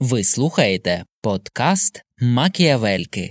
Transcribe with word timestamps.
Ви 0.00 0.24
слухаєте 0.24 1.04
подкаст 1.22 2.04
Макіавельки. 2.20 3.30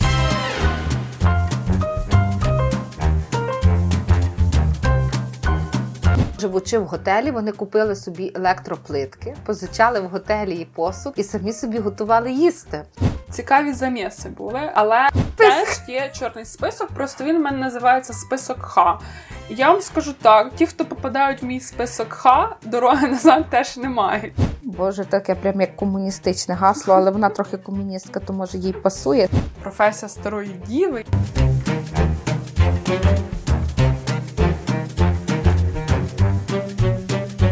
Живучи 6.39 6.77
в 6.77 6.85
готелі, 6.85 7.31
вони 7.31 7.51
купили 7.51 7.95
собі 7.95 8.31
електроплитки, 8.35 9.35
позичали 9.45 9.99
в 9.99 10.05
готелі 10.05 10.55
і 10.55 10.65
посуд 10.65 11.13
і 11.17 11.23
самі 11.23 11.53
собі 11.53 11.79
готували 11.79 12.31
їсти. 12.31 12.83
Цікаві 13.31 13.73
заміси 13.73 14.29
були, 14.29 14.71
але 14.73 15.09
теж 15.35 15.67
є 15.87 16.11
чорний 16.19 16.45
список. 16.45 16.87
Просто 16.87 17.23
він 17.23 17.37
в 17.37 17.39
мене 17.39 17.57
називається 17.57 18.13
список 18.13 18.57
Х. 18.61 18.99
Я 19.49 19.71
вам 19.71 19.81
скажу 19.81 20.13
так: 20.13 20.55
ті, 20.55 20.65
хто 20.65 20.85
попадають 20.85 21.41
в 21.41 21.45
мій 21.45 21.59
список 21.59 22.13
Х, 22.13 22.55
дороги 22.63 23.07
назад 23.11 23.45
теж 23.49 23.77
не 23.77 23.89
мають. 23.89 24.33
Боже, 24.63 25.05
таке 25.05 25.35
прям 25.35 25.61
як 25.61 25.75
комуністичне 25.75 26.55
гасло, 26.55 26.93
але 26.93 27.11
вона 27.11 27.29
трохи 27.29 27.57
комуністка, 27.57 28.19
то 28.19 28.33
може 28.33 28.57
їй 28.57 28.73
пасує. 28.73 29.29
Професія 29.61 30.09
старої 30.09 30.61
діви. 30.67 31.05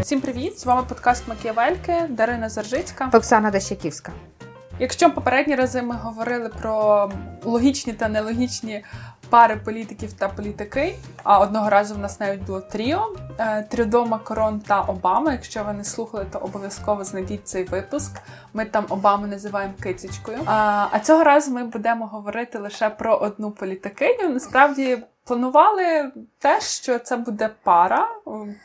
Всім 0.00 0.20
привіт! 0.20 0.60
З 0.60 0.66
вами 0.66 0.82
подкаст 0.88 1.28
Макіавельки, 1.28 1.94
Дарина 2.08 2.48
Заржицька. 2.48 3.10
Оксана 3.14 3.50
Дещаківська. 3.50 4.12
Якщо 4.80 5.10
попередні 5.10 5.54
рази 5.54 5.82
ми 5.82 5.94
говорили 5.94 6.48
про 6.48 7.10
логічні 7.44 7.92
та 7.92 8.08
нелогічні 8.08 8.84
пари 9.30 9.56
політиків 9.64 10.12
та 10.12 10.28
політики, 10.28 10.94
а 11.22 11.38
одного 11.38 11.70
разу 11.70 11.94
в 11.94 11.98
нас 11.98 12.20
навіть 12.20 12.42
було 12.42 12.60
тріо 12.60 13.16
е, 13.38 13.62
Трюдо, 13.70 14.06
Макрон 14.06 14.60
та 14.60 14.80
Обама. 14.80 15.32
Якщо 15.32 15.64
ви 15.64 15.72
не 15.72 15.84
слухали, 15.84 16.26
то 16.32 16.38
обов'язково 16.38 17.04
знайдіть 17.04 17.48
цей 17.48 17.64
випуск. 17.64 18.12
Ми 18.54 18.64
там 18.64 18.86
Обаму 18.88 19.26
називаємо 19.26 19.74
кицечкою. 19.82 20.38
А, 20.46 20.86
а 20.90 20.98
цього 21.00 21.24
разу 21.24 21.50
ми 21.50 21.64
будемо 21.64 22.06
говорити 22.06 22.58
лише 22.58 22.90
про 22.90 23.16
одну 23.16 23.50
політикиню. 23.50 24.28
Насправді. 24.28 24.98
Планували 25.24 26.12
те, 26.38 26.60
що 26.60 26.98
це 26.98 27.16
буде 27.16 27.50
пара, 27.62 28.08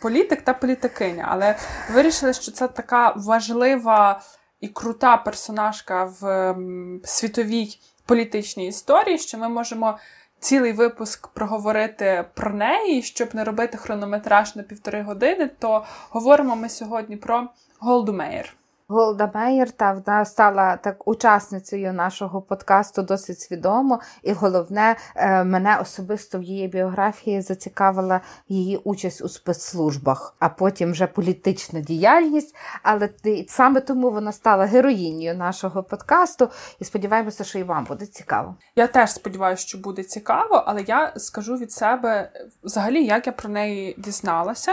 політик 0.02 0.42
та 0.42 0.54
політикиня, 0.54 1.28
але 1.30 1.56
вирішили, 1.94 2.34
що 2.34 2.52
це 2.52 2.68
така 2.68 3.14
важлива 3.16 4.22
і 4.64 4.68
крута 4.68 5.18
персонажка 5.18 6.04
в 6.04 6.56
світовій 7.04 7.80
політичній 8.06 8.68
історії, 8.68 9.18
що 9.18 9.38
ми 9.38 9.50
можемо 9.50 9.98
цілий 10.40 10.74
випуск 10.74 11.28
проговорити 11.28 12.26
про 12.34 12.52
неї, 12.54 13.02
щоб 13.02 13.36
не 13.36 13.44
робити 13.44 13.78
хронометраж 13.78 14.56
на 14.56 14.64
півтори 14.64 15.02
години, 15.02 15.50
то 15.60 15.86
говоримо 16.10 16.56
ми 16.56 16.70
сьогодні 16.70 17.18
про 17.18 17.48
Голду 17.80 18.14
Мейер. 18.14 18.56
Голда 18.94 19.32
Меєр 19.34 19.72
та 19.72 19.92
вона 19.94 20.26
стала 20.26 20.78
так 20.78 21.08
учасницею 21.08 21.94
нашого 21.94 22.42
подкасту 22.42 23.02
досить 23.02 23.40
свідомо, 23.40 24.00
і 24.24 24.34
головне, 24.34 24.96
е, 25.16 25.44
мене 25.44 25.78
особисто 25.82 26.40
в 26.40 26.44
її 26.44 26.68
біографії 26.68 27.42
зацікавила 27.42 28.22
її 28.48 28.78
участь 28.78 29.22
у 29.22 29.30
спецслужбах, 29.30 30.36
а 30.40 30.50
потім 30.50 30.92
вже 30.92 31.08
політична 31.08 31.80
діяльність. 31.80 32.56
Але 32.84 33.10
саме 33.48 33.82
тому 33.82 34.12
вона 34.12 34.32
стала 34.32 34.66
героїнею 34.66 35.36
нашого 35.36 35.84
подкасту. 35.84 36.50
І 36.80 36.86
сподіваємося, 36.86 37.44
що 37.44 37.60
і 37.60 37.64
вам 37.64 37.84
буде 37.84 38.06
цікаво. 38.06 38.56
Я 38.76 38.88
теж 38.88 39.12
сподіваюся, 39.12 39.68
що 39.68 39.78
буде 39.78 40.04
цікаво, 40.04 40.64
але 40.66 40.82
я 40.88 41.14
скажу 41.18 41.56
від 41.56 41.72
себе 41.72 42.32
взагалі, 42.64 43.06
як 43.06 43.28
я 43.28 43.34
про 43.34 43.50
неї 43.50 43.96
дізналася. 43.98 44.72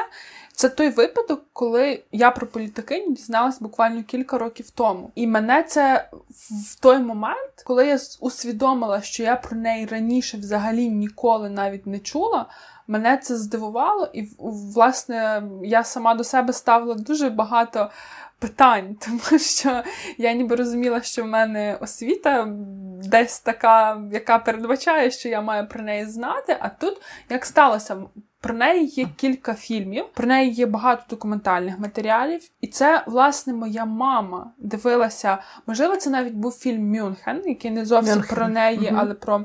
Це 0.61 0.69
той 0.69 0.91
випадок, 0.91 1.42
коли 1.53 2.03
я 2.12 2.30
про 2.30 2.47
політикиню 2.47 3.14
дізналась 3.14 3.61
буквально 3.61 4.03
кілька 4.03 4.39
років 4.39 4.70
тому. 4.70 5.11
І 5.14 5.27
мене 5.27 5.62
це 5.62 6.08
в 6.72 6.80
той 6.80 6.98
момент, 6.98 7.52
коли 7.64 7.86
я 7.86 7.98
усвідомила, 8.20 9.02
що 9.02 9.22
я 9.22 9.36
про 9.36 9.56
неї 9.56 9.86
раніше 9.86 10.36
взагалі 10.36 10.89
ніколи 10.89 11.50
навіть 11.50 11.86
не 11.86 11.98
чула. 11.98 12.47
Мене 12.86 13.17
це 13.17 13.36
здивувало, 13.36 14.08
і 14.12 14.29
власне 14.74 15.42
я 15.62 15.85
сама 15.85 16.14
до 16.14 16.24
себе 16.24 16.52
ставила 16.52 16.95
дуже 16.95 17.30
багато 17.30 17.90
питань, 18.39 18.96
тому 19.01 19.39
що 19.39 19.83
я 20.18 20.33
ніби 20.33 20.56
розуміла, 20.56 21.02
що 21.02 21.24
в 21.24 21.27
мене 21.27 21.79
освіта 21.80 22.48
десь 23.05 23.40
така, 23.40 24.02
яка 24.12 24.39
передбачає, 24.39 25.11
що 25.11 25.29
я 25.29 25.40
маю 25.40 25.68
про 25.68 25.83
неї 25.83 26.06
знати. 26.06 26.56
А 26.61 26.68
тут 26.68 27.02
як 27.29 27.46
сталося, 27.46 27.96
про 28.40 28.55
неї 28.55 28.86
є 28.86 29.08
кілька 29.17 29.55
фільмів, 29.55 30.05
про 30.14 30.27
неї 30.27 30.52
є 30.52 30.67
багато 30.67 31.02
документальних 31.11 31.78
матеріалів, 31.78 32.40
і 32.61 32.67
це, 32.67 33.05
власне, 33.06 33.52
моя 33.52 33.84
мама 33.84 34.51
дивилася. 34.58 35.39
Можливо, 35.67 35.96
це 35.96 36.11
навіть 36.11 36.34
був 36.34 36.52
фільм 36.52 36.90
Мюнхен, 36.90 37.42
який 37.46 37.70
не 37.70 37.84
зовсім 37.84 38.14
Мюнхен. 38.14 38.36
про 38.36 38.48
неї, 38.48 38.89
угу. 38.89 38.96
але 39.00 39.14
про 39.14 39.45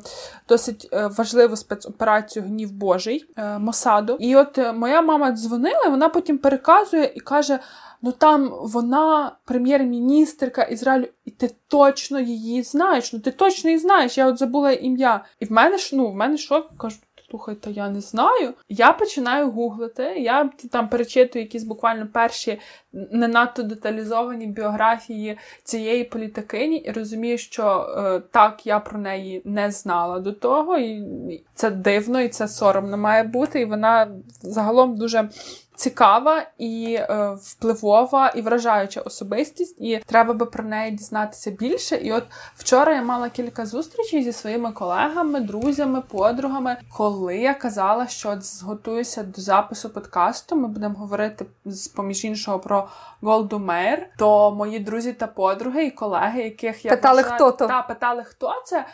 досить 0.50 0.89
е, 0.94 1.07
важливу 1.07 1.55
спецоперацію 1.55 2.45
Гнів 2.45 2.72
Божий 2.72 3.25
е, 3.38 3.59
Мосаду. 3.59 4.17
І 4.19 4.35
от 4.35 4.57
е, 4.57 4.73
моя 4.73 5.01
мама 5.01 5.31
дзвонила, 5.31 5.89
вона 5.89 6.09
потім 6.09 6.38
переказує 6.38 7.11
і 7.16 7.19
каже. 7.19 7.59
Ну 8.01 8.11
там 8.11 8.53
вона 8.61 9.31
прем'єр-міністрка 9.45 10.63
Ізраїлю, 10.63 11.07
і 11.25 11.31
ти 11.31 11.51
точно 11.67 12.19
її 12.19 12.63
знаєш. 12.63 13.13
Ну 13.13 13.19
ти 13.19 13.31
точно 13.31 13.69
її 13.69 13.79
знаєш. 13.79 14.17
Я 14.17 14.28
от 14.28 14.38
забула 14.38 14.72
ім'я. 14.72 15.25
І 15.39 15.45
в 15.45 15.51
мене 15.51 15.78
ж 15.78 15.95
ну 15.95 16.07
в 16.07 16.16
мене 16.16 16.38
шок, 16.38 16.78
кажу, 16.78 16.97
слухайте, 17.30 17.72
я 17.72 17.90
не 17.90 18.02
знаю. 18.02 18.53
Я 18.69 18.94
починаю 18.94 19.52
гуглити, 19.52 20.03
я 20.03 20.50
там 20.72 20.90
перечитую 20.90 21.46
якісь 21.46 21.63
буквально 21.63 22.08
перші 22.13 22.59
не 22.94 23.28
надто 23.28 23.63
деталізовані 23.63 24.47
біографії 24.47 25.38
цієї 25.64 26.03
політикині, 26.03 26.78
і 26.78 26.91
розумію, 26.91 27.38
що 27.38 27.96
е, 27.97 28.19
так, 28.31 28.68
я 28.68 28.80
про 28.80 29.00
неї 29.00 29.41
не 29.46 29.72
знала 29.72 30.19
до 30.19 30.31
того, 30.31 30.78
і 30.78 31.44
це 31.53 31.72
дивно, 31.72 32.22
і 32.22 32.30
це 32.30 32.47
соромно 32.47 32.97
має 32.97 33.24
бути. 33.24 33.62
І 33.62 33.66
вона 33.66 34.08
загалом 34.41 34.97
дуже 34.97 35.30
цікава 35.75 36.44
і 36.58 36.97
е, 37.00 37.38
впливова 37.41 38.30
і 38.30 38.41
вражаюча 38.41 39.02
особистість, 39.02 39.81
і 39.81 40.02
треба 40.06 40.34
би 40.34 40.46
про 40.46 40.63
неї 40.63 40.91
дізнатися 40.91 41.52
більше. 41.52 41.96
І 41.96 42.12
от 42.12 42.24
вчора 42.56 42.94
я 42.94 43.02
мала 43.02 43.30
кілька 43.30 43.66
зустрічей 43.66 44.24
зі 44.24 44.34
своїми 44.34 44.72
колегами, 44.72 45.40
друзями, 45.40 46.02
подругами, 46.02 46.78
коли 46.97 47.38
я 47.38 47.53
казала, 47.53 48.08
що 48.08 48.38
зготуюся 48.41 49.24
до 49.24 49.41
запису 49.41 49.90
подкасту. 49.90 50.56
Ми 50.56 50.68
будемо 50.68 50.96
говорити 50.96 51.46
з 51.66 51.88
поміж 51.88 52.25
іншого 52.25 52.59
про 52.59 52.88
Голду 53.22 53.59
Мейр, 53.59 54.08
то 54.18 54.52
мої 54.52 54.80
друзі 54.80 55.14
та 55.14 55.28
подруги 55.28 55.85
і 55.85 55.91
колеги, 55.91 56.41
яких 56.41 56.85
я 56.85 56.91
питали, 56.91 57.22
вважаю, 57.22 57.35
хто 57.35 57.52
то 57.52 57.68
та 57.68 57.81
питали, 57.81 58.24
хто 58.24 58.62
це. 58.66 58.85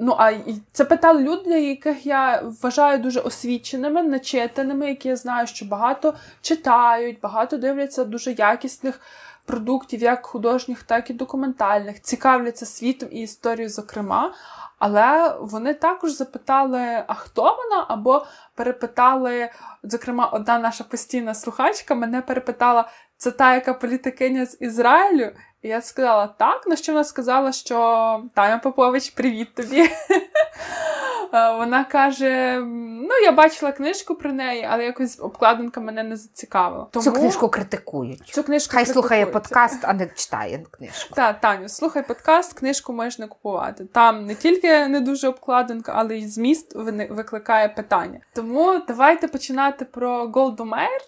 Ну 0.00 0.14
а 0.18 0.32
це 0.72 0.84
питали 0.84 1.22
люди, 1.22 1.68
яких 1.68 2.06
я 2.06 2.42
вважаю 2.62 2.98
дуже 2.98 3.20
освіченими, 3.20 4.02
начитаними, 4.02 4.88
які 4.88 5.08
я 5.08 5.16
знаю, 5.16 5.46
що 5.46 5.64
багато 5.64 6.14
читають, 6.42 7.20
багато 7.20 7.56
дивляться 7.56 8.04
дуже 8.04 8.32
якісних 8.32 9.00
продуктів, 9.46 10.02
як 10.02 10.26
художніх, 10.26 10.82
так 10.82 11.10
і 11.10 11.12
документальних, 11.12 12.02
цікавляться 12.02 12.66
світом 12.66 13.08
і 13.12 13.20
історією, 13.20 13.70
зокрема. 13.70 14.34
Але 14.78 15.36
вони 15.40 15.74
також 15.74 16.10
запитали, 16.10 17.04
а 17.06 17.14
хто 17.14 17.42
вона? 17.42 17.86
Або 17.88 18.26
перепитали, 18.54 19.50
зокрема, 19.82 20.26
одна 20.26 20.58
наша 20.58 20.84
постійна 20.84 21.34
слухачка 21.34 21.94
мене 21.94 22.22
перепитала, 22.22 22.88
це 23.16 23.30
та, 23.30 23.54
яка 23.54 23.74
політикиня 23.74 24.46
з 24.46 24.56
Ізраїлю. 24.60 25.30
І 25.62 25.68
я 25.68 25.82
сказала 25.82 26.26
так, 26.26 26.66
на 26.66 26.76
що 26.76 26.92
вона 26.92 27.04
сказала, 27.04 27.52
що 27.52 28.22
Таня 28.34 28.58
Попович, 28.58 29.10
привіт 29.10 29.54
тобі. 29.54 29.90
Е, 31.32 31.52
вона 31.52 31.84
каже: 31.84 32.58
ну, 33.10 33.14
я 33.24 33.32
бачила 33.32 33.72
книжку 33.72 34.14
про 34.14 34.32
неї, 34.32 34.68
але 34.70 34.84
якось 34.84 35.20
обкладинка 35.20 35.80
мене 35.80 36.02
не 36.02 36.16
зацікавила. 36.16 36.86
Тому... 36.90 37.04
Цю 37.04 37.12
книжку 37.12 37.48
критикують. 37.48 38.22
Цю 38.26 38.42
книжку 38.42 38.74
Хай 38.74 38.86
слухає 38.86 39.26
подкаст, 39.26 39.78
а 39.82 39.92
не 39.92 40.06
читає 40.06 40.64
книжку. 40.70 41.14
Так, 41.14 41.40
Таню, 41.40 41.68
слухай 41.68 42.06
подкаст, 42.06 42.58
книжку 42.58 42.92
можеш 42.92 43.18
не 43.18 43.26
купувати. 43.26 43.84
Там 43.84 44.26
не 44.26 44.34
тільки 44.34 44.88
не 44.88 45.00
дуже 45.00 45.28
обкладинка, 45.28 45.92
але 45.96 46.16
й 46.16 46.28
зміст 46.28 46.74
викликає 47.10 47.68
питання. 47.68 48.20
Тому 48.34 48.80
давайте 48.88 49.28
починати 49.28 49.84
про 49.84 50.28
Голду 50.28 50.64
Мейр. 50.64 51.00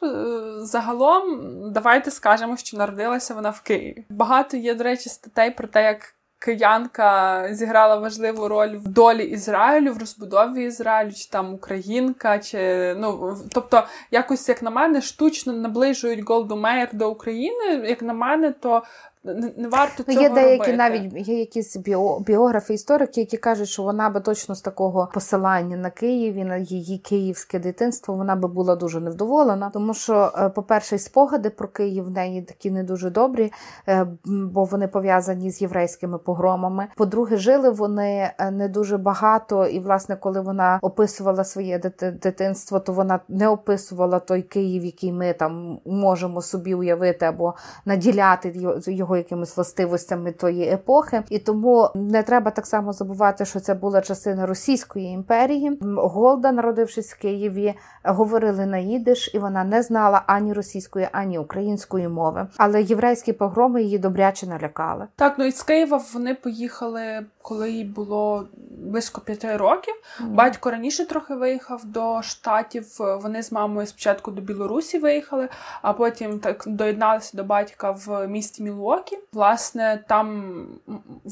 Загалом, 0.59 1.41
давайте 1.73 2.11
скажемо, 2.11 2.57
що 2.57 2.77
народилася 2.77 3.35
вона 3.35 3.51
в 3.51 3.61
Києві. 3.61 4.05
Багато 4.09 4.57
є, 4.57 4.75
до 4.75 4.85
речі, 4.85 5.09
статей 5.09 5.51
про 5.51 5.69
те, 5.69 5.83
як 5.83 6.15
киянка 6.45 7.49
зіграла 7.51 7.97
важливу 7.97 8.49
роль 8.49 8.77
в 8.77 8.89
долі 8.89 9.25
Ізраїлю, 9.25 9.93
в 9.93 9.99
розбудові 9.99 10.65
Ізраїлю, 10.65 11.13
чи 11.13 11.29
там 11.29 11.55
Українка, 11.55 12.39
чи 12.39 12.95
ну 12.99 13.37
тобто, 13.53 13.85
якось, 14.11 14.49
як 14.49 14.63
на 14.63 14.71
мене, 14.71 15.01
штучно 15.01 15.53
наближують 15.53 16.29
Голду 16.29 16.57
Меєр 16.57 16.89
до 16.93 17.11
України. 17.11 17.89
Як 17.89 18.03
на 18.03 18.13
мене, 18.13 18.53
то 18.53 18.83
не, 19.25 19.69
варто 19.69 20.05
ну, 20.09 20.15
цього 20.15 20.27
Є 20.27 20.31
деякі 20.31 20.59
робити. 20.59 20.77
навіть 20.77 21.29
є 21.29 21.39
якісь 21.39 21.77
біо, 21.77 22.21
біографи, 22.21 22.75
історики, 22.75 23.21
які 23.21 23.37
кажуть, 23.37 23.69
що 23.69 23.83
вона 23.83 24.11
би 24.11 24.21
точно 24.21 24.55
з 24.55 24.61
такого 24.61 25.09
посилання 25.15 25.77
на 25.77 25.91
Києві, 25.91 26.45
на 26.45 26.57
її 26.57 26.99
київське 26.99 27.59
дитинство, 27.59 28.15
вона 28.15 28.37
би 28.37 28.49
була 28.49 28.77
дуже 28.77 29.01
невдоволена, 29.01 29.71
тому 29.71 29.95
що, 29.95 30.33
е, 30.39 30.49
по-перше, 30.49 30.99
спогади 30.99 31.51
про 31.51 31.69
Київ 31.69 32.05
в 32.05 32.11
неї 32.11 32.43
такі 32.43 32.71
не 32.71 32.85
дуже 32.85 33.11
добрі, 33.11 33.53
е, 33.89 34.07
бо 34.25 34.65
вони 34.65 34.89
пов'язані 34.89 35.51
з 35.51 35.63
єврейськими 35.63 36.19
погромами. 36.19 36.87
По-друге, 36.97 37.37
жили 37.37 37.71
вони 37.71 38.31
е, 38.39 38.51
не 38.51 38.69
дуже 38.69 38.99
багато, 38.99 39.67
і 39.67 39.81
власне, 39.81 40.17
коли 40.17 40.41
вона 40.41 40.79
описувала 40.83 41.45
своє 41.45 41.79
дитинство, 42.01 42.81
то 42.81 42.93
вона 42.93 43.21
не 43.29 43.49
описувала 43.49 44.19
той 44.19 44.43
Київ, 44.43 44.85
який 44.85 45.13
ми 45.13 45.33
там 45.33 45.79
можемо 45.87 46.43
собі 46.43 46.75
уявити 46.75 47.27
або 47.27 47.55
наділяти 47.85 48.55
його 48.87 49.12
якимись 49.17 49.57
властивостями 49.57 50.33
тої 50.33 50.69
епохи. 50.69 51.23
І 51.31 51.39
тому 51.39 51.89
не 51.95 52.23
треба 52.23 52.51
так 52.51 52.67
само 52.67 52.93
забувати, 52.93 53.45
що 53.45 53.61
це 53.61 53.75
була 53.75 54.01
частина 54.01 54.47
Російської 54.47 55.07
імперії. 55.07 55.79
Голда, 55.97 56.53
народившись 56.53 57.13
в 57.13 57.19
Києві, 57.19 57.75
говорили 58.05 58.67
на 58.67 58.79
їдиш, 58.79 59.31
і 59.35 59.39
вона 59.39 59.65
не 59.65 59.83
знала 59.83 60.23
ані 60.27 60.53
російської, 60.53 61.09
ані 61.13 61.39
української 61.39 62.09
мови. 62.09 62.47
Але 62.57 62.83
єврейські 62.83 63.33
погроми 63.33 63.83
її 63.83 63.99
добряче 63.99 64.47
налякали. 64.47 65.07
Так, 65.17 65.35
ну 65.39 65.45
і 65.45 65.53
з 65.53 65.63
Києва 65.63 66.01
вони 66.15 66.35
поїхали, 66.35 67.27
коли 67.43 67.71
їй 67.71 67.85
було 67.85 68.47
близько 68.83 69.21
п'яти 69.21 69.57
років. 69.57 69.95
Mm. 70.21 70.29
Батько 70.29 70.71
раніше 70.71 71.07
трохи 71.07 71.35
виїхав 71.35 71.85
до 71.85 72.23
штатів. 72.23 72.87
Вони 72.99 73.43
з 73.43 73.53
мамою 73.53 73.87
спочатку 73.87 74.31
до 74.31 74.41
Білорусі 74.41 74.99
виїхали, 74.99 75.49
а 75.83 75.93
потім 75.93 76.39
так 76.39 76.65
доєдналися 76.67 77.37
до 77.37 77.45
батька 77.45 77.91
в 77.91 78.27
місті 78.29 78.63
Мілуокі. 78.63 79.19
Власне, 79.33 80.05
там 80.09 80.55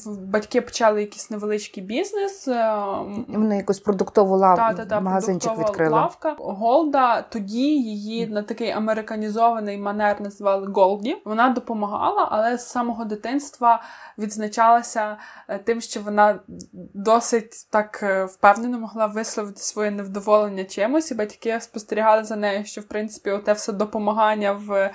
батьки 0.07 0.61
почали 0.61 1.01
якийсь 1.01 1.31
невеличкий 1.31 1.83
бізнес. 1.83 2.49
Е, 2.49 2.75
вони 3.29 3.57
якусь 3.57 3.81
продуктову 3.81 4.37
лавку 4.37 4.63
та, 4.69 4.75
та, 4.75 4.85
та, 4.85 5.01
магазинчик 5.01 5.59
відкрили. 5.59 5.95
лавка. 5.95 6.37
Голда 6.39 7.23
тоді 7.23 7.69
її 7.69 8.27
на 8.27 8.43
такий 8.43 8.71
американізований 8.71 9.79
манер 9.79 10.21
назвали 10.21 10.67
Голді. 10.75 11.17
Вона 11.25 11.49
допомагала, 11.49 12.29
але 12.31 12.59
з 12.59 12.69
самого 12.69 13.05
дитинства 13.05 13.83
відзначалася 14.19 15.17
е, 15.49 15.59
тим, 15.59 15.81
що 15.81 16.00
вона 16.01 16.41
досить 16.95 17.67
так 17.71 18.01
е, 18.03 18.25
впевнено 18.25 18.79
могла 18.79 19.07
висловити 19.07 19.61
своє 19.61 19.91
невдоволення 19.91 20.65
чимось, 20.65 21.11
і 21.11 21.15
батьки 21.15 21.61
спостерігали 21.61 22.25
за 22.25 22.37
нею, 22.37 22.65
що 22.65 22.81
в 22.81 22.85
принципі 22.85 23.31
оте 23.31 23.53
все 23.53 23.73
допомагання 23.73 24.53
в 24.53 24.91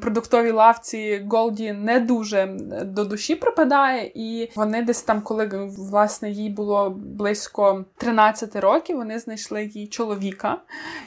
продуктовій 0.00 0.50
лавці 0.50 1.26
Голді 1.30 1.72
не 1.72 2.00
дуже 2.00 2.46
до 2.84 3.04
душі 3.04 3.34
припадає, 3.34 4.12
і 4.14 4.50
вони 4.56 4.82
десь 4.82 5.02
там, 5.02 5.20
коли 5.20 5.70
власне 5.78 6.30
їй 6.30 6.50
було 6.50 6.90
близько 6.90 7.84
13 7.96 8.56
років, 8.56 8.96
вони 8.96 9.18
знайшли 9.18 9.64
їй 9.64 9.86
чоловіка 9.86 10.56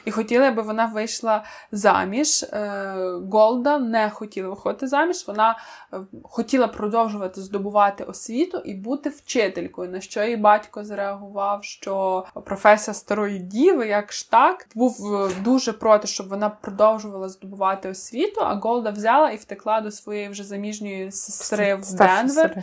і 0.04 0.10
хотіли, 0.10 0.46
аби 0.46 0.62
вона 0.62 0.86
вийшла 0.86 1.44
заміж. 1.72 2.42
Е, 2.42 2.94
Голда 3.32 3.78
не 3.78 4.10
хотіла 4.10 4.48
виходити 4.48 4.86
заміж. 4.86 5.24
Вона 5.26 5.58
е, 5.92 5.96
хотіла 6.22 6.68
продовжувати 6.68 7.40
здобувати 7.40 8.04
освіту 8.04 8.58
і 8.58 8.74
бути 8.74 9.08
вчителькою. 9.08 9.90
На 9.90 10.00
що 10.00 10.22
її 10.22 10.36
батько 10.36 10.84
зреагував, 10.84 11.64
що 11.64 12.24
професія 12.44 12.94
старої 12.94 13.38
діви, 13.38 13.86
як 13.86 14.12
ж 14.12 14.30
так, 14.30 14.66
був 14.74 15.14
е, 15.14 15.30
дуже 15.44 15.72
проти, 15.72 16.06
щоб 16.06 16.28
вона 16.28 16.50
продовжувала 16.50 17.28
здобувати 17.28 17.88
освіту. 17.88 18.40
А 18.54 18.56
Голда 18.56 18.90
взяла 18.90 19.30
і 19.30 19.36
втекла 19.36 19.80
до 19.80 19.90
своєї 19.90 20.28
вже 20.28 20.44
заміжньої 20.44 21.12
сестри 21.12 21.74
в 21.74 21.94
Денвер, 21.94 22.62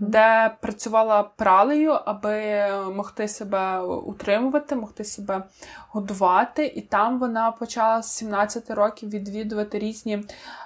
де 0.00 0.56
працювала 0.60 1.22
пралею, 1.22 1.90
аби 1.90 2.66
могти 2.94 3.28
себе 3.28 3.80
утримувати, 3.80 4.76
могти 4.76 5.04
себе 5.04 5.42
годувати. 5.88 6.66
І 6.66 6.80
там 6.80 7.18
вона 7.18 7.50
почала 7.50 8.02
з 8.02 8.16
17 8.16 8.70
років 8.70 9.10
відвідувати 9.10 9.78
різні 9.78 10.24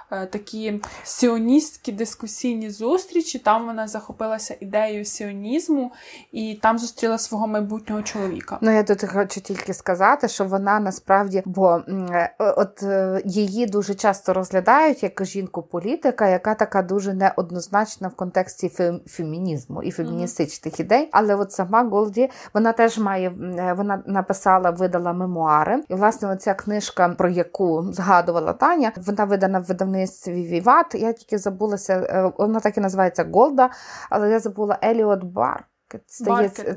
такі 0.09 0.81
сіоністські 1.03 1.91
дискусійні 1.91 2.69
зустрічі. 2.69 3.39
Там 3.39 3.65
вона 3.65 3.87
захопилася 3.87 4.55
ідеєю 4.59 5.05
сіонізму 5.05 5.91
і 6.31 6.59
там 6.61 6.77
зустріла 6.77 7.17
свого 7.17 7.47
майбутнього 7.47 8.01
чоловіка. 8.01 8.57
Ну 8.61 8.71
я 8.71 8.83
тут 8.83 9.05
хочу 9.05 9.41
тільки 9.41 9.73
сказати, 9.73 10.27
що 10.27 10.45
вона 10.45 10.79
насправді, 10.79 11.43
бо 11.45 11.81
е, 11.87 12.35
от 12.39 12.83
е, 12.83 13.21
її 13.25 13.65
дуже 13.65 13.95
часто 13.95 14.33
розглядають 14.33 15.03
як 15.03 15.25
жінку-політика, 15.25 16.27
яка 16.27 16.55
така 16.55 16.81
дуже 16.81 17.13
неоднозначна 17.13 18.07
в 18.07 18.15
контексті 18.15 18.71
фемінізму 19.07 19.83
і 19.83 19.91
феміністичних 19.91 20.73
mm-hmm. 20.73 20.81
ідей. 20.81 21.09
Але 21.11 21.35
от 21.35 21.51
сама 21.51 21.83
Голді 21.83 22.29
вона 22.53 22.71
теж 22.71 22.97
має 22.97 23.29
вона 23.77 24.03
написала, 24.05 24.69
видала 24.69 25.13
мемуари, 25.13 25.83
і 25.89 25.93
власне 25.93 26.31
оця 26.31 26.53
книжка, 26.53 27.09
про 27.09 27.29
яку 27.29 27.87
згадувала 27.91 28.53
Таня, 28.53 28.91
вона 28.97 29.25
видана 29.25 29.59
в 29.59 29.63
видавництві 29.63 29.94
видавництві 29.95 30.45
Віват. 30.45 30.95
Я 30.95 31.13
тільки 31.13 31.37
забулася, 31.37 31.93
е, 31.93 32.31
вона 32.37 32.59
так 32.59 32.77
і 32.77 32.81
називається 32.81 33.29
Голда, 33.33 33.69
але 34.09 34.29
я 34.29 34.39
забула 34.39 34.79
Еліот 34.83 35.23
Бар. 35.23 35.67
Стається 36.07 36.75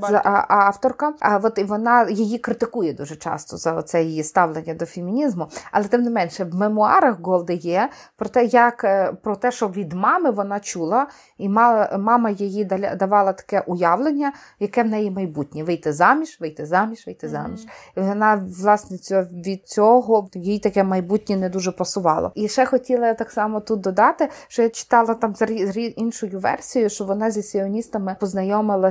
авторка, 0.49 1.15
а 1.21 1.41
от 1.43 1.59
і 1.59 1.65
вона 1.65 2.09
її 2.11 2.39
критикує 2.39 2.93
дуже 2.93 3.17
часто 3.17 3.57
за 3.57 3.83
це 3.83 4.03
її 4.03 4.25
ставлення 4.25 4.75
до 4.75 4.87
фемінізму. 4.87 5.49
Але 5.73 5.85
тим 5.85 6.03
не 6.03 6.11
менше, 6.11 6.45
в 6.45 6.55
мемуарах 6.55 7.21
Голди 7.21 7.55
є 7.55 7.91
про 8.17 8.29
те, 8.29 8.45
як 8.45 8.85
е, 8.85 9.13
про 9.23 9.37
те, 9.37 9.51
що 9.51 9.69
від 9.69 9.93
мами 9.93 10.31
вона 10.31 10.61
чула, 10.61 11.07
і 11.39 11.49
мама 11.99 12.31
її 12.31 12.65
давала 12.97 13.33
таке 13.33 13.61
уявлення, 13.61 14.33
яке 14.61 14.83
в 14.83 14.87
неї 14.87 15.11
майбутнє: 15.11 15.65
вийти 15.65 15.93
заміж, 15.93 16.39
вийти 16.41 16.67
заміж, 16.67 17.07
вийти 17.07 17.27
mm-hmm. 17.27 17.31
заміж. 17.31 17.61
І 17.97 18.01
вона 18.01 18.49
власне 18.61 18.97
від 19.45 19.69
цього 19.69 20.29
їй 20.35 20.59
таке 20.59 20.85
майбутнє 20.85 21.37
не 21.37 21.49
дуже 21.49 21.73
пасувало. 21.73 22.33
І 22.35 22.49
ще 22.49 22.67
хотіла 22.67 23.15
так 23.15 23.31
само 23.31 23.61
тут 23.61 23.81
додати, 23.81 24.29
що 24.49 24.63
я 24.63 24.69
читала 24.69 25.15
там 25.15 25.35
за 25.35 25.45
іншою 25.45 26.41
версією, 26.41 26.91
що 26.91 27.05
вона 27.05 27.31
зі 27.31 27.43
сіоністами 27.43 28.17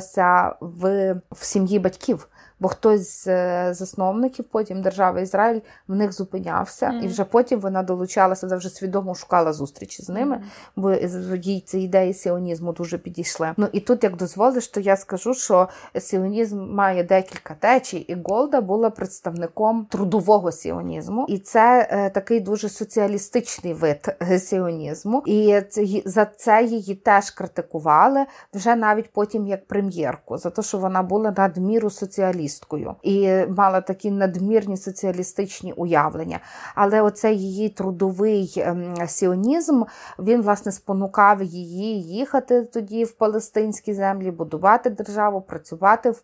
познайомилася 0.08 0.56
в, 0.62 1.14
в 1.32 1.46
сім'ї 1.46 1.80
батьків 1.80 2.28
бо 2.60 2.68
хтось 2.68 3.24
з 3.24 3.28
е, 3.28 3.74
засновників, 3.74 4.46
потім 4.46 4.82
держави 4.82 5.22
Ізраїль 5.22 5.60
в 5.88 5.96
них 5.96 6.14
зупинявся, 6.14 6.86
mm-hmm. 6.86 7.04
і 7.04 7.08
вже 7.08 7.24
потім 7.24 7.60
вона 7.60 7.84
долучалася, 7.84 8.56
вже 8.56 8.70
свідомо 8.70 9.16
шукала 9.16 9.54
зустрічі 9.54 10.04
з 10.04 10.10
ними, 10.10 10.36
mm-hmm. 10.36 10.72
бо 10.76 10.94
їй 11.36 11.62
ці 11.62 11.80
ідеї 11.80 12.14
сіонізму 12.14 12.74
дуже 12.74 12.98
підійшли. 12.98 13.52
Ну 13.58 13.68
і 13.72 13.80
тут, 13.80 14.04
як 14.04 14.16
дозволиш, 14.16 14.68
то 14.68 14.80
я 14.80 14.98
скажу, 14.98 15.34
що 15.34 15.68
сіонізм 16.00 16.60
має 16.60 17.04
декілька 17.04 17.54
течій, 17.54 17.98
і 17.98 18.18
Голда 18.26 18.62
була 18.62 18.90
представником 18.90 19.88
трудового 19.90 20.52
сіонізму, 20.52 21.26
і 21.30 21.40
це 21.40 21.88
е, 21.92 22.10
такий 22.10 22.40
дуже 22.40 22.70
соціалістичний 22.70 23.74
вид 23.74 24.16
сіонізму. 24.40 25.24
І 25.26 25.62
це, 25.70 25.86
за 26.06 26.26
це 26.26 26.64
її 26.64 26.96
теж 26.96 27.32
критикували 27.32 28.26
вже 28.54 28.76
навіть 28.76 29.14
потім 29.14 29.48
як 29.48 29.68
прем'єрку, 29.68 30.38
за 30.38 30.50
те, 30.50 30.62
що 30.62 30.78
вона 30.78 31.04
була 31.04 31.34
надміру 31.38 31.90
соціалістом 31.90 32.47
соціалісткою 32.48 32.96
і 33.04 33.46
мала 33.58 33.82
такі 33.82 34.12
надмірні 34.12 34.78
соціалістичні 34.78 35.74
уявлення. 35.74 36.40
Але 36.76 37.02
оцей 37.02 37.40
її 37.40 37.70
трудовий 37.70 38.54
ем, 38.58 38.96
сіонізм 39.08 39.84
він 40.20 40.42
власне 40.42 40.72
спонукав 40.72 41.44
її 41.44 42.02
їхати 42.04 42.62
тоді 42.62 43.04
в 43.04 43.12
палестинські 43.12 43.94
землі, 43.94 44.32
будувати 44.32 44.90
державу, 44.90 45.42
працювати 45.42 46.12
в, 46.12 46.22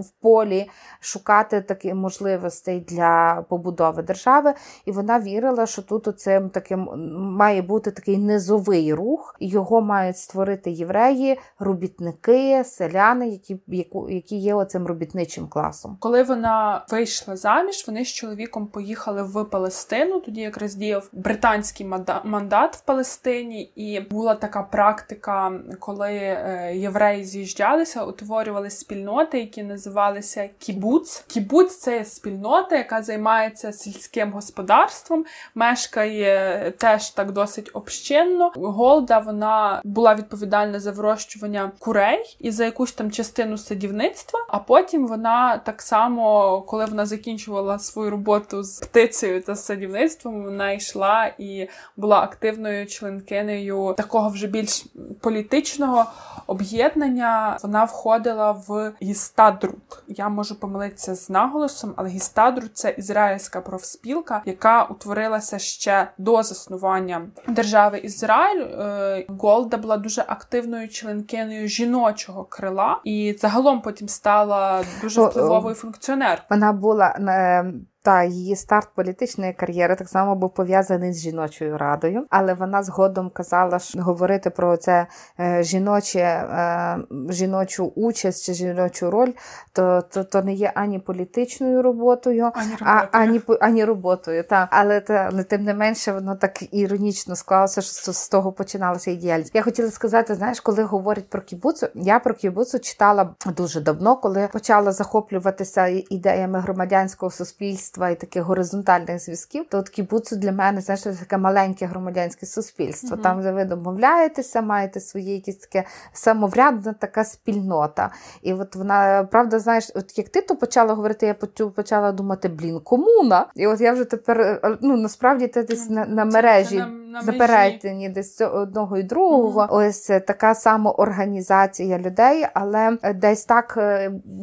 в 0.00 0.10
полі, 0.20 0.70
шукати 1.00 1.60
такі 1.60 1.94
можливостей 1.94 2.80
для 2.80 3.44
побудови 3.48 4.02
держави. 4.02 4.54
І 4.84 4.92
вона 4.92 5.20
вірила, 5.20 5.66
що 5.66 5.82
тут 5.82 6.08
оцим 6.08 6.50
таким 6.50 6.88
має 7.36 7.62
бути 7.62 7.90
такий 7.90 8.18
низовий 8.18 8.94
рух, 8.94 9.36
його 9.40 9.80
мають 9.80 10.18
створити 10.18 10.70
євреї, 10.70 11.38
робітники, 11.58 12.64
селяни, 12.64 13.28
які 13.28 13.60
які 14.08 14.36
є 14.36 14.54
оцим 14.54 14.86
робітничим 14.86 15.48
класом 15.48 15.65
класом. 15.66 15.96
Коли 16.00 16.22
вона 16.22 16.84
вийшла 16.88 17.36
заміж, 17.36 17.84
вони 17.86 18.04
з 18.04 18.08
чоловіком 18.08 18.66
поїхали 18.66 19.22
в 19.22 19.44
Палестину. 19.44 20.20
Тоді 20.20 20.40
якраз 20.40 20.74
діяв 20.74 21.08
британський 21.12 21.86
мандат 22.24 22.76
в 22.76 22.80
Палестині, 22.80 23.62
і 23.62 24.00
була 24.00 24.34
така 24.34 24.62
практика, 24.62 25.52
коли 25.80 26.12
е, 26.12 26.72
євреї 26.76 27.24
з'їжджалися, 27.24 28.04
утворювали 28.04 28.70
спільноти, 28.70 29.38
які 29.38 29.62
називалися 29.62 30.48
кібуц. 30.58 31.24
Кібуц 31.28 31.76
це 31.76 32.04
спільнота, 32.04 32.76
яка 32.76 33.02
займається 33.02 33.72
сільським 33.72 34.32
господарством, 34.32 35.24
мешкає 35.54 36.72
теж 36.78 37.10
так 37.10 37.32
досить 37.32 37.70
общинно. 37.72 38.52
Голда 38.54 39.18
вона 39.18 39.80
була 39.84 40.14
відповідальна 40.14 40.80
за 40.80 40.92
вирощування 40.92 41.72
курей 41.78 42.36
і 42.40 42.50
за 42.50 42.64
якусь 42.64 42.92
там 42.92 43.10
частину 43.10 43.58
садівництва, 43.58 44.40
а 44.48 44.58
потім 44.58 45.06
вона 45.06 45.55
так 45.64 45.82
само, 45.82 46.62
коли 46.62 46.84
вона 46.84 47.06
закінчувала 47.06 47.78
свою 47.78 48.10
роботу 48.10 48.62
з 48.62 48.78
птицею 48.78 49.42
та 49.42 49.56
садівництвом, 49.56 50.44
вона 50.44 50.72
йшла 50.72 51.26
і 51.38 51.68
була 51.96 52.20
активною 52.20 52.86
членкинею 52.86 53.94
такого 53.96 54.28
вже 54.28 54.46
більш 54.46 54.86
політичного 55.20 56.04
об'єднання. 56.46 57.58
Вона 57.62 57.84
входила 57.84 58.52
в 58.52 58.92
Гістадрут. 59.02 60.02
Я 60.08 60.28
можу 60.28 60.60
помилитися 60.60 61.14
з 61.14 61.30
наголосом, 61.30 61.94
але 61.96 62.08
Гістадрут 62.08 62.76
це 62.76 62.94
ізраїльська 62.98 63.60
профспілка, 63.60 64.42
яка 64.44 64.84
утворилася 64.84 65.58
ще 65.58 66.08
до 66.18 66.42
заснування 66.42 67.26
держави 67.48 67.98
Ізраїль. 67.98 68.60
Е, 68.60 69.26
Голда 69.28 69.76
була 69.76 69.96
дуже 69.96 70.24
активною 70.26 70.88
членкиною 70.88 71.68
жіночого 71.68 72.44
крила, 72.44 73.00
і 73.04 73.36
загалом 73.40 73.80
потім 73.80 74.08
стала 74.08 74.84
дуже 75.02 75.20
впливовою 75.22 75.45
функціонеркою. 75.74 76.46
Вона 76.50 76.72
була 76.72 77.06
е, 77.06 77.72
та 78.06 78.22
її 78.22 78.56
старт 78.56 78.88
політичної 78.94 79.52
кар'єри 79.52 79.96
так 79.96 80.08
само 80.08 80.34
був 80.34 80.54
пов'язаний 80.54 81.12
з 81.12 81.20
жіночою 81.20 81.78
радою, 81.78 82.24
але 82.30 82.54
вона 82.54 82.82
згодом 82.82 83.30
казала, 83.30 83.78
що 83.78 84.02
говорити 84.02 84.50
про 84.50 84.76
це 84.76 85.06
е, 85.40 85.62
жіноче, 85.62 86.20
е, 86.20 86.98
жіночу 87.30 87.92
участь 87.96 88.44
чи 88.44 88.54
жіночу 88.54 89.10
роль, 89.10 89.32
то 89.72 90.02
то, 90.10 90.24
то 90.24 90.42
не 90.42 90.52
є 90.52 90.72
ані 90.74 90.98
політичною 90.98 91.82
роботою, 91.82 92.50
ані 92.54 92.70
роботою. 92.70 93.08
А, 93.12 93.18
ані, 93.18 93.40
ані 93.60 93.84
роботою. 93.84 94.44
Та. 94.44 94.68
Але, 94.70 95.00
та, 95.00 95.28
але 95.32 95.44
тим 95.44 95.64
не 95.64 95.74
менше, 95.74 96.12
воно 96.12 96.36
так 96.36 96.74
іронічно 96.74 97.36
склалося, 97.36 97.80
що 97.80 98.12
з 98.12 98.28
того 98.28 98.52
починалася 98.52 99.10
і 99.10 99.16
діяльність. 99.16 99.54
Я 99.54 99.62
хотіла 99.62 99.90
сказати, 99.90 100.34
знаєш, 100.34 100.60
коли 100.60 100.82
говорять 100.82 101.30
про 101.30 101.40
кібуцу, 101.40 101.86
я 101.94 102.18
про 102.18 102.34
кібуцу 102.34 102.78
читала 102.78 103.34
дуже 103.56 103.80
давно, 103.80 104.16
коли 104.16 104.48
почала 104.52 104.92
захоплюватися 104.92 105.86
ідеями 105.86 106.60
громадянського 106.60 107.30
суспільства 107.30 107.95
суспільства 107.96 108.10
і 108.10 108.20
таких 108.20 108.42
горизонтальних 108.42 109.18
зв'язків, 109.18 109.66
то 109.70 109.78
от 109.78 109.88
кібуцу 109.88 110.36
для 110.36 110.52
мене 110.52 110.80
знаєш, 110.80 111.02
це 111.02 111.12
таке 111.12 111.38
маленьке 111.38 111.86
громадянське 111.86 112.46
суспільство. 112.46 113.16
Mm-hmm. 113.16 113.22
Там, 113.22 113.42
де 113.42 113.52
ви 113.52 113.64
домовляєтеся, 113.64 114.62
маєте 114.62 115.00
своє 115.00 115.34
якісь 115.34 115.56
таке 115.56 115.84
самоврядна 116.12 116.92
така 116.92 117.24
спільнота. 117.24 118.10
І 118.42 118.52
от 118.52 118.76
вона, 118.76 119.24
правда, 119.30 119.58
знаєш, 119.58 119.90
от 119.94 120.18
як 120.18 120.28
ти 120.28 120.40
то 120.40 120.56
почала 120.56 120.94
говорити, 120.94 121.26
я 121.26 121.34
почала 121.70 122.12
думати, 122.12 122.48
блін, 122.48 122.80
комуна. 122.80 123.46
І 123.54 123.66
от 123.66 123.80
я 123.80 123.92
вже 123.92 124.04
тепер 124.04 124.40
е, 124.40 124.78
ну 124.80 124.96
насправді 124.96 125.46
ти 125.46 125.62
десь 125.62 125.90
на, 125.90 126.06
на 126.06 126.24
мережі 126.24 126.84
на, 127.24 127.32
на 127.32 127.38
перетині 127.38 128.08
десь 128.08 128.40
одного 128.40 128.98
і 128.98 129.02
другого. 129.02 129.60
Mm-hmm. 129.60 129.88
Ось 129.88 130.10
е, 130.10 130.20
така 130.20 130.54
самоорганізація 130.54 131.98
людей, 131.98 132.46
але 132.54 132.98
е, 133.02 133.14
десь 133.14 133.44
так 133.44 133.78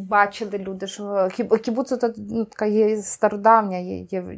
бачили 0.10 0.58
люди, 0.58 0.88
що 0.88 1.27
кібуцу 1.63 1.98
то 1.98 2.13
ну, 2.18 2.46
така 2.46 2.65
є 2.65 3.01
стародавня 3.01 3.44
давня 3.53 3.77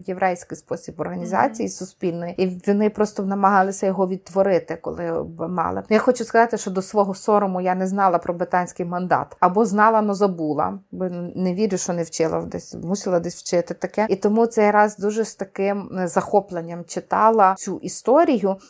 єврейський 0.08 0.58
спосіб 0.58 0.96
організації 1.00 1.70
mm-hmm. 1.70 1.78
суспільної, 1.78 2.44
і 2.44 2.62
вони 2.68 2.90
просто 2.90 3.24
намагалися 3.24 3.86
його 3.86 4.08
відтворити, 4.08 4.78
коли 4.82 5.26
мали. 5.50 5.84
Я 5.90 6.00
хочу 6.00 6.26
сказати, 6.26 6.58
що 6.58 6.72
до 6.72 6.82
свого 6.82 7.16
сорому 7.16 7.62
я 7.62 7.76
не 7.76 7.88
знала 7.88 8.18
про 8.18 8.34
британський 8.34 8.86
мандат 8.86 9.38
або 9.40 9.66
знала, 9.66 10.02
но 10.02 10.14
забула, 10.14 10.80
бо 10.92 11.06
не 11.36 11.54
вірю, 11.54 11.78
що 11.78 11.94
не 11.94 12.04
вчила 12.04 12.42
десь, 12.42 12.76
мусила 12.84 13.20
десь 13.20 13.36
вчити 13.36 13.74
таке. 13.74 14.08
І 14.10 14.16
тому 14.16 14.46
цей 14.46 14.72
раз 14.72 14.98
дуже 14.98 15.26
з 15.26 15.36
таким 15.36 15.90
е, 16.00 16.08
захопленням 16.08 16.86
читала 16.86 17.56
цю 17.58 17.78
історію 17.78 18.25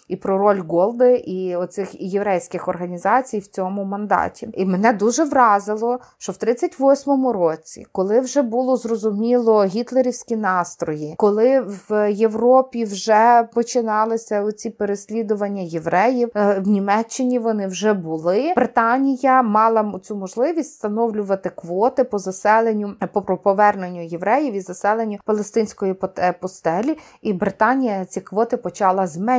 і 0.07 0.15
про 0.15 0.37
роль 0.37 0.61
Голди 0.69 1.15
і 1.15 1.55
оцих 1.55 2.01
єврейських 2.01 2.67
організацій 2.67 3.39
в 3.39 3.47
цьому 3.47 3.83
мандаті. 3.83 4.49
І 4.53 4.65
мене 4.65 4.93
дуже 4.93 5.23
вразило, 5.23 5.99
що 6.17 6.31
в 6.31 6.35
38-му 6.35 7.33
році, 7.33 7.85
коли 7.91 8.19
вже 8.19 8.41
було 8.41 8.77
зрозуміло 8.77 9.65
гітлерівські 9.65 10.35
настрої, 10.35 11.15
коли 11.17 11.61
в 11.89 12.11
Європі 12.11 12.85
вже 12.85 13.49
починалися 13.53 14.43
оці 14.43 14.69
переслідування 14.69 15.61
євреїв 15.61 16.29
е, 16.35 16.59
в 16.59 16.67
Німеччині. 16.67 17.39
Вони 17.39 17.67
вже 17.67 17.93
були. 17.93 18.53
Британія 18.55 19.41
мала 19.41 19.99
цю 20.03 20.15
можливість 20.15 20.71
встановлювати 20.71 21.49
квоти 21.49 22.03
по 22.03 22.19
заселенню 22.19 22.93
по 23.13 23.21
поверненню 23.21 24.03
євреїв 24.03 24.53
і 24.53 24.61
заселенню 24.61 25.17
палестинської 25.25 25.95
е, 26.17 26.33
постелі. 26.33 26.97
І 27.21 27.33
Британія 27.33 28.05
ці 28.05 28.21
квоти 28.21 28.57
почала 28.57 29.07
зменшувати. 29.07 29.34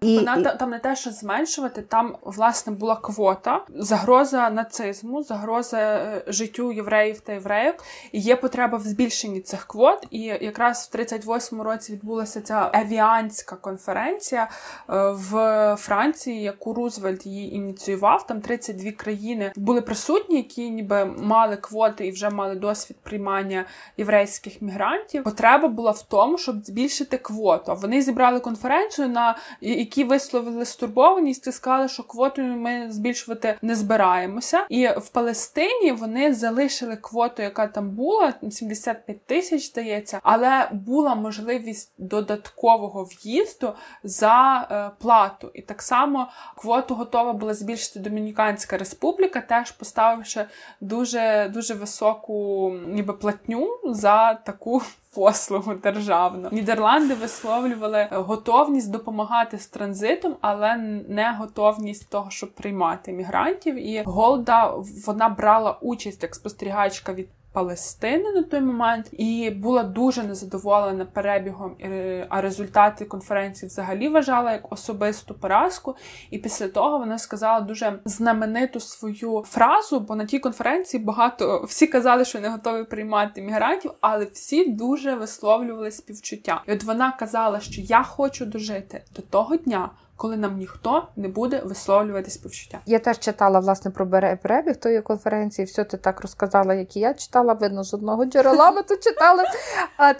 І 0.00 0.18
вона 0.18 0.42
там 0.42 0.70
не 0.70 0.78
те, 0.78 0.96
що 0.96 1.10
зменшувати, 1.10 1.82
там 1.82 2.16
власне 2.22 2.72
була 2.72 2.96
квота, 2.96 3.64
загроза 3.74 4.50
нацизму, 4.50 5.22
загроза 5.22 5.78
е, 5.78 6.24
життю 6.26 6.72
євреїв 6.72 7.20
та 7.20 7.32
євреїв. 7.32 7.74
І 8.12 8.20
Є 8.20 8.36
потреба 8.36 8.78
в 8.78 8.82
збільшенні 8.82 9.40
цих 9.40 9.64
квот. 9.64 10.06
І 10.10 10.20
якраз 10.20 10.90
в 10.92 10.96
38-му 10.96 11.62
році 11.62 11.92
відбулася 11.92 12.40
ця 12.40 12.70
авіанська 12.72 13.56
конференція 13.56 14.42
е, 14.42 15.10
в 15.10 15.76
Франції, 15.78 16.42
яку 16.42 16.74
Рузвельт 16.74 17.26
її 17.26 17.54
ініціював. 17.54 18.26
Там 18.26 18.40
32 18.40 18.90
країни 18.90 19.52
були 19.56 19.80
присутні, 19.80 20.36
які 20.36 20.70
ніби 20.70 21.04
мали 21.04 21.56
квоти 21.56 22.06
і 22.06 22.10
вже 22.10 22.30
мали 22.30 22.54
досвід 22.54 22.96
приймання 23.02 23.64
єврейських 23.96 24.62
мігрантів. 24.62 25.24
Потреба 25.24 25.68
була 25.68 25.90
в 25.90 26.02
тому, 26.02 26.38
щоб 26.38 26.64
збільшити 26.64 27.18
квоту. 27.18 27.74
Вони 27.74 28.02
зібрали 28.02 28.40
конференцію, 28.40 29.08
на 29.16 29.36
якій 29.60 30.04
висловили 30.04 30.64
стурбованість 30.64 31.46
і 31.46 31.52
сказали, 31.52 31.88
що 31.88 32.02
квотою 32.02 32.56
ми 32.56 32.86
збільшувати 32.90 33.58
не 33.62 33.74
збираємося. 33.74 34.66
І 34.68 34.88
в 34.88 35.08
Палестині 35.08 35.92
вони 35.92 36.34
залишили 36.34 36.96
квоту, 36.96 37.42
яка 37.42 37.66
там 37.66 37.90
була 37.90 38.34
75 38.50 39.26
тисяч, 39.26 39.66
здається, 39.70 40.20
але 40.22 40.68
була 40.72 41.14
можливість 41.14 41.92
додаткового 41.98 43.04
в'їзду 43.04 43.72
за 44.04 44.68
е, 44.70 44.90
плату. 45.02 45.50
І 45.54 45.62
так 45.62 45.82
само 45.82 46.28
квоту 46.56 46.94
готова 46.94 47.32
була 47.32 47.54
збільшити 47.54 48.00
Домініканська 48.00 48.78
Республіка, 48.78 49.40
теж 49.40 49.70
поставивши 49.70 50.44
дуже 50.80 51.50
дуже 51.54 51.74
високу 51.74 52.70
ніби 52.86 53.12
платню 53.12 53.68
за 53.84 54.34
таку. 54.34 54.82
Послугу 55.16 55.74
державну 55.74 56.48
Нідерланди 56.52 57.14
висловлювали 57.14 58.08
готовність 58.10 58.90
допомагати 58.90 59.58
з 59.58 59.66
транзитом, 59.66 60.36
але 60.40 60.76
не 61.08 61.36
готовність 61.38 62.10
того, 62.10 62.30
щоб 62.30 62.54
приймати 62.54 63.12
мігрантів. 63.12 63.88
І 63.88 64.02
Голда 64.06 64.74
вона 65.06 65.28
брала 65.28 65.78
участь 65.80 66.22
як 66.22 66.34
спостерігачка 66.34 67.12
від 67.12 67.28
Палестини 67.56 68.32
на 68.32 68.42
той 68.42 68.60
момент 68.60 69.08
і 69.12 69.50
була 69.50 69.82
дуже 69.82 70.22
незадоволена 70.22 71.04
перебігом, 71.04 71.76
е, 71.80 72.26
а 72.28 72.40
результати 72.40 73.04
конференції 73.04 73.68
взагалі 73.68 74.08
вважала 74.08 74.52
як 74.52 74.72
особисту 74.72 75.34
поразку. 75.34 75.96
І 76.30 76.38
після 76.38 76.68
того 76.68 76.98
вона 76.98 77.18
сказала 77.18 77.60
дуже 77.60 77.98
знамениту 78.04 78.80
свою 78.80 79.42
фразу, 79.46 80.00
бо 80.00 80.16
на 80.16 80.24
тій 80.24 80.38
конференції 80.38 81.02
багато 81.02 81.64
всі 81.68 81.86
казали, 81.86 82.24
що 82.24 82.40
не 82.40 82.48
готові 82.48 82.84
приймати 82.84 83.42
мігрантів, 83.42 83.90
але 84.00 84.24
всі 84.24 84.68
дуже 84.70 85.14
висловлювали 85.14 85.90
співчуття. 85.90 86.62
І 86.66 86.72
от 86.72 86.84
вона 86.84 87.12
казала, 87.12 87.60
що 87.60 87.80
я 87.80 88.02
хочу 88.02 88.46
дожити 88.46 89.04
до 89.16 89.22
того 89.22 89.56
дня 89.56 89.90
коли 90.16 90.36
нам 90.36 90.56
ніхто 90.58 91.08
не 91.16 91.28
буде 91.28 91.62
висловлювати 91.64 92.30
співчуття. 92.30 92.78
Я 92.86 92.98
теж 92.98 93.18
читала 93.18 93.60
власне 93.60 93.90
про 93.90 94.10
перебіг 94.42 94.76
тої 94.76 95.02
конференції. 95.02 95.66
Все 95.66 95.84
ти 95.84 95.96
так 95.96 96.20
розказала, 96.20 96.74
як 96.74 96.96
і 96.96 97.00
я 97.00 97.14
читала. 97.14 97.52
Видно, 97.52 97.84
з 97.84 97.94
одного 97.94 98.24
джерела 98.24 98.70
ми 98.70 98.82
тут 98.82 99.00
читали. 99.00 99.42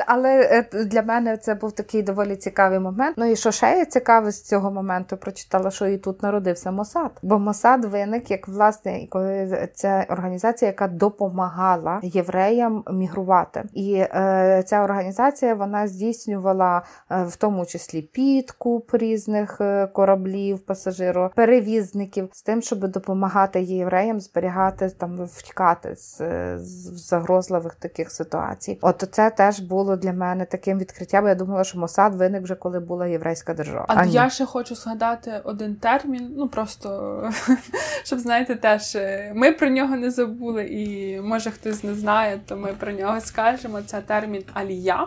Але 0.07 0.49
е, 0.75 0.85
для 0.85 1.03
мене 1.03 1.37
це 1.37 1.55
був 1.55 1.73
такий 1.73 2.03
доволі 2.03 2.37
цікавий 2.37 2.79
момент. 2.79 3.15
Ну 3.19 3.31
і 3.31 3.37
що 3.37 3.51
ще 3.51 3.79
є 3.79 3.85
цікаве 3.85 4.31
з 4.31 4.43
цього 4.43 4.71
моменту, 4.71 5.17
прочитала, 5.17 5.71
що 5.71 5.87
і 5.87 5.99
тут 5.99 6.23
народився 6.23 6.71
Мосад. 6.71 7.11
Бо 7.23 7.39
Мосад 7.39 7.85
виник 7.85 8.31
як 8.31 8.49
власне 8.49 9.07
коли 9.11 9.69
це 9.75 10.07
організація, 10.11 10.71
яка 10.71 10.89
допомагала 10.89 12.01
євреям 12.03 12.85
мігрувати. 12.91 13.65
І 13.75 13.95
е, 13.95 14.63
ця 14.67 14.83
організація 14.85 15.55
вона 15.55 15.89
здійснювала 15.89 16.83
е, 17.11 17.25
в 17.25 17.37
тому 17.37 17.67
числі 17.67 18.03
підкуп 18.03 18.95
різних. 18.95 19.61
Кораблів, 19.87 20.59
пасажироперевізників 20.59 22.29
з 22.33 22.43
тим, 22.43 22.63
щоб 22.63 22.89
допомагати 22.89 23.63
євреям 23.63 24.21
зберігати 24.21 24.91
там 24.91 25.25
втікати 25.25 25.97
з, 25.97 26.19
з 26.59 27.09
загрозливих 27.09 27.75
таких 27.75 28.11
ситуацій. 28.11 28.79
От 28.81 29.09
це 29.11 29.31
теж 29.31 29.61
було 29.61 29.97
для 29.97 30.13
мене 30.13 30.45
таким 30.45 30.79
відкриттям. 30.79 31.27
Я 31.27 31.35
думала, 31.35 31.65
що 31.65 31.79
Мосад 31.79 32.15
виник 32.15 32.43
вже 32.43 32.55
коли 32.55 32.81
була 32.81 33.07
єврейська 33.07 33.55
держава. 33.55 33.85
А, 33.89 34.01
а 34.01 34.05
я 34.05 34.31
ще 34.31 34.47
хочу 34.47 34.75
згадати 34.75 35.41
один 35.45 35.75
термін. 35.75 36.35
Ну 36.37 36.49
просто 36.49 37.31
щоб 38.05 38.19
знаєте, 38.19 38.57
теж 38.57 38.97
е, 38.97 39.33
ми 39.35 39.53
про 39.53 39.69
нього 39.69 39.97
не 39.97 40.11
забули, 40.11 40.65
і 40.65 41.21
може 41.21 41.51
хтось 41.51 41.85
не 41.85 41.95
знає, 41.95 42.41
то 42.47 42.57
ми 42.57 42.73
про 42.73 42.93
нього 42.93 43.21
скажемо. 43.21 43.83
Це 43.87 44.01
термін 44.01 44.45
алія 44.53 45.07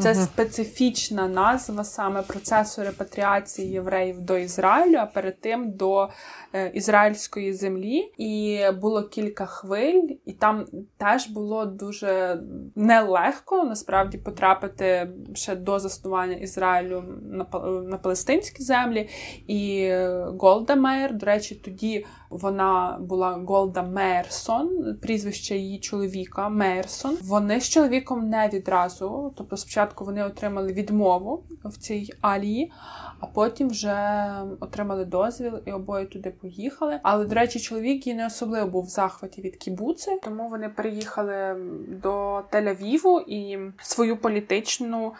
Це 0.00 0.12
угу. 0.12 0.20
специфічна 0.20 1.28
назва 1.28 1.84
саме 1.84 2.22
процесу 2.22 2.82
репатріації 2.82 3.70
євреїв 3.70 4.20
до 4.20 4.36
Ізраїлю, 4.36 4.96
а 4.96 5.06
перед 5.06 5.40
тим 5.40 5.72
до 5.72 6.08
е, 6.52 6.68
ізраїльської 6.68 7.52
землі. 7.52 8.12
І 8.18 8.60
було 8.80 9.02
кілька 9.02 9.46
хвиль, 9.46 10.02
і 10.24 10.32
там 10.32 10.66
теж 10.96 11.28
було 11.28 11.64
дуже 11.64 12.40
нелегко 12.74 13.64
насправді 13.64 14.18
потрапити 14.18 15.10
ще 15.34 15.56
до 15.56 15.78
заснування 15.78 16.36
Ізраїлю 16.36 17.04
на 17.22 17.46
на 17.90 17.98
палестинські 17.98 18.62
землі. 18.62 19.08
І 19.46 19.92
Голда 20.38 20.76
Мейер, 20.76 21.14
до 21.14 21.26
речі, 21.26 21.54
тоді 21.54 22.06
вона 22.30 22.98
була 23.00 23.30
Голда 23.46 23.82
Мейерсон, 23.82 24.96
прізвище 25.02 25.56
її 25.56 25.78
чоловіка 25.78 26.48
Мейерсон. 26.48 27.18
Вони 27.22 27.60
з 27.60 27.68
чоловіком 27.68 28.28
не 28.28 28.48
відразу, 28.52 29.34
тобто 29.36 29.56
спочатку 29.56 29.89
вони 29.98 30.24
отримали 30.24 30.72
відмову 30.72 31.44
в 31.64 31.78
цій 31.78 32.12
алії, 32.20 32.72
а 33.20 33.26
потім 33.26 33.68
вже 33.68 34.26
отримали 34.60 35.04
дозвіл 35.04 35.60
і 35.66 35.72
обоє 35.72 36.06
туди 36.06 36.30
поїхали. 36.30 37.00
Але, 37.02 37.24
до 37.24 37.34
речі, 37.34 37.60
чоловік 37.60 38.06
її 38.06 38.18
не 38.18 38.26
особливо 38.26 38.66
був 38.66 38.84
в 38.84 38.88
захваті 38.88 39.42
від 39.42 39.56
кібуци, 39.56 40.18
тому 40.22 40.48
вони 40.48 40.68
приїхали 40.68 41.56
до 41.88 42.38
Тель-Авіву 42.52 43.20
і 43.26 43.58
свою 43.82 44.16
політичну. 44.16 45.12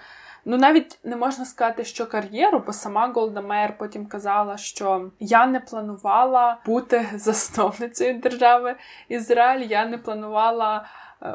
Ну, 0.45 0.57
навіть 0.57 0.99
не 1.05 1.17
можна 1.17 1.45
сказати, 1.45 1.85
що 1.85 2.07
кар'єру, 2.07 2.63
бо 2.67 2.73
сама 2.73 3.13
Голда 3.15 3.41
Меєр 3.41 3.79
потім 3.79 4.07
казала, 4.07 4.57
що 4.57 5.11
я 5.21 5.47
не 5.47 5.61
планувала 5.61 6.59
бути 6.67 7.09
засновницею 7.15 8.19
держави 8.19 8.77
Ізраїль, 9.09 9.67
я 9.67 9.87
не 9.87 9.99
планувала 9.99 10.85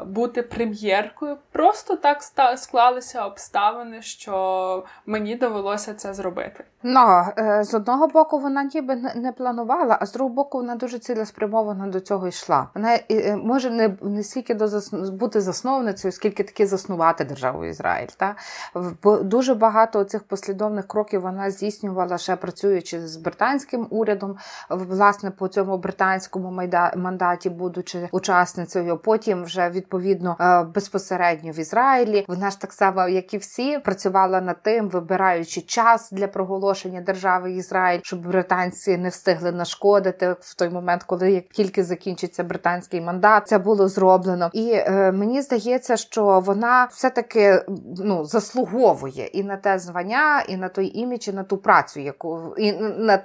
бути 0.06 0.42
прем'єркою. 0.42 1.36
Просто 1.52 1.96
так 1.96 2.22
склалися 2.56 3.24
обставини, 3.24 4.02
що 4.02 4.84
мені 5.06 5.34
довелося 5.34 5.94
це 5.94 6.14
зробити. 6.14 6.64
Ну, 6.82 7.24
е, 7.38 7.64
з 7.64 7.74
одного 7.74 8.08
боку, 8.08 8.38
вона 8.38 8.64
ніби 8.74 8.96
не 9.14 9.32
планувала, 9.32 9.98
а 10.00 10.06
з 10.06 10.12
другого 10.12 10.34
боку, 10.34 10.58
вона 10.58 10.74
дуже 10.74 10.98
цілеспрямовано 10.98 11.86
до 11.86 12.00
цього 12.00 12.28
йшла. 12.28 12.68
Вона 12.74 12.98
е, 13.10 13.36
може 13.36 13.70
не 13.70 13.96
не 14.02 14.22
стільки 14.22 14.54
до 14.54 14.68
бути 14.92 15.40
засновницею, 15.40 16.12
скільки 16.12 16.42
таки 16.42 16.66
заснувати 16.66 17.24
державу 17.24 17.64
Ізраїль. 17.64 18.08
Та? 18.16 18.36
Дуже 19.22 19.54
багато 19.54 20.04
цих 20.04 20.22
послідовних 20.22 20.86
кроків 20.86 21.20
вона 21.20 21.50
здійснювала 21.50 22.18
ще 22.18 22.36
працюючи 22.36 23.06
з 23.06 23.16
британським 23.16 23.86
урядом, 23.90 24.36
власне, 24.70 25.30
по 25.30 25.48
цьому 25.48 25.78
британському 25.78 26.62
мандаті, 26.96 27.50
будучи 27.50 28.08
учасницею. 28.12 28.96
Потім 28.96 29.44
вже 29.44 29.70
відповідно 29.76 30.36
е, 30.40 30.62
безпосередньо 30.62 31.52
в 31.52 31.58
Ізраїлі. 31.58 32.24
Вона 32.28 32.50
ж 32.50 32.60
так 32.60 32.72
само, 32.72 33.08
як 33.08 33.34
і 33.34 33.38
всі, 33.38 33.78
працювала 33.78 34.40
над 34.40 34.62
тим, 34.62 34.88
вибираючи 34.88 35.60
час 35.60 36.10
для 36.12 36.28
проголошення 36.28 37.00
держави 37.00 37.52
Ізраїль, 37.52 38.00
щоб 38.02 38.26
британці 38.26 38.96
не 38.96 39.08
встигли 39.08 39.52
нашкодити 39.52 40.36
в 40.40 40.54
той 40.54 40.70
момент, 40.70 41.02
коли 41.02 41.32
як 41.32 41.48
тільки 41.48 41.84
закінчиться 41.84 42.44
британський 42.44 43.00
мандат. 43.00 43.48
Це 43.48 43.58
було 43.58 43.88
зроблено, 43.88 44.50
і 44.52 44.72
е, 44.72 45.12
мені 45.12 45.42
здається, 45.42 45.96
що 45.96 46.40
вона 46.40 46.88
все 46.90 47.10
таки 47.10 47.62
ну 47.98 48.24
заслуговує 48.24 49.26
і 49.26 49.44
на 49.44 49.56
те 49.56 49.78
звання, 49.78 50.40
і 50.48 50.56
на 50.56 50.68
той 50.68 50.98
імідж, 50.98 51.28
і 51.28 51.32
на 51.32 51.44
ту 51.44 51.56
працю, 51.56 52.00
яку 52.00 52.54
і 52.58 52.72
на 52.98 53.16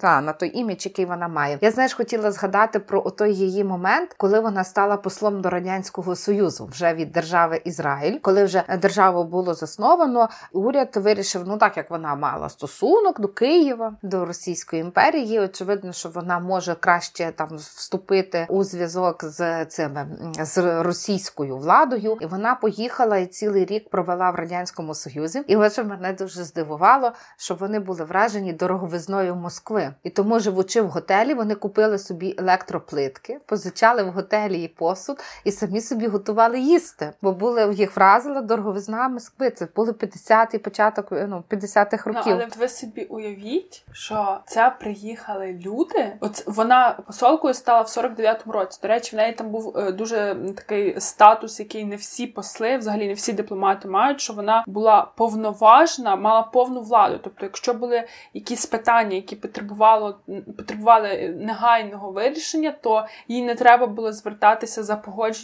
та 0.00 0.20
на 0.20 0.32
той 0.32 0.58
імідж, 0.58 0.86
який 0.86 1.04
вона 1.04 1.28
має. 1.28 1.58
Я 1.60 1.70
знаєш, 1.70 1.94
хотіла 1.94 2.30
згадати 2.30 2.78
про 2.78 3.00
той 3.00 3.34
її 3.34 3.64
момент, 3.64 4.14
коли 4.18 4.40
вона 4.40 4.64
стала 4.64 4.96
послом 4.96 5.40
до 5.40 5.50
радянського 5.50 5.71
радянського 5.72 6.16
союзу 6.16 6.68
вже 6.72 6.94
від 6.94 7.12
держави 7.12 7.60
Ізраїль, 7.64 8.18
коли 8.22 8.44
вже 8.44 8.64
державу 8.82 9.24
було 9.24 9.54
засновано, 9.54 10.28
уряд 10.52 10.96
вирішив, 10.96 11.42
ну 11.46 11.58
так 11.58 11.76
як 11.76 11.90
вона 11.90 12.14
мала 12.14 12.48
стосунок 12.48 13.20
до 13.20 13.28
Києва, 13.28 13.96
до 14.02 14.24
Російської 14.24 14.82
імперії. 14.82 15.40
Очевидно, 15.40 15.92
що 15.92 16.08
вона 16.08 16.38
може 16.38 16.74
краще 16.74 17.32
там 17.36 17.48
вступити 17.56 18.46
у 18.48 18.64
зв'язок 18.64 19.24
з 19.24 19.64
цими 19.64 20.06
з 20.40 20.82
російською 20.82 21.56
владою, 21.56 22.18
і 22.20 22.26
вона 22.26 22.54
поїхала 22.54 23.16
і 23.16 23.26
цілий 23.26 23.64
рік 23.64 23.90
провела 23.90 24.30
в 24.30 24.34
радянському 24.34 24.94
союзі. 24.94 25.42
І 25.46 25.56
от 25.56 25.78
мене 25.84 26.12
дуже 26.12 26.44
здивувало, 26.44 27.12
що 27.36 27.54
вони 27.54 27.80
були 27.80 28.04
вражені 28.04 28.52
дороговизною 28.52 29.34
Москви, 29.34 29.94
і 30.02 30.10
тому, 30.10 30.40
живучи 30.40 30.80
в 30.80 30.88
готелі, 30.88 31.34
вони 31.34 31.54
купили 31.54 31.98
собі 31.98 32.34
електроплитки, 32.38 33.40
позичали 33.46 34.02
в 34.02 34.08
готелі 34.12 34.62
і 34.62 34.68
посуд 34.68 35.20
і 35.44 35.52
самі 35.66 35.80
собі 35.80 36.06
готували 36.06 36.60
їсти, 36.60 37.12
бо 37.22 37.32
були 37.32 37.74
їх 37.74 37.96
вразила 37.96 38.40
дороговизна 38.40 39.08
Москви. 39.08 39.50
Це 39.50 39.68
були 39.76 39.92
50-й 39.92 40.58
початок 40.58 41.06
ну, 41.10 41.44
50-х 41.50 42.06
ну, 42.06 42.12
років. 42.12 42.32
Ну, 42.36 42.42
але 42.42 42.48
ви 42.58 42.68
собі 42.68 43.04
уявіть, 43.04 43.84
що 43.92 44.38
це 44.46 44.76
приїхали 44.80 45.60
люди. 45.64 46.12
От 46.20 46.46
вона 46.46 46.98
посолкою 47.06 47.54
стала 47.54 47.80
в 47.82 47.86
49-му 47.86 48.52
році. 48.52 48.78
До 48.82 48.88
речі, 48.88 49.16
в 49.16 49.18
неї 49.18 49.32
там 49.32 49.50
був 49.50 49.78
е, 49.78 49.92
дуже 49.92 50.36
такий 50.56 51.00
статус, 51.00 51.60
який 51.60 51.84
не 51.84 51.96
всі 51.96 52.26
посли, 52.26 52.76
взагалі 52.76 53.06
не 53.06 53.14
всі 53.14 53.32
дипломати 53.32 53.88
мають, 53.88 54.20
що 54.20 54.32
вона 54.32 54.64
була 54.66 55.10
повноважна, 55.16 56.16
мала 56.16 56.42
повну 56.42 56.80
владу. 56.80 57.20
Тобто, 57.24 57.46
якщо 57.46 57.74
були 57.74 58.04
якісь 58.34 58.66
питання, 58.66 59.16
які 59.16 59.36
потребувало 59.36 60.18
потребували 60.56 61.34
негайного 61.40 62.10
вирішення, 62.12 62.74
то 62.80 63.06
їй 63.28 63.42
не 63.42 63.54
треба 63.54 63.86
було 63.86 64.12
звертатися 64.12 64.82
за 64.82 64.96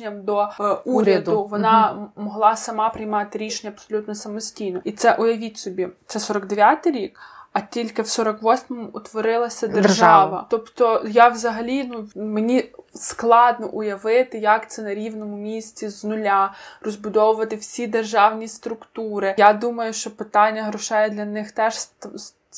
погодженням 0.08 0.24
до 0.24 0.40
е, 0.40 0.82
уряду, 0.84 1.30
уряду. 1.32 1.44
вона 1.44 1.92
угу. 1.92 2.24
могла 2.24 2.56
сама 2.56 2.88
приймати 2.88 3.38
рішення 3.38 3.72
абсолютно 3.72 4.14
самостійно. 4.14 4.80
І 4.84 4.92
це 4.92 5.14
уявіть 5.14 5.58
собі, 5.58 5.88
це 6.06 6.18
49-й 6.18 6.90
рік. 6.90 7.20
А 7.52 7.60
тільки 7.60 8.02
в 8.02 8.04
48-му 8.04 8.90
утворилася 8.92 9.66
держава. 9.66 9.88
держава. 9.88 10.46
Тобто 10.50 11.04
я 11.08 11.28
взагалі 11.28 11.84
ну 11.84 12.08
мені 12.24 12.72
складно 12.94 13.66
уявити, 13.66 14.38
як 14.38 14.70
це 14.70 14.82
на 14.82 14.94
рівному 14.94 15.36
місці 15.36 15.88
з 15.88 16.04
нуля 16.04 16.52
розбудовувати 16.80 17.56
всі 17.56 17.86
державні 17.86 18.48
структури. 18.48 19.34
Я 19.38 19.52
думаю, 19.52 19.92
що 19.92 20.16
питання 20.16 20.62
грошей 20.62 21.10
для 21.10 21.24
них 21.24 21.52
теж 21.52 21.74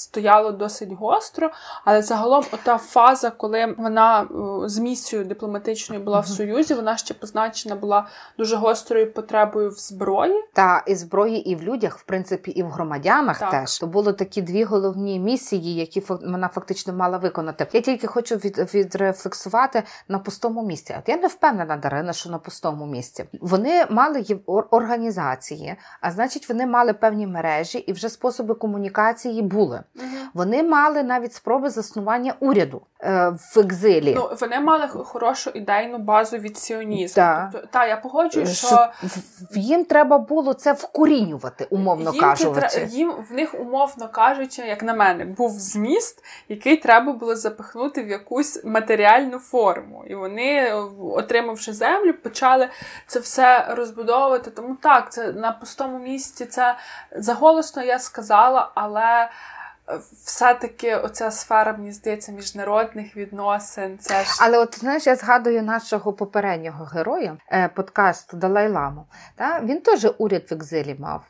стояло 0.00 0.52
досить 0.52 0.92
гостро, 0.92 1.50
але 1.84 2.02
загалом 2.02 2.44
ота 2.52 2.78
фаза, 2.78 3.30
коли 3.30 3.74
вона 3.78 4.22
е, 4.22 4.68
з 4.68 4.78
місією 4.78 5.28
дипломатичною 5.28 6.02
була 6.02 6.20
в 6.20 6.26
Союзі, 6.26 6.74
вона 6.74 6.96
ще 6.96 7.14
позначена 7.14 7.76
була 7.76 8.06
дуже 8.38 8.56
гострою 8.56 9.12
потребою 9.12 9.70
в 9.70 9.78
зброї. 9.78 10.44
Та 10.52 10.84
і 10.86 10.94
зброї, 10.94 11.50
і 11.50 11.56
в 11.56 11.62
людях, 11.62 11.98
в 11.98 12.02
принципі, 12.02 12.50
і 12.50 12.62
в 12.62 12.66
громадянах 12.66 13.38
так. 13.38 13.50
теж. 13.50 13.78
То 13.78 13.86
були 13.86 14.12
такі 14.12 14.42
дві 14.42 14.64
головні 14.64 15.20
місії, 15.20 15.74
які 15.74 16.00
вона 16.08 16.48
фактично 16.48 16.92
мала 16.92 17.18
виконати. 17.18 17.66
Я 17.72 17.80
тільки 17.80 18.06
хочу 18.06 18.36
від, 18.36 18.74
відрефлексувати 18.74 19.82
на 20.08 20.18
пустому 20.18 20.62
місці. 20.62 20.96
От 20.98 21.08
я 21.08 21.16
не 21.16 21.26
впевнена, 21.26 21.76
Дарина, 21.76 22.12
що 22.12 22.30
на 22.30 22.38
пустому 22.38 22.86
місці. 22.86 23.24
Вони 23.40 23.86
мали 23.90 24.24
організації, 24.46 25.76
а 26.00 26.10
значить, 26.10 26.48
вони 26.48 26.66
мали 26.66 26.92
певні 26.92 27.26
мережі 27.26 27.78
і 27.78 27.92
вже 27.92 28.08
способи 28.08 28.54
комунікації 28.54 29.42
були. 29.42 29.82
Угу. 29.96 30.07
Вони 30.35 30.62
мали 30.62 31.03
навіть 31.03 31.35
спроби 31.35 31.70
заснування 31.70 32.35
уряду 32.40 32.83
е, 33.00 33.29
в 33.55 33.59
екзилі. 33.59 34.14
Ну 34.16 34.31
вони 34.40 34.61
мали 34.61 34.88
хорошу 34.88 35.50
ідейну 35.50 35.98
базу 35.98 36.38
від 36.38 36.59
сіонізму. 36.59 37.14
Да. 37.22 37.48
Тобто, 37.53 37.68
та 37.70 37.87
я 37.87 37.96
погоджуюсь, 37.96 38.59
що, 38.59 38.66
що 38.66 38.90
їм 39.55 39.85
треба 39.85 40.18
було 40.18 40.55
це 40.55 40.72
вкорінювати, 40.72 41.66
умовно 41.70 42.11
їм 42.12 42.20
кажучи. 42.20 42.88
Їм 42.90 43.12
в 43.31 43.33
них 43.33 43.55
умовно 43.61 44.09
кажучи, 44.09 44.62
як 44.62 44.83
на 44.83 44.94
мене, 44.94 45.24
був 45.24 45.50
зміст, 45.50 46.24
який 46.48 46.76
треба 46.76 47.12
було 47.12 47.37
запихнути 47.37 48.03
в 48.03 48.09
якусь 48.09 48.64
матеріальну 48.64 49.38
форму. 49.38 50.05
І 50.07 50.14
вони, 50.14 50.72
отримавши 51.00 51.72
землю, 51.72 52.14
почали 52.14 52.68
це 53.07 53.20
все 53.20 53.66
розбудовувати. 53.74 54.50
Тому 54.50 54.76
так, 54.83 55.12
це 55.12 55.33
на 55.33 55.53
пустому 55.53 55.98
місці 55.98 56.46
це 56.46 56.76
заголосно 57.16 57.83
я 57.83 57.98
сказала, 57.98 58.70
але 58.74 59.31
все-таки 60.24 60.96
оця 60.96 61.31
сфера, 61.31 61.72
мені 61.72 61.92
здається, 61.92 62.33
міжнародних 62.33 63.16
відносин. 63.16 63.98
Це 63.98 64.24
ж... 64.24 64.31
Але 64.40 64.59
от 64.59 64.79
знаєш, 64.79 65.07
я 65.07 65.16
згадую 65.16 65.62
нашого 65.62 66.12
попереднього 66.12 66.85
героя 66.85 67.37
е, 67.53 67.68
подкасту 67.68 68.37
Далай-Ламу. 68.37 69.05
Та? 69.37 69.61
Він 69.61 69.81
теж 69.81 70.07
уряд 70.18 70.42
в 70.50 70.55
екзилі 70.55 70.96
мав. 70.98 71.24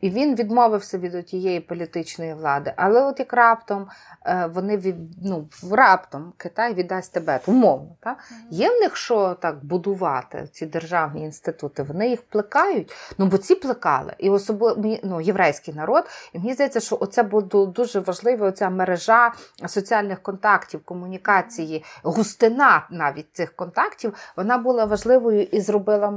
І 0.00 0.10
він 0.10 0.34
відмовився 0.34 0.98
від 0.98 1.26
тієї 1.26 1.60
політичної 1.60 2.34
влади. 2.34 2.72
Але 2.76 3.02
от 3.02 3.18
як 3.18 3.32
раптом 3.32 3.86
е, 4.26 4.50
вони 4.54 4.76
від, 4.76 4.96
ну, 5.24 5.48
раптом 5.72 6.32
Китай 6.36 6.74
віддасть 6.74 7.12
Тибет, 7.12 7.48
умовно. 7.48 7.96
Так? 8.00 8.18
Є 8.50 8.70
в 8.70 8.80
них 8.80 8.96
що 8.96 9.34
так 9.40 9.64
будувати, 9.64 10.48
ці 10.52 10.66
державні 10.66 11.24
інститути, 11.24 11.82
вони 11.82 12.08
їх 12.08 12.22
плекають, 12.22 12.92
ну 13.18 13.26
бо 13.26 13.38
ці 13.38 13.54
плекали. 13.54 14.14
І 14.18 14.30
особливо 14.30 14.98
ну, 15.02 15.20
єврейський 15.20 15.74
народ. 15.74 16.04
І 16.32 16.38
мені 16.38 16.54
здається, 16.54 16.80
що 16.80 16.98
оце 17.00 17.22
було 17.22 17.66
дуже 17.66 18.00
важливо, 18.00 18.46
оця 18.46 18.70
мережа 18.70 19.32
соціальних 19.66 20.22
контактів, 20.22 20.84
комунікації, 20.84 21.84
густина 22.02 22.86
навіть 22.90 23.26
цих 23.32 23.56
контактів, 23.56 24.14
вона 24.36 24.58
була 24.58 24.84
важливою 24.84 25.42
і 25.42 25.60
зробила 25.60 26.10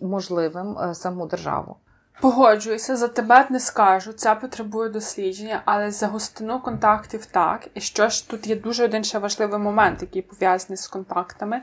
можливим 0.00 0.78
е, 0.78 0.94
саму 0.94 1.26
державу. 1.26 1.76
Погоджуюся, 2.20 2.96
за 2.96 3.08
Тибет 3.08 3.50
не 3.50 3.60
скажу, 3.60 4.12
це 4.12 4.34
потребує 4.34 4.88
дослідження, 4.88 5.62
але 5.64 5.90
за 5.90 6.06
густину 6.06 6.60
контактів 6.60 7.26
так. 7.26 7.68
І 7.74 7.80
що 7.80 8.08
ж 8.08 8.30
тут 8.30 8.46
є 8.46 8.56
дуже 8.56 8.84
один 8.84 9.04
ще 9.04 9.18
важливий 9.18 9.58
момент, 9.58 10.02
який 10.02 10.22
пов'язаний 10.22 10.76
з 10.76 10.88
контактами 10.88 11.62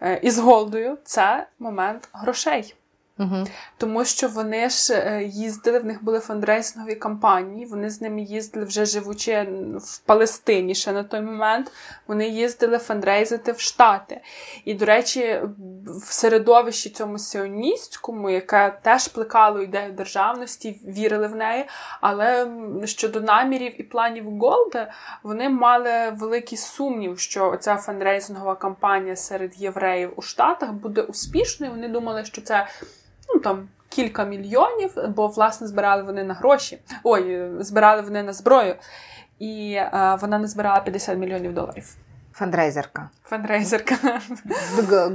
е, 0.00 0.20
і 0.22 0.30
з 0.30 0.38
голдою, 0.38 0.98
це 1.04 1.46
момент 1.58 2.08
грошей. 2.12 2.74
Угу. 3.22 3.46
Тому 3.76 4.04
що 4.04 4.28
вони 4.28 4.68
ж 4.68 4.94
е, 4.94 5.24
їздили, 5.24 5.78
в 5.78 5.84
них 5.84 6.04
були 6.04 6.20
фандрейсингові 6.20 6.94
кампанії, 6.94 7.66
вони 7.66 7.90
з 7.90 8.00
ними 8.00 8.22
їздили 8.22 8.66
вже 8.66 8.84
живучи 8.84 9.48
в 9.76 9.98
Палестині 9.98 10.74
ще 10.74 10.92
на 10.92 11.04
той 11.04 11.20
момент. 11.20 11.72
Вони 12.06 12.28
їздили 12.28 12.78
фандрейзити 12.78 13.52
в 13.52 13.60
Штати. 13.60 14.20
І, 14.64 14.74
до 14.74 14.84
речі, 14.84 15.40
в 15.86 16.12
середовищі 16.12 16.90
цьому 16.90 17.18
сіоністському, 17.18 18.30
яке 18.30 18.78
теж 18.82 19.08
плекало 19.08 19.62
ідею 19.62 19.92
державності, 19.92 20.80
вірили 20.84 21.26
в 21.26 21.36
неї. 21.36 21.64
Але 22.00 22.48
щодо 22.84 23.20
намірів 23.20 23.80
і 23.80 23.82
планів 23.82 24.38
Голда, 24.38 24.92
вони 25.22 25.48
мали 25.48 26.10
великий 26.10 26.58
сумнів, 26.58 27.18
що 27.18 27.56
ця 27.60 27.76
фандрейзингова 27.76 28.54
кампанія 28.54 29.16
серед 29.16 29.60
євреїв 29.60 30.12
у 30.16 30.22
Штатах 30.22 30.72
буде 30.72 31.02
успішною. 31.02 31.72
Вони 31.72 31.88
думали, 31.88 32.24
що 32.24 32.42
це 32.42 32.66
там 33.42 33.68
кілька 33.88 34.24
мільйонів, 34.24 34.94
бо 35.16 35.28
власне 35.28 35.66
збирали 35.66 36.02
вони 36.02 36.24
на 36.24 36.34
гроші. 36.34 36.78
Ой, 37.04 37.50
збирали 37.58 38.02
вони 38.02 38.22
на 38.22 38.32
зброю, 38.32 38.74
і 39.38 39.72
е, 39.72 40.18
вона 40.20 40.38
не 40.38 40.46
збирала 40.46 40.80
50 40.80 41.18
мільйонів 41.18 41.54
доларів. 41.54 41.96
Фандрейзерка. 42.42 43.10
Фандрейзерка. 43.24 43.94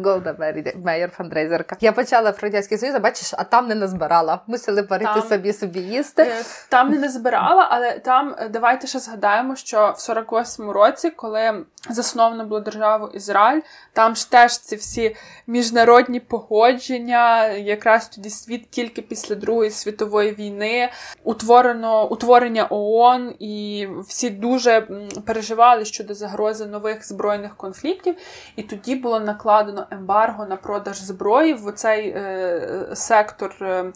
Голда 0.03 0.35
Мейер 0.75 1.11
фандрейзерка. 1.11 1.77
Я 1.81 1.91
почала 1.91 2.31
в 2.31 2.37
Радянський 2.41 2.77
Союз, 2.77 2.95
а 2.95 2.99
бачиш, 2.99 3.33
а 3.37 3.43
там 3.43 3.67
не 3.67 3.75
назбирала. 3.75 4.39
Мусили 4.47 4.81
варити 4.81 5.11
там, 5.13 5.29
собі 5.29 5.53
собі 5.53 5.79
їсти. 5.79 6.23
Е, 6.23 6.43
там 6.69 6.89
не 6.89 6.99
назбирала, 6.99 7.67
але 7.71 7.99
там 7.99 8.35
е, 8.39 8.49
давайте 8.49 8.87
ще 8.87 8.99
згадаємо, 8.99 9.55
що 9.55 9.95
в 9.97 9.99
48-му 9.99 10.73
році, 10.73 11.09
коли 11.09 11.65
засновано 11.89 12.45
було 12.45 12.59
державу 12.59 13.07
Ізраїль, 13.07 13.61
там 13.93 14.15
ж 14.15 14.31
теж 14.31 14.57
ці 14.57 14.75
всі 14.75 15.15
міжнародні 15.47 16.19
погодження, 16.19 17.47
якраз 17.47 18.07
тоді 18.07 18.29
світ 18.29 18.69
тільки 18.69 19.01
після 19.01 19.35
Другої 19.35 19.71
світової 19.71 20.31
війни, 20.31 20.89
утворено 21.23 22.07
утворення 22.07 22.67
ООН, 22.69 23.35
і 23.39 23.87
всі 24.07 24.29
дуже 24.29 24.87
переживали 25.25 25.85
щодо 25.85 26.13
загрози 26.13 26.65
нових 26.65 27.07
збройних 27.07 27.16
конфліктів. 27.57 28.15
І 28.55 28.63
тоді 28.63 28.95
було 28.95 29.19
накладено 29.19 29.87
ембарго 29.91 30.45
на 30.45 30.55
продаж 30.55 31.01
зброї 31.01 31.53
в 31.53 31.71
цей 31.71 32.09
е, 32.09 32.89
сектор 32.93 33.55
е, 33.61 33.91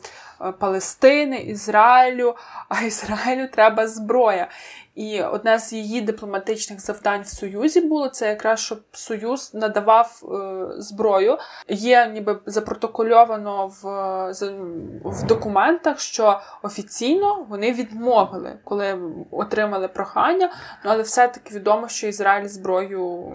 Палестини, 0.59 1.37
Ізраїлю, 1.37 2.35
а 2.69 2.81
Ізраїлю 2.81 3.47
треба 3.47 3.87
зброя. 3.87 4.47
І 5.01 5.21
одне 5.21 5.59
з 5.59 5.73
її 5.73 6.01
дипломатичних 6.01 6.79
завдань 6.79 7.21
в 7.21 7.27
Союзі 7.27 7.81
було 7.81 8.09
це 8.09 8.27
якраз 8.27 8.59
щоб 8.59 8.79
Союз 8.91 9.53
надавав 9.53 10.21
е, 10.23 10.81
зброю. 10.81 11.37
Є 11.67 12.07
ніби 12.07 12.39
запротокольовано 12.45 13.67
в 13.67 13.83
в 15.05 15.27
документах, 15.27 15.99
що 15.99 16.39
офіційно 16.63 17.45
вони 17.49 17.73
відмовили, 17.73 18.59
коли 18.63 18.99
отримали 19.31 19.87
прохання. 19.87 20.49
Ну 20.85 20.91
але 20.91 21.03
все-таки 21.03 21.55
відомо, 21.55 21.87
що 21.87 22.07
Ізраїль 22.07 22.47
зброю 22.47 23.33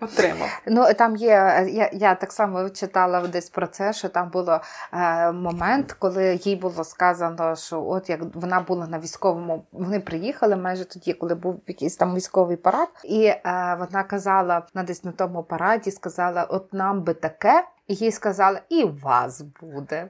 отримав. 0.00 0.60
Ну 0.66 0.94
там 0.98 1.16
є. 1.16 1.66
Я 1.70 1.90
я 1.92 2.14
так 2.14 2.32
само 2.32 2.70
читала 2.70 3.20
десь 3.20 3.50
про 3.50 3.66
це, 3.66 3.92
що 3.92 4.08
там 4.08 4.30
було 4.30 4.60
е, 4.92 5.32
момент, 5.32 5.92
коли 5.98 6.40
їй 6.44 6.56
було 6.56 6.84
сказано, 6.84 7.56
що 7.56 7.84
от 7.84 8.10
як 8.10 8.20
вона 8.34 8.60
була 8.60 8.86
на 8.86 8.98
військовому, 8.98 9.64
вони 9.72 10.00
приїхали 10.00 10.56
майже 10.56 10.84
тоді, 10.84 11.12
коли 11.12 11.34
був 11.34 11.60
якийсь 11.66 11.96
там 11.96 12.14
військовий 12.14 12.56
парад, 12.56 12.88
і 13.04 13.24
е, 13.24 13.40
вона 13.78 14.02
казала 14.02 14.62
на 14.74 14.82
десь 14.82 15.04
на 15.04 15.12
тому 15.12 15.42
параді, 15.42 15.90
сказала: 15.90 16.44
От 16.44 16.72
нам 16.72 17.02
би 17.02 17.14
таке. 17.14 17.64
Їй 17.92 18.12
сказали, 18.12 18.60
і 18.68 18.84
вас 18.84 19.42
буде. 19.60 20.08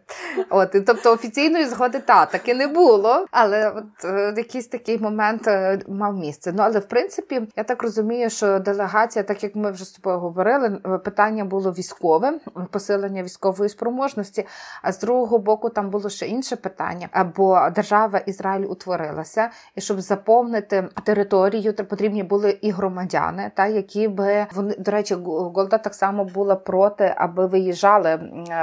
От, 0.51 0.77
Тобто 0.87 1.13
офіційної 1.13 1.67
згоди 1.67 1.99
та 1.99 2.27
таки 2.27 2.55
не 2.55 2.67
було, 2.67 3.27
але 3.31 3.71
от 3.71 4.05
е, 4.05 4.35
якийсь 4.37 4.67
такий 4.67 4.99
момент 4.99 5.49
е, 5.49 5.81
мав 5.89 6.17
місце. 6.17 6.53
Ну 6.57 6.63
але 6.63 6.79
в 6.79 6.89
принципі, 6.89 7.43
я 7.57 7.65
так 7.65 7.83
розумію, 7.83 8.31
що 8.31 8.59
делегація, 8.59 9.23
так 9.23 9.43
як 9.43 9.57
ми 9.57 9.71
вже 9.71 9.85
з 9.85 9.91
тобою 9.91 10.19
говорили, 10.19 10.81
е, 10.87 10.99
питання 10.99 11.45
було 11.45 11.73
військове, 11.73 12.39
посилення 12.71 13.23
військової 13.23 13.69
спроможності. 13.69 14.47
А 14.83 14.93
з 14.93 15.01
другого 15.01 15.39
боку, 15.39 15.71
там 15.71 15.91
було 15.91 16.09
ще 16.09 16.27
інше 16.27 16.57
питання. 16.57 17.09
Бо 17.37 17.71
держава 17.75 18.19
Ізраїль 18.19 18.67
утворилася, 18.69 19.51
і 19.75 19.81
щоб 19.81 20.01
заповнити 20.01 20.89
територію, 21.05 21.73
то 21.73 21.85
потрібні 21.85 22.23
були 22.23 22.59
і 22.61 22.71
громадяни, 22.71 23.51
та 23.55 23.67
які 23.67 24.09
би 24.09 24.47
вони 24.55 24.75
до 24.79 24.91
речі, 24.91 25.15
Голда 25.15 25.79
так 25.79 25.95
само 25.95 26.25
була 26.25 26.57
проти, 26.57 27.15
аби 27.17 27.47
виїжджати 27.47 27.70
виїжджали 27.71 28.21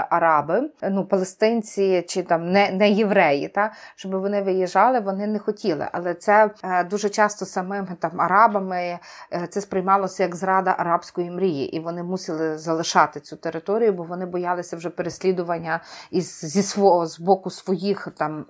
араби, 0.09 0.69
ну 0.81 1.05
палестинці 1.05 2.05
чи 2.07 2.23
там 2.23 2.51
не 2.51 2.71
не 2.71 2.89
євреї, 2.89 3.47
та 3.47 3.73
щоб 3.95 4.11
вони 4.11 4.41
виїжджали, 4.41 4.99
вони 4.99 5.27
не 5.27 5.39
хотіли. 5.39 5.87
Але 5.91 6.13
це 6.13 6.49
е, 6.63 6.83
дуже 6.83 7.09
часто 7.09 7.45
самими 7.45 7.87
там 7.99 8.21
арабами 8.21 8.99
е, 9.33 9.47
це 9.49 9.61
сприймалося 9.61 10.23
як 10.23 10.35
зрада 10.35 10.75
арабської 10.77 11.31
мрії, 11.31 11.75
і 11.75 11.79
вони 11.79 12.03
мусили 12.03 12.57
залишати 12.57 13.19
цю 13.19 13.35
територію, 13.35 13.93
бо 13.93 14.03
вони 14.03 14.25
боялися 14.25 14.77
вже 14.77 14.89
переслідування 14.89 15.79
із 16.11 16.39
зі 16.45 16.63
свого 16.63 17.05
з 17.05 17.19
боку 17.19 17.49
своїх 17.49 18.07
там 18.17 18.45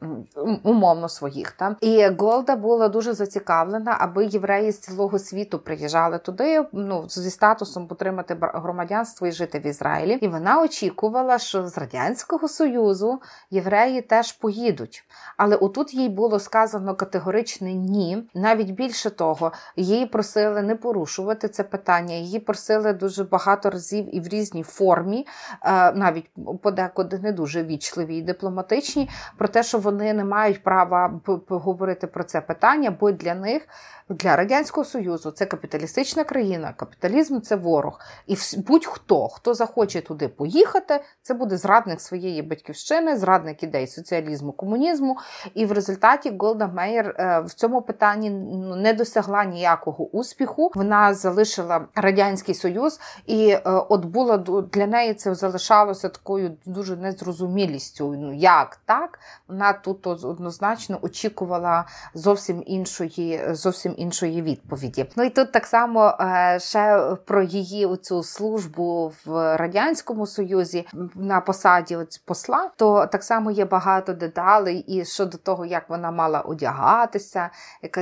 умовно 0.63 1.09
своїх. 1.09 1.51
Там 1.51 1.75
і 1.81 2.07
Голда 2.19 2.55
була 2.55 2.87
дуже 2.87 3.13
зацікавлена, 3.13 3.97
аби 3.99 4.25
євреї 4.25 4.71
з 4.71 4.79
цілого 4.79 5.19
світу 5.19 5.59
приїжджали 5.59 6.17
туди. 6.17 6.65
Ну 6.73 7.05
зі 7.09 7.29
статусом 7.29 7.87
отримати 7.89 8.37
громадянство 8.41 9.27
і 9.27 9.31
жити 9.31 9.59
в 9.59 9.65
Ізраїлі. 9.65 10.17
І 10.21 10.27
вона 10.27 10.46
вона 10.47 10.61
очікувала, 10.61 11.39
що 11.39 11.67
з 11.67 11.77
Радянського 11.77 12.47
Союзу 12.47 13.21
євреї 13.51 14.01
теж 14.01 14.31
поїдуть. 14.31 15.03
Але 15.37 15.55
отут 15.55 15.93
їй 15.93 16.09
було 16.09 16.39
сказано 16.39 16.95
категоричне 16.95 17.73
ні. 17.73 18.29
Навіть 18.33 18.71
більше 18.71 19.09
того, 19.09 19.51
її 19.75 20.05
просили 20.05 20.61
не 20.61 20.75
порушувати 20.75 21.47
це 21.47 21.63
питання. 21.63 22.15
Її 22.15 22.39
просили 22.39 22.93
дуже 22.93 23.23
багато 23.23 23.69
разів 23.69 24.15
і 24.15 24.19
в 24.19 24.27
різній 24.27 24.63
формі, 24.63 25.27
е, 25.63 25.91
навіть 25.91 26.29
подекуди 26.61 27.19
не 27.19 27.31
дуже 27.31 27.63
вічливі 27.63 28.17
і 28.17 28.21
дипломатичні, 28.21 29.09
про 29.37 29.47
те, 29.47 29.63
що 29.63 29.79
вони 29.79 30.13
не 30.13 30.23
мають 30.23 30.63
права 30.63 31.19
поговорити 31.47 32.07
про 32.07 32.23
це 32.23 32.41
питання, 32.41 32.97
бо 32.99 33.11
для 33.11 33.35
них 33.35 33.67
для 34.09 34.35
радянського 34.35 34.85
союзу 34.85 35.31
це 35.31 35.45
капіталістична 35.45 36.23
країна, 36.23 36.73
капіталізм 36.77 37.39
це 37.39 37.55
ворог. 37.55 37.99
І 38.27 38.37
будь-хто, 38.57 39.27
хто 39.27 39.53
захоче 39.53 40.01
туди 40.01 40.26
поїхати, 40.27 40.99
це 41.21 41.33
буде 41.33 41.57
зрадник 41.57 42.01
своєї 42.01 42.41
батьківщини, 42.41 43.17
зрадник 43.17 43.63
ідей 43.63 43.87
соціалізму, 43.87 44.51
комунізму. 44.51 45.17
І 45.53 45.65
в 45.65 45.71
результаті 45.71 46.33
Голда 46.39 46.67
Мейер 46.67 47.15
е, 47.19 47.39
в 47.39 47.53
цьому 47.53 47.81
питанні 47.81 48.29
ну, 48.29 48.75
не 48.75 48.93
досягла 48.93 49.43
ніякого 49.43 50.09
успіху. 50.09 50.71
Вона 50.75 51.13
залишила 51.13 51.85
радянський 51.95 52.55
союз, 52.55 52.99
і 53.25 53.49
е, 53.49 53.61
от 53.65 54.05
було 54.05 54.37
для 54.73 54.87
неї 54.87 55.13
це 55.13 55.35
залишалося 55.35 56.09
такою 56.09 56.57
дуже 56.65 56.95
незрозумілістю. 56.95 58.15
Ну 58.17 58.33
як 58.33 58.79
так? 58.85 59.19
Вона 59.47 59.73
тут 59.73 60.07
однозначно 60.07 60.99
очікувала 61.01 61.85
зовсім 62.13 62.63
іншої, 62.65 63.41
зовсім 63.51 63.93
іншої 63.97 64.41
відповіді. 64.41 65.05
Ну 65.15 65.23
і 65.23 65.29
тут 65.29 65.51
так 65.51 65.65
само 65.65 66.17
е, 66.19 66.59
ще 66.59 67.15
про 67.25 67.43
її 67.43 67.97
цю 67.97 68.23
службу 68.23 69.13
в 69.25 69.57
радянському 69.57 70.16
союзі 70.25 70.87
на 71.15 71.41
посаді 71.41 71.97
посла, 72.25 72.69
то 72.75 73.07
так 73.07 73.23
само 73.23 73.51
є 73.51 73.65
багато 73.65 74.13
деталей 74.13 74.77
і 74.87 75.05
щодо 75.05 75.37
того, 75.37 75.65
як 75.65 75.89
вона 75.89 76.11
мала 76.11 76.41
одягатися, 76.41 77.49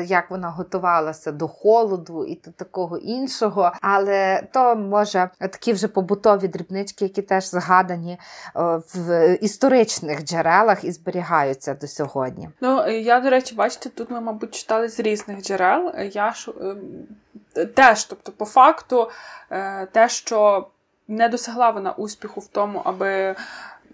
як 0.06 0.32
вона 0.32 0.50
готувалася 0.50 1.32
до 1.32 1.48
холоду 1.48 2.26
і 2.26 2.42
до 2.46 2.52
такого 2.52 2.98
іншого. 2.98 3.72
Але 3.82 4.48
то 4.54 4.76
може 4.76 5.30
такі 5.40 5.74
вже 5.74 5.88
побутові 5.88 6.48
дрібнички, 6.48 7.06
які 7.06 7.22
теж 7.22 7.50
згадані 7.50 8.12
е, 8.12 8.20
в 8.96 9.38
історичних 9.42 10.24
джерелах 10.24 10.84
і 10.84 10.92
зберігаються 10.92 11.74
до 11.74 11.88
сьогодні. 11.88 12.50
Ну 12.62 12.88
я 12.88 13.20
до 13.20 13.30
речі, 13.30 13.56
бачите, 13.56 13.90
тут 13.90 14.12
ми, 14.12 14.22
мабуть, 14.22 14.56
читали 14.56 14.90
з 14.90 15.00
різних 15.00 15.42
джерел 15.42 15.92
я 16.14 16.32
ж 16.32 16.52
е, 17.56 17.66
теж, 17.66 18.06
тобто, 18.06 18.32
по 18.32 18.46
факту, 18.46 19.10
е, 19.50 19.86
те, 19.86 20.10
що 20.10 20.68
не 21.08 21.30
досягла 21.30 21.70
вона 21.70 21.92
успіху 21.92 22.40
в 22.42 22.48
тому, 22.48 22.82
аби 22.86 23.36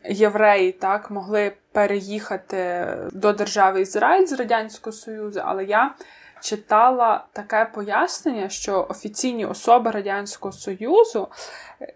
євреї 0.06 0.72
так 0.72 1.12
могли 1.12 1.52
переїхати 1.72 2.88
до 3.12 3.34
держави 3.34 3.82
Ізраїль 3.82 4.26
з 4.26 4.34
Радянського 4.34 4.94
Союзу, 4.94 5.42
але 5.46 5.66
я 5.66 5.96
читала 6.42 7.26
таке 7.34 7.66
пояснення, 7.74 8.50
що 8.50 8.88
офіційні 8.90 9.46
особи 9.46 9.92
Радянського 9.92 10.52
Союзу 10.52 11.28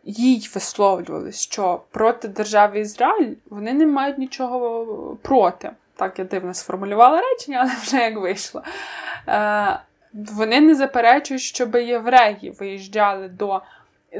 їй 0.03 0.49
висловлювали, 0.55 1.31
що 1.31 1.81
проти 1.91 2.27
держави 2.27 2.79
Ізраїль 2.79 3.35
вони 3.49 3.73
не 3.73 3.85
мають 3.85 4.17
нічого 4.17 5.17
проти. 5.21 5.71
Так 5.95 6.19
я 6.19 6.25
дивно 6.25 6.53
сформулювала 6.53 7.21
речення, 7.21 7.59
але 7.61 7.71
вже 7.81 7.97
як 7.97 8.17
вийшло. 8.17 8.63
Е, 9.27 9.79
Вони 10.13 10.61
не 10.61 10.75
заперечують, 10.75 11.41
щоб 11.41 11.75
євреї 11.75 12.55
виїжджали 12.59 13.27
до 13.27 13.61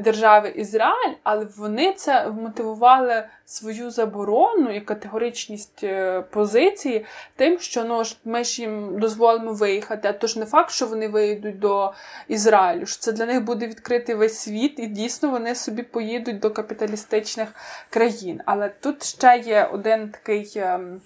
держави 0.00 0.48
Ізраїль, 0.48 1.14
але 1.22 1.46
вони 1.56 1.92
це 1.92 2.28
мотивували 2.28 3.24
свою 3.44 3.90
заборону 3.90 4.70
і 4.70 4.80
категоричність 4.80 5.84
е, 5.84 6.20
позиції 6.20 7.04
тим, 7.36 7.58
що 7.58 7.84
ну, 7.84 8.02
ми 8.24 8.44
ж 8.44 8.62
їм 8.62 8.98
дозволимо 8.98 9.52
виїхати. 9.52 10.08
А 10.08 10.12
то 10.12 10.26
ж 10.26 10.38
не 10.38 10.46
факт, 10.46 10.70
що 10.70 10.86
вони 10.86 11.08
виїдуть 11.08 11.58
до 11.58 11.92
Ізраїлю. 12.28 12.86
що 12.86 13.00
Це 13.00 13.12
для 13.12 13.26
них 13.26 13.44
буде 13.44 13.66
відкритий 13.66 14.14
весь 14.14 14.38
світ, 14.38 14.78
і 14.78 14.86
дійсно 14.86 15.30
вони 15.30 15.54
собі 15.54 15.82
поїдуть 15.82 16.38
до 16.38 16.50
капіталістичних 16.50 17.48
країн. 17.90 18.40
Але 18.44 18.68
тут 18.68 19.04
ще 19.04 19.42
є 19.46 19.64
один 19.72 20.08
такий. 20.08 20.52
Ем, 20.56 21.00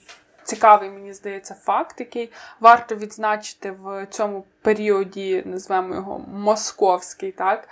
цікавий, 0.50 0.90
мені 0.90 1.14
здається, 1.14 1.54
факт, 1.54 2.00
який 2.00 2.32
варто 2.60 2.94
відзначити 2.94 3.70
в 3.70 4.06
цьому 4.10 4.44
періоді, 4.62 5.42
назвемо 5.46 5.94
його 5.94 6.18
московський, 6.18 7.32
так, 7.32 7.68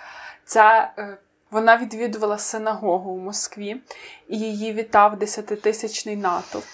це 0.49 0.91
е, 0.97 1.17
вона 1.51 1.77
відвідувала 1.77 2.37
синагогу 2.37 3.15
в 3.15 3.17
Москві 3.17 3.81
і 4.27 4.39
її 4.39 4.73
вітав 4.73 5.19
десятитисячний 5.19 6.15
натовп. 6.15 6.65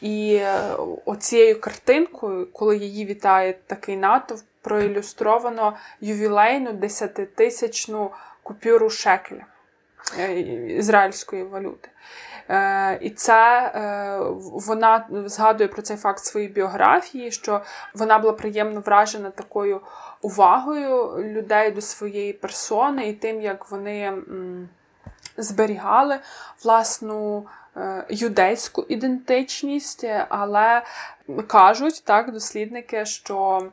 І 0.00 0.34
е, 0.34 0.76
оцією 1.04 1.60
картинкою, 1.60 2.52
коли 2.52 2.76
її 2.76 3.06
вітає 3.06 3.54
такий 3.66 3.96
натовп, 3.96 4.44
проілюстровано 4.62 5.76
ювілейну 6.00 6.72
десятитисячну 6.72 8.10
купюру 8.42 8.90
шекеля 8.90 9.46
ізраїльської 10.68 11.44
валюти. 11.44 11.88
Е, 12.50 12.98
і 13.00 13.10
це 13.10 13.72
е, 13.74 14.18
вона 14.66 15.06
згадує 15.10 15.68
про 15.68 15.82
цей 15.82 15.96
факт 15.96 16.24
своїй 16.24 16.48
біографії, 16.48 17.30
що 17.30 17.62
вона 17.94 18.18
була 18.18 18.32
приємно 18.32 18.80
вражена 18.80 19.30
такою 19.30 19.80
увагою 20.22 21.14
людей 21.18 21.70
до 21.70 21.80
своєї 21.80 22.32
персони 22.32 23.08
і 23.08 23.12
тим, 23.12 23.40
як 23.40 23.70
вони 23.70 24.12
зберігали 25.36 26.18
власну 26.64 27.46
е, 27.76 28.06
юдейську 28.08 28.86
ідентичність, 28.88 30.06
але 30.28 30.82
кажуть 31.46 32.02
так 32.04 32.32
дослідники, 32.32 33.04
що 33.04 33.68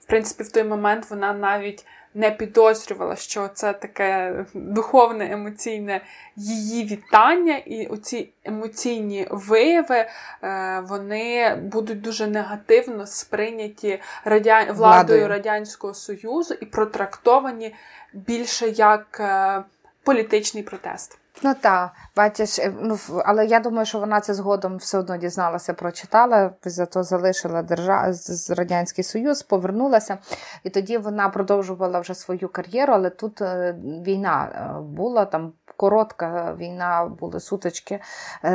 в 0.00 0.06
принципі 0.06 0.42
в 0.42 0.52
той 0.52 0.64
момент 0.64 1.10
вона 1.10 1.32
навіть 1.32 1.86
не 2.14 2.30
підозрювала, 2.30 3.16
що 3.16 3.48
це 3.48 3.72
таке 3.72 4.34
духовне 4.54 5.32
емоційне 5.32 6.00
її 6.36 6.84
вітання, 6.84 7.56
і 7.56 7.86
оці 7.86 8.32
емоційні 8.44 9.26
вияви 9.30 10.06
е, 10.42 10.82
вони 10.88 11.54
будуть 11.54 12.00
дуже 12.00 12.26
негативно 12.26 13.06
сприйняті 13.06 14.00
радя... 14.24 14.66
владою 14.72 15.28
Радянського 15.28 15.94
Союзу 15.94 16.54
і 16.60 16.66
протрактовані 16.66 17.74
більше 18.12 18.68
як 18.68 19.20
е, 19.20 19.62
політичний 20.04 20.62
протест. 20.62 21.19
Ну 21.42 21.54
так, 21.60 21.90
бачиш, 22.16 22.58
е, 22.58 22.72
ну 22.80 22.98
але 23.24 23.46
я 23.46 23.60
думаю, 23.60 23.86
що 23.86 23.98
вона 23.98 24.20
це 24.20 24.34
згодом 24.34 24.76
все 24.76 24.98
одно 24.98 25.16
дізналася, 25.16 25.74
прочитала, 25.74 26.50
зато 26.64 27.02
залишила 27.02 27.62
держав 27.62 28.12
з 28.12 28.50
радянський 28.50 29.04
союз, 29.04 29.42
повернулася, 29.42 30.18
і 30.64 30.70
тоді 30.70 30.98
вона 30.98 31.28
продовжувала 31.28 32.00
вже 32.00 32.14
свою 32.14 32.48
кар'єру. 32.48 32.92
Але 32.94 33.10
тут 33.10 33.42
е, 33.42 33.76
війна 33.82 34.48
е, 34.54 34.80
була 34.80 35.24
там. 35.24 35.52
Коротка 35.76 36.54
війна 36.58 37.04
були 37.20 37.40
сутички 37.40 38.00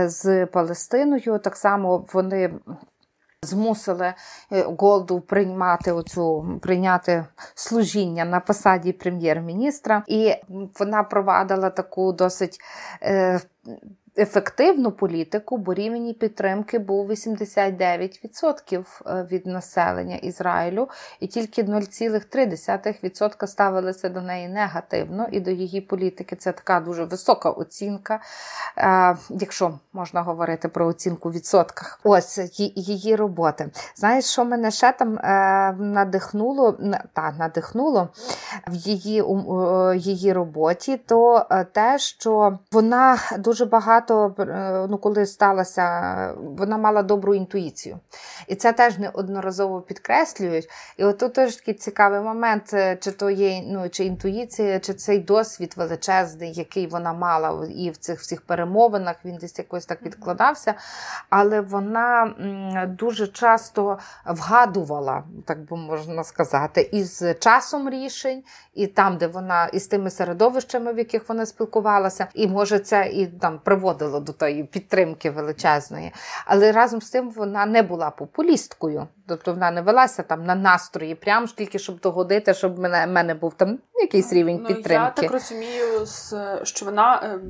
з 0.05 0.45
Палестиною. 0.45 1.39
Так 1.43 1.55
само 1.57 2.05
вони 2.13 2.53
змусили 3.45 4.13
е, 4.51 4.65
Голду 4.79 5.21
приймати 5.21 5.91
оцю 5.91 6.59
прийняти 6.61 7.25
служіння 7.55 8.25
на 8.25 8.39
посаді 8.39 8.91
прем'єр-міністра, 8.91 10.03
і 10.07 10.33
вона 10.79 11.03
провадила 11.03 11.69
таку 11.69 12.13
досить. 12.13 12.59
Ефективну 14.17 14.91
політику, 14.91 15.57
бо 15.57 15.73
рівень 15.73 16.13
підтримки 16.19 16.79
був 16.79 17.11
89% 17.11 18.83
е, 19.05 19.27
від 19.31 19.45
населення 19.45 20.15
Ізраїлю, 20.15 20.89
і 21.19 21.27
тільки 21.27 21.63
0,3% 21.63 23.47
ставилися 23.47 24.09
до 24.09 24.21
неї 24.21 24.47
негативно, 24.47 25.27
і 25.31 25.39
до 25.39 25.51
її 25.51 25.81
політики 25.81 26.35
це 26.35 26.51
така 26.51 26.79
дуже 26.79 27.03
висока 27.03 27.49
оцінка, 27.49 28.19
е, 28.77 29.17
якщо 29.29 29.79
можна 29.93 30.21
говорити 30.21 30.67
про 30.67 30.87
оцінку 30.87 31.29
в 31.29 31.31
відсотках. 31.31 31.99
Ось 32.03 32.59
її 32.59 33.15
роботи. 33.15 33.69
Знаєш, 33.95 34.25
що 34.25 34.45
мене 34.45 34.71
ще 34.71 34.91
там 34.91 35.17
е, 35.17 35.75
надихнуло 35.79 36.77
та 37.13 37.31
надихнуло 37.39 38.09
в 38.67 38.73
її, 38.73 39.23
її 39.95 40.33
роботі, 40.33 40.97
то 41.05 41.45
те, 41.71 41.99
що 41.99 42.59
вона 42.71 43.17
дуже 43.39 43.65
багато 43.65 44.04
багато, 44.09 44.43
е, 44.43 44.87
ну 44.89 44.97
коли 44.97 45.25
сталося, 45.25 46.33
вона 46.37 46.77
мала 46.77 47.03
добру 47.03 47.35
інтуїцію. 47.35 47.99
І 48.47 48.55
це 48.55 48.73
теж 48.73 48.97
неодноразово 48.97 49.81
підкреслюють. 49.81 50.69
І 50.97 51.03
от 51.03 51.17
тут 51.17 51.33
теж 51.33 51.55
такий 51.55 51.73
цікавий 51.73 52.19
момент, 52.19 52.73
е, 52.73 52.97
чи 53.01 53.11
то 53.11 53.29
є 53.29 53.61
ну, 53.67 53.89
чи 53.89 54.03
інтуїція, 54.05 54.79
чи 54.79 54.93
цей 54.93 55.19
досвід 55.19 55.73
величезний, 55.77 56.53
який 56.53 56.87
вона 56.87 57.13
мала 57.13 57.67
і 57.75 57.89
в 57.89 57.97
цих 57.97 58.19
всіх 58.19 58.41
перемовинах, 58.41 59.15
він 59.25 59.35
десь 59.35 59.57
якось 59.57 59.85
так 59.85 60.01
відкладався. 60.01 60.73
Але 61.29 61.61
вона 61.61 62.33
дуже 62.99 63.27
часто 63.27 63.97
вгадувала, 64.25 65.23
так 65.45 65.59
би 65.59 65.77
можна 65.77 66.23
сказати, 66.23 66.89
із 66.91 67.23
часом 67.39 67.89
рішень, 67.89 68.43
і 68.73 68.87
там, 68.87 69.17
де 69.17 69.27
вона, 69.27 69.65
і 69.65 69.79
з 69.79 69.87
тими 69.87 70.09
середовищами, 70.09 70.93
в 70.93 70.97
яких 70.97 71.29
вона 71.29 71.45
спілкувалася, 71.45 72.27
і 72.33 72.47
може 72.47 72.79
це 72.79 73.07
і 73.07 73.27
там 73.27 73.59
приводить 73.63 73.94
приводило 73.95 74.19
до 74.19 74.33
тої 74.33 74.63
підтримки 74.63 75.29
величезної. 75.29 76.11
Але 76.45 76.71
разом 76.71 77.01
з 77.01 77.09
тим 77.09 77.29
вона 77.29 77.65
не 77.65 77.81
була 77.81 78.09
популісткою. 78.09 79.07
Тобто 79.27 79.53
вона 79.53 79.71
не 79.71 79.81
велася 79.81 80.23
там 80.23 80.45
на 80.45 80.55
настрої, 80.55 81.15
прямо 81.15 81.47
тільки 81.47 81.79
щоб 81.79 81.99
догодити, 81.99 82.53
щоб 82.53 82.79
мене 82.79 83.07
мене 83.07 83.33
був 83.33 83.53
там 83.53 83.79
якийсь 83.95 84.33
рівень 84.33 84.59
ну, 84.61 84.67
підтримки. 84.67 85.21
Я 85.21 85.29
так 85.29 85.31
розумію, 85.31 86.05
що 86.63 86.85
вона. 86.85 87.21
Ем, 87.23 87.41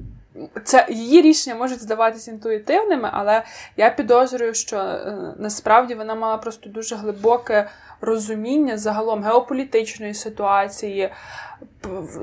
це 0.63 0.87
її 0.89 1.21
рішення 1.21 1.55
можуть 1.55 1.81
здаватися 1.81 2.31
інтуїтивними, 2.31 3.09
але 3.13 3.43
я 3.77 3.89
підозрюю, 3.89 4.53
що 4.53 4.77
е, 4.77 5.33
насправді 5.37 5.95
вона 5.95 6.15
мала 6.15 6.37
просто 6.37 6.69
дуже 6.69 6.95
глибоке 6.95 7.69
розуміння 8.01 8.77
загалом 8.77 9.23
геополітичної 9.23 10.13
ситуації, 10.13 11.09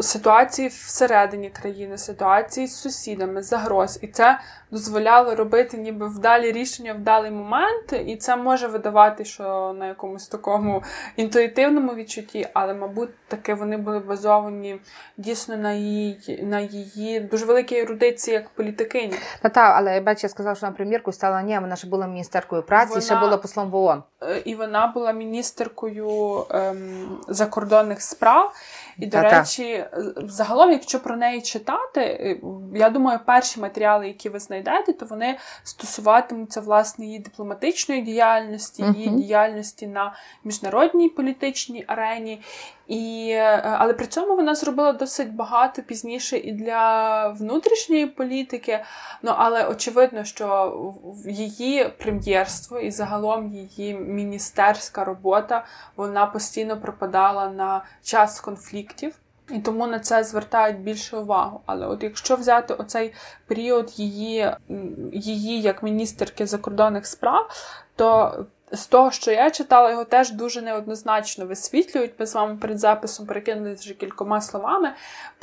ситуації 0.00 0.68
всередині 0.68 1.50
країни, 1.50 1.98
ситуації 1.98 2.66
з 2.66 2.76
сусідами, 2.76 3.42
загроз. 3.42 3.98
І 4.02 4.06
це 4.06 4.38
дозволяло 4.70 5.34
робити 5.34 5.76
ніби 5.76 6.08
вдалі 6.08 6.52
рішення 6.52 6.92
в 6.92 6.98
далий 6.98 7.30
момент, 7.30 7.92
і 8.06 8.16
це 8.16 8.36
може 8.36 8.66
видавати, 8.66 9.24
що 9.24 9.74
на 9.78 9.86
якомусь 9.86 10.28
такому 10.28 10.82
інтуїтивному 11.16 11.94
відчутті, 11.94 12.48
але, 12.52 12.74
мабуть, 12.74 13.10
таки 13.28 13.54
вони 13.54 13.76
були 13.76 13.98
базовані 13.98 14.80
дійсно 15.16 15.56
на 15.56 15.72
її 15.72 16.42
на 16.42 16.60
її 16.60 17.20
дуже 17.20 17.46
великій 17.46 17.76
ерудиції 17.76 18.34
як 18.34 18.48
політикині. 18.48 19.14
Та 19.42 19.48
та, 19.48 19.60
але 19.60 19.94
я 19.94 20.00
бачу, 20.00 20.20
я 20.22 20.28
сказала, 20.28 20.54
що 20.54 20.66
на 20.66 20.72
прем'єрку 20.72 21.12
стала 21.12 21.42
ні, 21.42 21.58
вона 21.58 21.76
ж 21.76 21.88
була 21.88 22.06
міністеркою 22.06 22.62
праці, 22.62 22.88
вона, 22.88 23.00
ще 23.00 23.16
була 23.16 23.36
послом 23.36 23.70
в 23.70 23.76
ООН. 23.76 24.02
Е, 24.22 24.42
і 24.44 24.54
вона 24.54 24.86
була 24.86 25.12
міністеркою 25.12 25.61
ем, 26.50 27.20
закордонних 27.28 28.02
справ. 28.02 28.52
І, 28.98 29.06
до 29.06 29.16
Та-та. 29.16 29.38
речі, 29.38 29.84
загалом, 30.16 30.70
якщо 30.70 31.00
про 31.00 31.16
неї 31.16 31.42
читати, 31.42 32.00
е, 32.00 32.36
я 32.74 32.90
думаю, 32.90 33.20
перші 33.26 33.60
матеріали, 33.60 34.06
які 34.06 34.28
ви 34.28 34.38
знайдете, 34.38 34.92
то 34.92 35.06
вони 35.06 35.38
стосуватимуться 35.64 36.60
власне 36.60 37.06
її 37.06 37.18
дипломатичної 37.18 38.02
діяльності, 38.02 38.82
її 38.82 39.08
uh-huh. 39.08 39.16
діяльності 39.16 39.86
на 39.86 40.14
міжнародній 40.44 41.08
політичній 41.08 41.84
арені. 41.86 42.42
І, 42.86 43.28
е, 43.30 43.62
Але 43.78 43.94
при 43.94 44.06
цьому 44.06 44.36
вона 44.36 44.54
зробила 44.54 44.92
досить 44.92 45.34
багато 45.34 45.82
пізніше 45.82 46.36
і 46.36 46.52
для 46.52 47.28
внутрішньої 47.28 48.06
політики. 48.06 48.84
Ну 49.22 49.34
але 49.36 49.66
очевидно, 49.66 50.24
що 50.24 50.72
її 51.26 51.88
прем'єрство 51.98 52.80
і 52.80 52.90
загалом 52.90 53.52
її 53.52 53.94
міністерська 53.94 55.04
робота 55.04 55.64
вона 55.96 56.26
постійно 56.26 56.80
пропадала 56.80 57.48
на 57.48 57.84
час 58.02 58.40
конфліктів. 58.82 59.14
І 59.50 59.58
тому 59.58 59.86
на 59.86 59.98
це 59.98 60.24
звертають 60.24 60.80
більше 60.80 61.16
увагу. 61.16 61.60
Але 61.66 61.86
от 61.86 62.02
якщо 62.02 62.36
взяти 62.36 62.74
оцей 62.74 63.12
період 63.46 63.92
її 63.98 64.50
її 65.12 65.60
як 65.60 65.82
міністерки 65.82 66.46
закордонних 66.46 67.06
справ, 67.06 67.50
то 67.96 68.34
з 68.72 68.86
того, 68.86 69.10
що 69.10 69.30
я 69.30 69.50
читала, 69.50 69.90
його 69.90 70.04
теж 70.04 70.30
дуже 70.30 70.62
неоднозначно 70.62 71.46
висвітлюють. 71.46 72.12
Ми 72.18 72.26
з 72.26 72.34
вами 72.34 72.56
перед 72.56 72.78
записом 72.78 73.26
перекинули 73.26 73.74
вже 73.74 73.94
кількома 73.94 74.40
словами. 74.40 74.92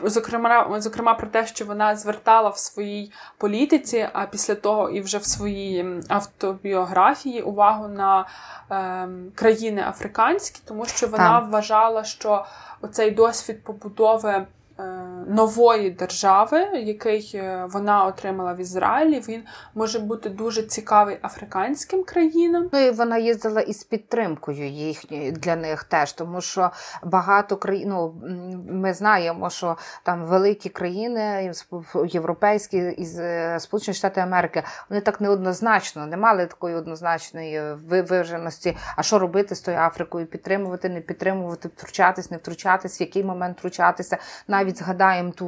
Зокрема, 0.03 0.79
зокрема, 0.79 1.13
про 1.13 1.27
те, 1.27 1.47
що 1.47 1.65
вона 1.65 1.95
звертала 1.95 2.49
в 2.49 2.57
своїй 2.57 3.11
політиці, 3.37 4.09
а 4.13 4.25
після 4.25 4.55
того 4.55 4.89
і 4.89 5.01
вже 5.01 5.17
в 5.17 5.25
своїй 5.25 5.85
автобіографії 6.07 7.41
увагу 7.41 7.87
на 7.87 8.25
е, 8.71 9.07
країни 9.35 9.83
африканські, 9.87 10.61
тому 10.65 10.85
що 10.85 11.07
вона 11.07 11.39
так. 11.39 11.49
вважала, 11.49 12.03
що 12.03 12.45
оцей 12.81 13.11
досвід 13.11 13.63
побудови. 13.63 14.45
Е, 14.79 15.09
нової 15.27 15.89
держави, 15.89 16.67
який 16.73 17.31
е, 17.35 17.67
вона 17.69 18.05
отримала 18.05 18.53
в 18.53 18.59
Ізраїлі, 18.59 19.23
він 19.27 19.43
може 19.75 19.99
бути 19.99 20.29
дуже 20.29 20.63
цікавий 20.63 21.17
африканським 21.21 22.03
країнам. 22.03 22.69
Ну 22.73 22.79
і 22.79 22.91
вона 22.91 23.17
їздила 23.17 23.61
із 23.61 23.83
підтримкою 23.83 24.67
їхньої 24.67 25.31
для 25.31 25.55
них 25.55 25.83
теж, 25.83 26.13
тому 26.13 26.41
що 26.41 26.71
багато 27.03 27.57
країн 27.57 27.89
ну, 27.89 28.15
ми 28.69 28.93
знаємо, 28.93 29.49
що 29.49 29.77
там 30.03 30.25
великі 30.25 30.69
країни 30.69 31.53
європейські 32.05 32.77
із 32.77 33.19
е, 33.19 33.59
Сполучені 33.59 33.95
Штати 33.95 34.21
Америки 34.21 34.63
вони 34.89 35.01
так 35.01 35.21
неоднозначно 35.21 36.05
не 36.05 36.17
мали 36.17 36.45
такої 36.45 36.75
однозначної 36.75 37.73
виваженості. 37.73 38.77
А 38.95 39.03
що 39.03 39.19
робити 39.19 39.55
з 39.55 39.61
тою 39.61 39.77
Африкою? 39.77 40.25
Підтримувати, 40.25 40.89
не 40.89 41.01
підтримувати, 41.01 41.67
втручатись, 41.67 42.31
не 42.31 42.37
втручатись, 42.37 42.99
в 42.99 43.01
який 43.01 43.23
момент 43.23 43.57
втручатися 43.57 44.17
навіть 44.47 44.68
навіть 44.69 44.77
згадаємо 44.77 45.31
ту 45.31 45.45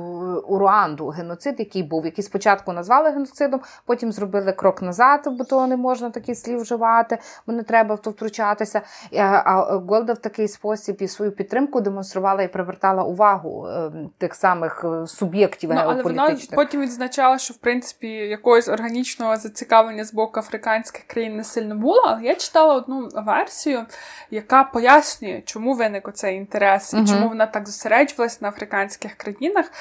у 0.48 0.58
Руанду 0.58 1.08
геноцид, 1.08 1.56
який 1.60 1.84
був, 1.84 2.06
який 2.06 2.24
спочатку 2.24 2.74
назвали 2.74 3.10
геноцидом, 3.10 3.62
потім 3.86 4.12
зробили 4.12 4.52
крок 4.52 4.82
назад, 4.82 5.22
бо 5.26 5.44
то 5.44 5.68
не 5.68 5.78
можна 5.78 6.10
такі 6.10 6.36
слів 6.36 6.62
вживати, 6.62 7.18
бо 7.48 7.54
не 7.54 7.64
треба 7.64 7.96
в 7.96 8.02
то 8.02 8.10
втручатися. 8.10 8.82
А 9.18 9.76
Голда 9.76 10.14
в 10.14 10.18
такий 10.18 10.48
спосіб 10.48 10.98
і 11.00 11.08
свою 11.08 11.32
підтримку 11.32 11.82
демонструвала 11.82 12.42
і 12.42 12.48
привертала 12.48 13.04
увагу 13.04 13.68
ем, 13.68 14.10
тих 14.18 14.36
самих 14.36 14.86
е, 14.86 15.08
суб'єктів 15.08 15.70
ну, 15.74 15.82
Але 15.84 16.04
вона 16.04 16.38
потім 16.56 16.82
відзначала, 16.82 17.38
що 17.38 17.54
в 17.54 17.58
принципі 17.58 18.08
якогось 18.08 18.68
органічного 18.68 19.38
зацікавлення 19.38 20.04
з 20.04 20.14
боку 20.14 20.40
африканських 20.40 21.04
країн 21.04 21.36
не 21.36 21.44
сильно 21.44 21.76
було. 21.76 22.02
Але 22.06 22.24
я 22.24 22.36
читала 22.36 22.76
одну 22.76 23.10
версію, 23.14 23.86
яка 24.32 24.64
пояснює, 24.64 25.42
чому 25.46 25.74
виник 25.74 26.08
оцей 26.08 26.38
інтерес 26.38 26.94
і 26.94 26.98
угу. 26.98 27.08
чому 27.08 27.30
вона 27.30 27.46
так 27.46 27.68
зосереджувалась 27.68 28.42
на 28.42 28.50
африканських 28.50 29.11
інших 29.12 29.18
країнах. 29.18 29.72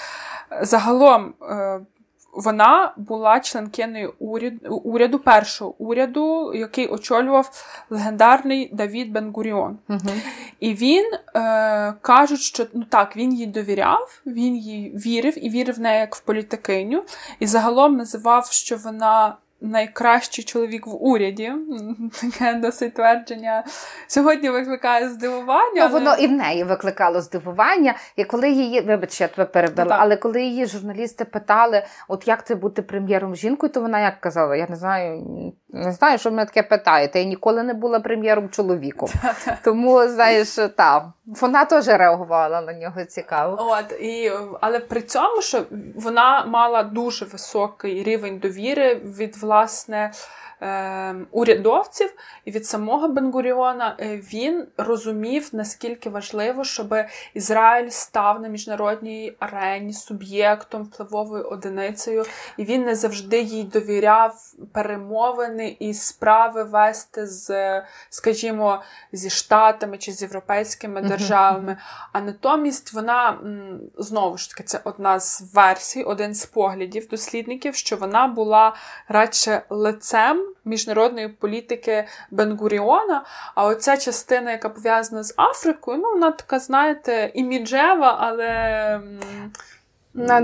Загалом 0.63 1.35
е, 1.43 1.81
вона 2.33 2.95
була 2.97 3.41
членкиною 3.41 4.15
уряду, 4.19 4.77
уряду 4.77 5.19
першого 5.19 5.75
уряду, 5.79 6.55
який 6.55 6.87
очолював 6.89 7.51
легендарний 7.91 8.71
Давід 8.73 9.13
Бенгуріон. 9.13 9.79
Угу. 9.89 10.11
І 10.61 10.75
він 10.75 11.05
е, 11.35 11.95
кажуть, 12.01 12.41
що 12.41 12.67
ну 12.75 12.85
так, 12.85 13.17
він 13.17 13.35
їй 13.35 13.47
довіряв, 13.47 14.23
він 14.27 14.57
їй 14.57 14.93
вірив 14.97 15.45
і 15.45 15.51
вірив 15.51 15.77
в 15.77 15.81
неї 15.81 16.01
як 16.01 16.15
в 16.15 16.21
політикиню. 16.21 17.05
І 17.41 17.47
загалом 17.47 17.97
називав, 17.97 18.47
що 18.47 18.77
вона 18.77 19.37
найкращий 19.61 20.45
чоловік 20.45 20.87
в 20.87 21.05
уряді. 21.05 21.53
Таке 22.21 22.55
досить 22.55 22.95
твердження 22.95 23.65
сьогодні 24.07 24.51
викликає 24.51 25.09
здивування. 25.09 25.73
Ну, 25.75 25.81
але... 25.83 25.89
Воно 25.89 26.15
і 26.15 26.27
в 26.27 26.33
неї 26.33 26.65
викликало 26.65 27.21
здивування. 27.21 27.95
І 28.17 28.25
коли 28.25 28.51
її, 28.51 28.81
вибач, 28.81 29.21
я 29.21 29.29
тебе 29.29 29.45
перебила, 29.45 29.89
так. 29.89 29.99
але 30.01 30.17
коли 30.17 30.43
її 30.43 30.67
журналісти 30.67 31.25
питали, 31.25 31.83
от 32.09 32.29
як 32.29 32.47
це 32.47 32.55
бути 32.55 32.83
прем'єром 32.83 33.37
жінкою, 33.37 33.73
то 33.73 33.81
вона 33.81 34.01
як 34.01 34.21
казала: 34.21 34.57
Я 34.57 34.67
не 34.69 34.77
знаю, 34.77 35.23
не 35.69 35.93
знаю, 35.93 36.19
що 36.19 36.31
мене 36.31 36.45
таке 36.45 36.63
питаєте. 36.63 37.19
Я 37.19 37.25
ніколи 37.25 37.63
не 37.63 37.75
була 37.75 38.01
прем'єром 38.01 38.49
чоловіком. 38.49 39.09
Тому, 39.65 40.09
знаєш, 40.09 40.59
там 40.77 41.13
вона 41.27 41.65
теж 41.65 41.89
реагувала 41.89 42.61
на 42.61 42.73
нього 42.73 43.05
цікаво. 43.05 43.57
От 43.59 44.01
і 44.01 44.33
але 44.61 44.81
при 44.81 45.03
цьому, 45.03 45.43
що 45.43 45.63
вона 45.95 46.45
мала 46.45 46.83
дуже 46.83 47.25
високий 47.25 48.03
рівень 48.03 48.39
довіри 48.39 48.95
від 48.95 49.37
власне 49.51 50.13
урядовців 51.31 52.15
і 52.45 52.51
від 52.51 52.67
самого 52.67 53.09
Бенгуріона 53.09 53.97
е, 54.01 54.17
він 54.17 54.67
розумів, 54.77 55.49
наскільки 55.53 56.11
важливо, 56.11 56.65
щоб 56.65 56.95
Ізраїль 57.35 57.89
став 57.89 58.41
на 58.41 58.49
міжнародній 58.49 59.37
арені 59.39 59.93
суб'єктом, 59.93 60.83
впливовою 60.83 61.45
одиницею, 61.45 62.25
і 62.57 62.65
він 62.65 62.85
не 62.85 62.95
завжди 62.95 63.41
їй 63.41 63.65
довіряв 63.65 64.35
перемовини 64.73 65.77
і 65.79 65.95
справи 65.95 66.65
вести 66.65 67.27
з, 67.27 67.83
скажімо, 68.11 68.83
зі 69.13 69.31
Штатами 69.31 69.99
чи 69.99 70.13
з 70.13 70.23
європейськими 70.23 71.03
державами. 71.03 71.77
А 72.13 72.21
натомість 72.21 72.93
вона 72.93 73.39
знову 73.99 74.39
ж 74.39 74.51
таки 74.51 74.63
це 74.63 74.81
одна 74.85 75.21
з 75.21 75.55
версій, 75.55 76.03
один 76.03 76.35
з 76.35 76.47
поглядів 76.47 77.09
дослідників, 77.09 77.75
що 77.75 77.97
вона 77.97 78.27
була 78.27 78.75
радше 79.09 79.63
лицем 79.71 80.50
міжнародної 80.65 81.29
політики 81.29 82.05
Бенгуріона. 82.31 83.25
А 83.55 83.67
оця 83.67 83.97
частина, 83.97 84.51
яка 84.51 84.69
пов'язана 84.69 85.23
з 85.23 85.35
Африкою, 85.37 85.99
ну 85.99 86.11
вона 86.11 86.31
така, 86.31 86.59
знаєте, 86.59 87.31
іміджева, 87.35 88.17
але. 88.21 89.01
Не, 90.15 90.41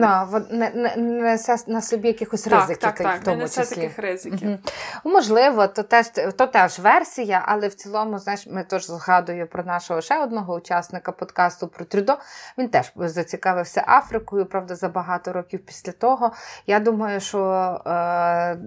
не, 0.50 0.70
не 0.96 1.22
несе 1.22 1.56
на 1.66 1.82
собі 1.82 2.08
якихось 2.08 2.46
ризиків. 2.46 2.78
Так, 2.78 2.98
так, 2.98 3.20
в 3.20 3.24
тому 3.24 3.36
не 3.36 3.42
несе 3.42 3.60
числі. 3.60 3.74
таких 3.76 3.98
ризиків. 3.98 4.48
Угу. 4.48 4.58
Можливо, 5.04 5.66
то 5.66 5.82
теж 5.82 6.06
то 6.36 6.46
теж 6.46 6.78
версія, 6.78 7.44
але 7.46 7.68
в 7.68 7.74
цілому, 7.74 8.18
знаєш, 8.18 8.46
ми 8.46 8.64
теж 8.64 8.86
згадую 8.86 9.46
про 9.46 9.64
нашого 9.64 10.00
ще 10.00 10.22
одного 10.22 10.54
учасника 10.54 11.12
подкасту 11.12 11.68
про 11.68 11.84
Трюдо. 11.84 12.18
Він 12.58 12.68
теж 12.68 12.92
зацікавився 12.96 13.84
Африкою, 13.86 14.46
правда, 14.46 14.74
за 14.74 14.88
багато 14.88 15.32
років 15.32 15.66
після 15.66 15.92
того. 15.92 16.32
Я 16.66 16.80
думаю, 16.80 17.20
що 17.20 17.40
е, 17.86 18.58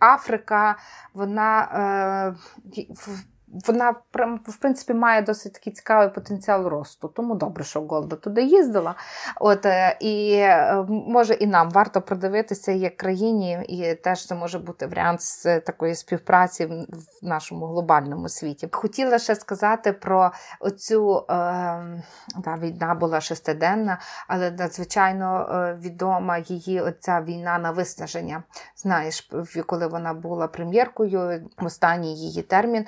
Африка, 0.00 0.76
вона 1.14 1.62
е, 2.76 2.84
вона 3.52 3.94
в 4.46 4.56
принципі 4.60 4.94
має 4.94 5.22
досить 5.22 5.52
такий 5.52 5.72
цікавий 5.72 6.08
потенціал 6.08 6.66
росту. 6.66 7.08
Тому 7.08 7.34
добре, 7.34 7.64
що 7.64 7.80
Голда 7.80 8.16
туди 8.16 8.42
їздила. 8.42 8.94
От 9.40 9.66
е, 9.66 9.96
і 10.00 10.32
е, 10.32 10.84
може 10.88 11.34
і 11.34 11.46
нам 11.46 11.70
варто 11.70 12.00
продивитися 12.00 12.72
як 12.72 12.96
країні, 12.96 13.64
і 13.68 13.94
теж 13.94 14.26
це 14.26 14.34
може 14.34 14.58
бути 14.58 14.86
варіант 14.86 15.22
з 15.22 15.60
такої 15.60 15.94
співпраці 15.94 16.66
в 16.66 17.26
нашому 17.26 17.66
глобальному 17.66 18.28
світі. 18.28 18.68
Хотіла 18.72 19.18
ще 19.18 19.34
сказати 19.34 19.92
про 19.92 20.32
оцю 20.60 21.16
е, 21.18 21.22
да, 22.36 22.56
війна 22.60 22.94
була 22.94 23.20
шестиденна, 23.20 23.98
але 24.28 24.50
надзвичайно 24.50 25.46
відома 25.80 26.38
її 26.38 26.80
оця 26.80 27.20
війна 27.20 27.58
на 27.58 27.70
виснаження. 27.70 28.42
Знаєш, 28.76 29.30
коли 29.66 29.86
вона 29.86 30.14
була 30.14 30.46
прем'єркою, 30.46 31.50
останній 31.58 32.16
її 32.16 32.42
термін 32.42 32.86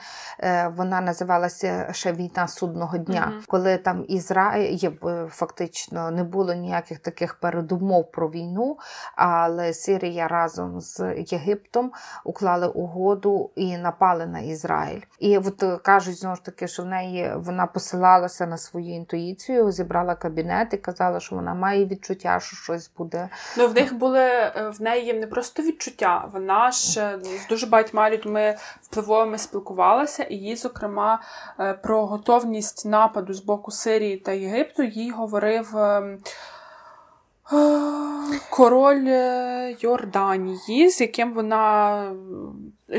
вона 0.76 1.00
називалася 1.00 1.88
ще 1.92 2.12
війна 2.12 2.48
судного 2.48 2.98
дня, 2.98 3.32
mm-hmm. 3.32 3.44
коли 3.46 3.76
там 3.76 4.04
Ізраїль 4.08 4.78
е, 5.04 5.26
фактично 5.30 6.10
не 6.10 6.24
було 6.24 6.54
ніяких 6.54 6.98
таких 6.98 7.34
передумов 7.34 8.10
про 8.10 8.28
війну, 8.28 8.78
але 9.16 9.72
Сирія 9.72 10.28
разом 10.28 10.80
з 10.80 11.14
Єгиптом 11.16 11.92
уклали 12.24 12.66
угоду 12.66 13.50
і 13.54 13.76
напали 13.76 14.26
на 14.26 14.40
Ізраїль. 14.40 15.00
І 15.18 15.38
от 15.38 15.62
е, 15.62 15.76
кажуть 15.76 16.18
знову 16.18 16.36
ж 16.36 16.44
таки, 16.44 16.68
що 16.68 16.82
в 16.82 16.86
неї 16.86 17.32
вона 17.36 17.66
посилалася 17.66 18.46
на 18.46 18.58
свою 18.58 18.94
інтуїцію, 18.94 19.70
зібрала 19.70 20.14
кабінет 20.14 20.74
і 20.74 20.76
казала, 20.76 21.20
що 21.20 21.36
вона 21.36 21.54
має 21.54 21.86
відчуття, 21.86 22.40
що 22.40 22.56
щось 22.56 22.90
буде. 22.98 23.28
Ну 23.58 23.68
в 23.68 23.74
них 23.74 23.94
були 23.94 24.20
е, 24.20 24.72
в 24.78 24.82
неї 24.82 25.14
не 25.14 25.26
просто 25.26 25.62
відчуття, 25.62 26.28
вона 26.32 26.70
ж 26.70 27.18
з 27.44 27.48
дуже 27.48 27.66
багатьма 27.66 28.10
людьми 28.10 28.56
впливовими 28.82 29.38
спілкувалася 29.38 30.22
і 30.22 30.36
їй, 30.44 30.56
зокрема, 30.56 31.22
е, 31.60 31.74
про 31.74 32.06
готовність 32.06 32.86
нападу 32.86 33.34
з 33.34 33.40
боку 33.40 33.70
Сирії 33.70 34.16
та 34.16 34.32
Єгипту, 34.32 34.82
їй 34.82 35.10
говорив. 35.10 35.76
Ем, 35.76 36.18
е, 37.52 37.84
король 38.50 39.06
е, 39.06 39.76
Йорданії, 39.80 40.90
з 40.90 41.00
яким 41.00 41.32
вона 41.32 42.12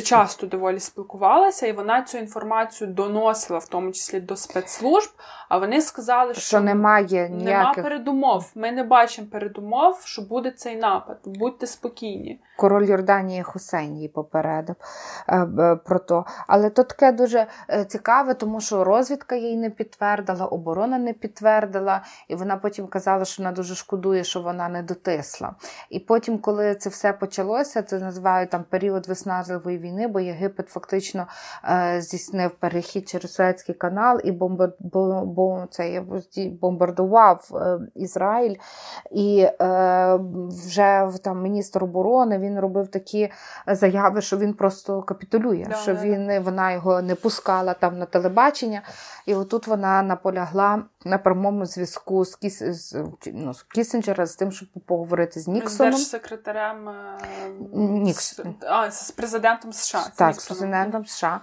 часто 0.04 0.48
доволі 0.48 0.80
спілкувалася, 0.80 1.68
і 1.68 1.72
вона 1.72 2.02
цю 2.02 2.18
інформацію 2.18 2.94
доносила, 2.94 3.60
в 3.60 3.68
тому 3.68 3.92
числі 3.92 4.20
до 4.20 4.36
спецслужб. 4.36 5.12
А 5.50 5.58
вони 5.58 5.82
сказали, 5.82 6.34
що, 6.34 6.42
що 6.42 6.60
немає 6.60 7.30
ніяких... 7.30 7.46
нема 7.46 7.74
передумов. 7.74 8.52
Ми 8.56 8.72
не 8.72 8.84
бачимо 8.84 9.28
передумов, 9.32 10.02
що 10.06 10.22
буде 10.22 10.52
цей 10.52 10.76
напад. 10.76 11.18
Будьте 11.26 11.68
спокійні. 11.68 12.40
Король 12.58 12.84
Йорданії 12.84 13.44
Хусейн 13.44 13.96
її 13.96 14.08
попередив 14.08 14.76
е, 15.30 15.76
про 15.86 16.00
то. 16.00 16.26
Але 16.48 16.70
то 16.70 16.84
таке 16.84 17.12
дуже 17.12 17.48
е, 17.70 17.86
цікаве, 17.86 18.34
тому 18.34 18.62
що 18.62 18.84
розвідка 18.84 19.36
їй 19.36 19.58
не 19.58 19.70
підтвердила, 19.70 20.46
оборона 20.46 20.98
не 20.98 21.14
підтвердила, 21.14 22.02
і 22.28 22.36
вона 22.36 22.58
потім 22.58 22.88
казала, 22.88 23.26
що 23.26 23.44
вона 23.44 23.52
дуже 23.52 23.76
шкодує, 23.76 24.24
що 24.24 24.42
вона 24.42 24.70
не 24.70 24.84
дотисла. 24.84 25.56
І 25.90 26.00
потім, 26.00 26.38
коли 26.38 26.76
це 26.76 26.90
все 26.90 27.14
почалося, 27.14 27.82
це 27.82 28.00
називають 28.00 28.50
там 28.50 28.64
період 28.70 29.08
виснажливої 29.08 29.75
світової 29.76 29.80
війни, 29.80 30.08
бо 30.08 30.20
Єгипет 30.20 30.70
фактично 30.70 31.28
е, 31.64 32.02
здійснив 32.02 32.52
перехід 32.52 33.10
через 33.10 33.34
Суецький 33.34 33.76
канал 33.76 34.22
і 34.24 34.32
бомбар, 34.32 34.74
бом, 35.24 35.68
це, 35.70 36.04
бомбардував 36.62 37.50
е, 37.54 37.80
Ізраїль. 37.96 38.56
І 39.12 39.48
е, 39.62 40.20
вже 40.68 41.10
там 41.24 41.42
міністр 41.42 41.84
оборони 41.84 42.40
він 42.40 42.60
робив 42.60 42.88
такі 42.88 43.32
заяви, 43.68 44.22
що 44.22 44.38
він 44.38 44.54
просто 44.54 45.02
капітулює, 45.02 45.66
да, 45.70 45.76
що 45.76 45.94
да, 45.94 46.02
він 46.02 46.44
вона 46.44 46.72
його 46.72 47.02
не 47.02 47.16
пускала 47.16 47.74
там 47.74 47.98
на 47.98 48.06
телебачення. 48.06 48.82
І 49.26 49.36
отут 49.36 49.68
вона 49.68 50.02
наполягла 50.02 50.84
на 51.06 51.18
прямому 51.18 51.66
зв'язку 51.66 52.26
з 52.26 52.36
Кіс 52.36 52.64
з, 52.64 53.04
ну, 53.34 53.54
з 53.54 53.64
Кісінджера 53.64 54.26
з 54.26 54.36
тим, 54.36 54.52
щоб 54.52 54.70
поговорити 54.86 55.40
з 55.40 55.48
Ніксоном. 55.48 55.94
З 55.94 55.96
держсекретарем 55.96 56.90
е, 56.90 57.18
Нікс. 57.74 58.40
а, 58.62 58.92
з 58.92 59.12
президентом 59.12 59.65
США. 59.74 60.06
Так, 60.16 60.36
з 60.36 60.46
президентом 60.46 61.06
США. 61.06 61.40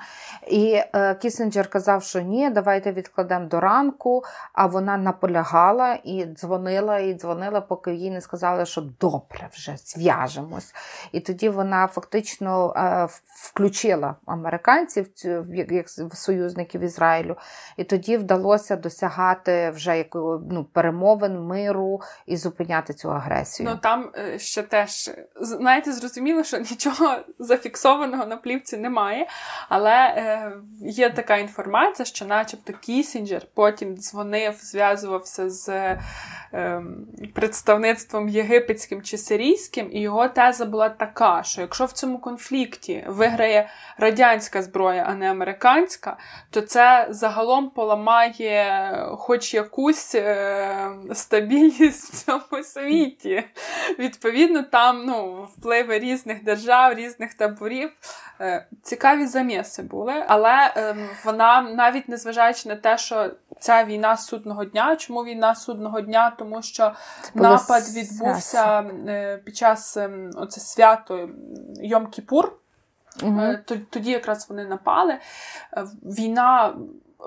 І 0.47 0.81
е, 0.95 1.15
Кісінджер 1.15 1.71
казав, 1.71 2.03
що 2.03 2.21
ні, 2.21 2.51
давайте 2.51 2.93
відкладемо 2.93 3.47
до 3.47 3.61
ранку. 3.61 4.25
А 4.53 4.67
вона 4.67 4.97
наполягала 4.97 5.99
і 6.05 6.25
дзвонила, 6.25 6.99
і 6.99 7.15
дзвонила, 7.15 7.61
поки 7.61 7.95
їй 7.95 8.11
не 8.11 8.21
сказали, 8.21 8.67
що 8.67 8.81
добре, 8.81 9.49
вже 9.53 9.77
зв'яжемось. 9.77 10.75
І 11.13 11.21
тоді 11.21 11.49
вона 11.49 11.87
фактично 11.87 12.75
е, 12.77 13.09
включила 13.27 14.15
американців 14.27 15.07
як 15.71 15.89
союзників 16.15 16.81
Ізраїлю. 16.81 17.37
І 17.77 17.85
тоді 17.85 18.17
вдалося 18.17 18.77
досягати 18.77 19.71
вже 19.71 20.05
ну, 20.51 20.67
перемовин, 20.73 21.41
миру 21.41 22.01
і 22.27 22.37
зупиняти 22.37 22.95
цю 22.95 23.13
агресію. 23.13 23.69
Ну 23.71 23.77
там 23.77 24.11
е, 24.19 24.39
ще 24.39 24.63
теж 24.63 25.11
знаєте, 25.41 25.93
зрозуміло, 25.93 26.45
що 26.45 26.59
нічого 26.59 27.17
зафіксованого 28.13 28.27
на 28.27 28.37
плівці 28.37 28.77
немає, 28.77 29.27
але 29.69 29.91
е, 29.91 30.53
є 30.81 31.11
така 31.11 31.37
інформація, 31.37 32.07
що, 32.07 32.25
начебто, 32.25 32.73
Кісінджер 32.73 33.47
потім 33.55 33.97
дзвонив, 33.97 34.55
зв'язувався 34.61 35.51
з 35.51 35.69
е, 35.69 36.83
представництвом 37.35 38.29
єгипетським 38.29 39.03
чи 39.03 39.19
сирійським, 39.19 39.91
і 39.93 40.01
його 40.01 40.29
теза 40.29 40.65
була 40.65 40.89
така, 40.89 41.43
що 41.43 41.61
якщо 41.61 41.85
в 41.85 41.93
цьому 41.93 42.19
конфлікті 42.19 43.05
виграє 43.07 43.69
радянська 43.99 44.63
зброя, 44.63 45.07
а 45.09 45.15
не 45.15 45.31
американська, 45.31 46.17
то 46.51 46.61
це 46.61 47.07
загалом 47.11 47.71
поламає 47.71 48.93
хоч 49.19 49.55
якусь 49.55 50.15
е, 50.15 50.91
стабільність 51.13 52.15
в 52.15 52.25
цьому 52.25 52.63
світі. 52.63 53.45
Відповідно, 53.99 54.63
там 54.63 55.05
ну, 55.07 55.49
впливи 55.57 55.99
різних 55.99 56.45
держав, 56.45 56.95
різних 56.95 57.35
таборів. 57.35 57.91
Е, 58.41 58.67
цікаві 58.83 59.27
заміси 59.27 59.83
були, 59.83 60.25
але 60.29 60.73
е, 60.77 60.97
вона 61.25 61.63
навіть 61.63 62.09
незважаючи 62.09 62.69
на 62.69 62.77
те, 62.77 62.99
що 62.99 63.31
ця 63.61 63.85
війна 63.85 64.17
судного 64.17 64.65
дня. 64.65 64.97
Чому 64.97 65.25
війна 65.25 65.55
судного 65.55 66.01
дня? 66.01 66.33
Тому 66.39 66.63
що 66.63 66.93
напад 67.35 67.83
відбувся 67.95 68.81
е, 68.81 69.43
під 69.45 69.57
час 69.57 69.97
ем, 69.97 70.31
оце 70.37 70.61
свято 70.61 71.29
Йом-Кіпур. 71.85 72.49
Угу. 73.23 73.55
Тоді 73.91 74.11
якраз 74.11 74.47
вони 74.49 74.65
напали. 74.65 75.19
Війна 76.03 76.75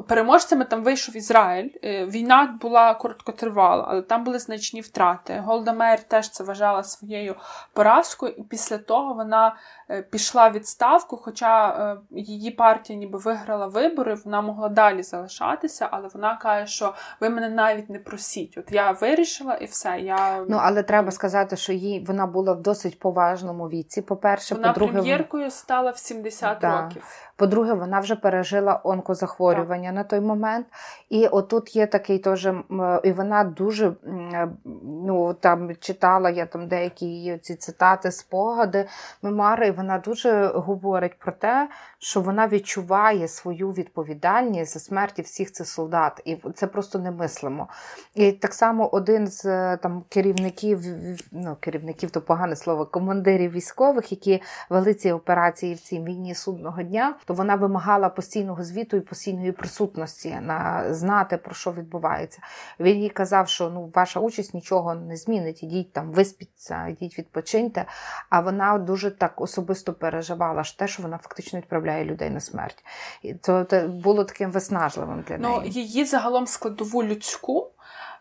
Переможцями 0.07 0.65
там 0.65 0.83
вийшов 0.83 1.17
Ізраїль. 1.17 1.69
Е, 1.83 2.05
війна 2.05 2.57
була 2.61 2.93
короткотривала, 2.93 3.85
але 3.87 4.01
там 4.01 4.23
були 4.23 4.39
значні 4.39 4.81
втрати. 4.81 5.43
Голда 5.45 5.73
Меєр 5.73 6.03
теж 6.03 6.29
це 6.29 6.43
вважала 6.43 6.83
своєю 6.83 7.35
поразкою, 7.73 8.33
і 8.37 8.43
після 8.43 8.77
того 8.77 9.13
вона 9.13 9.47
е, 9.47 9.84
пішла 10.09 10.49
відставку. 10.49 11.17
Хоча 11.17 11.69
е, 11.69 11.97
її 12.11 12.51
партія 12.51 12.99
ніби 12.99 13.19
виграла 13.19 13.67
вибори, 13.67 14.17
вона 14.25 14.41
могла 14.41 14.69
далі 14.69 15.03
залишатися, 15.03 15.87
але 15.91 16.07
вона 16.13 16.35
каже, 16.35 16.67
що 16.67 16.93
ви 17.21 17.29
мене 17.29 17.49
навіть 17.49 17.89
не 17.89 17.99
просіть. 17.99 18.57
От 18.57 18.71
я 18.71 18.91
вирішила 18.91 19.53
і 19.53 19.65
все. 19.65 19.99
Я 19.99 20.45
ну 20.49 20.57
але 20.61 20.83
треба 20.83 21.11
сказати, 21.11 21.57
що 21.57 21.73
їй 21.73 22.05
вона 22.07 22.27
була 22.27 22.53
в 22.53 22.61
досить 22.61 22.99
поважному 22.99 23.69
віці. 23.69 24.01
По 24.01 24.15
перше, 24.15 24.55
вона 24.55 24.73
по-друге, 24.73 24.93
прем'єркою 24.93 25.51
стала 25.51 25.91
в 25.91 25.97
70 25.97 26.57
да. 26.61 26.81
років. 26.81 27.03
По-друге, 27.35 27.73
вона 27.73 27.99
вже 27.99 28.15
пережила 28.15 28.81
онкозахворювання 28.83 29.89
так. 29.89 29.95
на 29.95 30.03
той 30.03 30.19
момент. 30.19 30.67
І 31.09 31.27
отут 31.27 31.75
є 31.75 31.87
такий 31.87 32.19
теж, 32.19 32.49
і 33.03 33.11
вона 33.11 33.43
дуже 33.43 33.93
ну 34.83 35.33
там 35.33 35.75
читала 35.75 36.29
я 36.29 36.45
там 36.45 36.67
деякі 36.67 37.05
її 37.05 37.37
ці 37.37 37.55
цитати, 37.55 38.11
спогади, 38.11 38.87
мемари, 39.21 39.71
вона 39.75 39.97
дуже 39.97 40.47
говорить 40.47 41.19
про 41.19 41.31
те, 41.31 41.69
що 42.05 42.21
вона 42.21 42.47
відчуває 42.47 43.27
свою 43.27 43.71
відповідальність 43.71 44.73
за 44.73 44.79
смерті 44.79 45.21
всіх 45.21 45.51
цих 45.51 45.67
солдат. 45.67 46.21
І 46.25 46.37
це 46.55 46.67
просто 46.67 46.99
немислимо. 46.99 47.67
І 48.15 48.31
так 48.31 48.53
само 48.53 48.89
один 48.89 49.27
з 49.27 49.43
там 49.77 50.03
керівників, 50.09 50.79
ну 51.31 51.57
керівників 51.59 52.11
то 52.11 52.21
погане 52.21 52.55
слово, 52.55 52.85
командирів 52.85 53.51
військових, 53.51 54.11
які 54.11 54.41
вели 54.69 54.93
ці 54.93 55.11
операції 55.11 55.73
в 55.73 55.79
цій 55.79 55.99
війні 55.99 56.35
судного 56.35 56.83
дня 56.83 57.15
то 57.25 57.33
вона 57.33 57.55
вимагала 57.55 58.09
постійного 58.09 58.63
звіту 58.63 58.97
і 58.97 59.01
постійної 59.01 59.51
присутності 59.51 60.37
на 60.41 60.85
знати 60.93 61.37
про 61.37 61.55
що 61.55 61.71
відбувається. 61.71 62.39
Він 62.79 62.97
їй 62.97 63.09
казав, 63.09 63.49
що 63.49 63.69
ну 63.69 63.91
ваша 63.95 64.19
участь 64.19 64.53
нічого 64.53 64.95
не 64.95 65.15
змінить, 65.15 65.63
ідіть 65.63 65.93
там, 65.93 66.11
виспіться, 66.11 66.87
ідіть 66.87 67.17
відпочиньте. 67.17 67.85
А 68.29 68.39
вона 68.39 68.77
дуже 68.77 69.11
так 69.11 69.41
особисто 69.41 69.93
переживала 69.93 70.63
ж 70.63 70.79
те, 70.79 70.87
що 70.87 71.03
вона 71.03 71.17
фактично 71.17 71.59
відправляє 71.59 71.94
людей 72.03 72.29
на 72.29 72.39
смерть. 72.39 72.83
І 73.21 73.33
це 73.33 73.87
було 73.87 74.23
таким 74.23 74.51
виснажливим 74.51 75.23
для 75.27 75.37
ну, 75.37 75.49
неї. 75.49 75.61
Ну, 75.65 75.71
Її 75.81 76.05
загалом 76.05 76.47
складову 76.47 77.03
людську. 77.03 77.71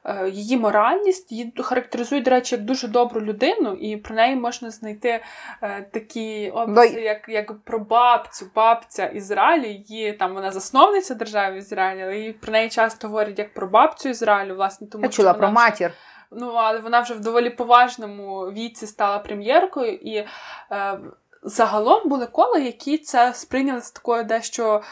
Е, 0.07 0.29
її 0.29 0.57
моральність 0.57 1.33
її 1.33 1.53
характеризує, 1.59 2.23
до 2.23 2.31
речі, 2.31 2.55
як 2.55 2.65
дуже 2.65 2.89
добру 2.89 3.21
людину, 3.21 3.73
і 3.73 3.97
про 3.97 4.15
неї 4.15 4.37
можна 4.37 4.71
знайти 4.71 5.21
е, 5.63 5.83
такі 5.93 6.51
описи, 6.51 7.01
як 7.01 7.29
як 7.29 7.59
про 7.65 7.79
бабцю, 7.79 8.51
бабця 8.55 9.07
Ізраїлю. 9.07 9.67
Її 9.67 10.13
там 10.13 10.35
вона 10.35 10.51
засновниця 10.51 11.15
держави 11.15 11.59
Ізраїлю, 11.59 12.11
і 12.11 12.33
про 12.33 12.53
неї 12.53 12.69
часто 12.69 13.09
говорять 13.09 13.39
як 13.39 13.55
про 13.55 13.67
бабцю 13.67 14.09
Ізраїлю, 14.09 14.55
власне, 14.55 14.87
тому 14.87 15.05
Я 15.05 15.11
чула 15.11 15.31
що 15.31 15.39
про 15.39 15.49
вона 15.49 15.61
матір. 15.61 15.93
Ну, 16.31 16.53
але 16.53 16.81
вона 16.81 17.01
вже 17.01 17.15
в 17.15 17.21
доволі 17.21 17.51
поважному 17.51 18.41
віці 18.41 18.87
стала 18.87 19.19
прем'єркою, 19.19 19.93
і 19.93 20.27
е, 20.71 20.99
загалом 21.45 22.09
були 22.09 22.27
кола, 22.27 22.59
які 22.59 22.99
це 22.99 23.35
сприйняли 23.35 23.81
з 23.81 23.91
такою 23.91 24.25
дещо 24.25 24.83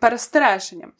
перестереженням. 0.00 0.92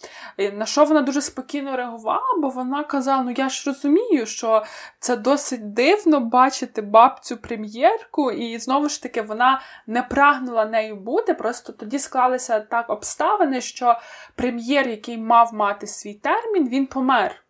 На 0.53 0.67
що 0.67 0.85
вона 0.85 1.03
дуже 1.03 1.21
спокійно 1.21 1.77
реагувала, 1.77 2.37
бо 2.39 2.49
вона 2.49 2.85
казала: 2.85 3.23
ну 3.23 3.35
я 3.37 3.49
ж 3.49 3.71
розумію, 3.71 4.27
що 4.27 4.65
це 4.99 5.17
досить 5.17 5.73
дивно 5.73 6.21
бачити 6.21 6.83
бабцю 6.83 7.37
прем'єрку, 7.37 8.31
і 8.31 8.59
знову 8.59 8.89
ж 8.89 9.03
таки 9.03 9.23
вона 9.23 9.61
не 9.87 10.03
прагнула 10.03 10.65
нею 10.65 10.97
бути. 10.97 11.35
Просто 11.35 11.73
тоді 11.73 11.99
склалися 11.99 12.61
так 12.61 12.91
обставини, 12.91 13.61
що 13.61 14.01
прем'єр, 14.35 14.89
який 14.89 15.19
мав 15.19 15.55
мати 15.55 15.87
свій 15.87 16.15
термін, 16.15 16.69
він 16.69 16.87
помер 16.87 17.43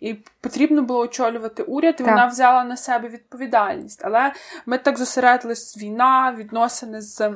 і 0.00 0.14
потрібно 0.40 0.82
було 0.82 1.00
очолювати 1.00 1.62
уряд, 1.62 1.94
і 1.94 2.02
так. 2.02 2.06
вона 2.06 2.26
взяла 2.26 2.64
на 2.64 2.76
себе 2.76 3.08
відповідальність. 3.08 4.00
Але 4.04 4.32
ми 4.66 4.78
так 4.78 4.98
зосередились 4.98 5.78
війна, 5.78 6.34
відносини 6.38 7.00
з. 7.00 7.34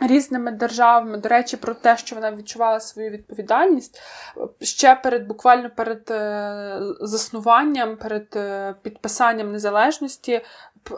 Різними 0.00 0.50
державами, 0.50 1.18
до 1.18 1.28
речі, 1.28 1.56
про 1.56 1.74
те, 1.74 1.96
що 1.96 2.16
вона 2.16 2.32
відчувала 2.32 2.80
свою 2.80 3.10
відповідальність 3.10 4.00
ще 4.60 4.94
перед 4.94 5.26
буквально 5.26 5.70
перед 5.70 6.10
е, 6.10 6.80
заснуванням, 7.00 7.96
перед 7.96 8.26
е, 8.36 8.74
підписанням 8.82 9.52
незалежності 9.52 10.40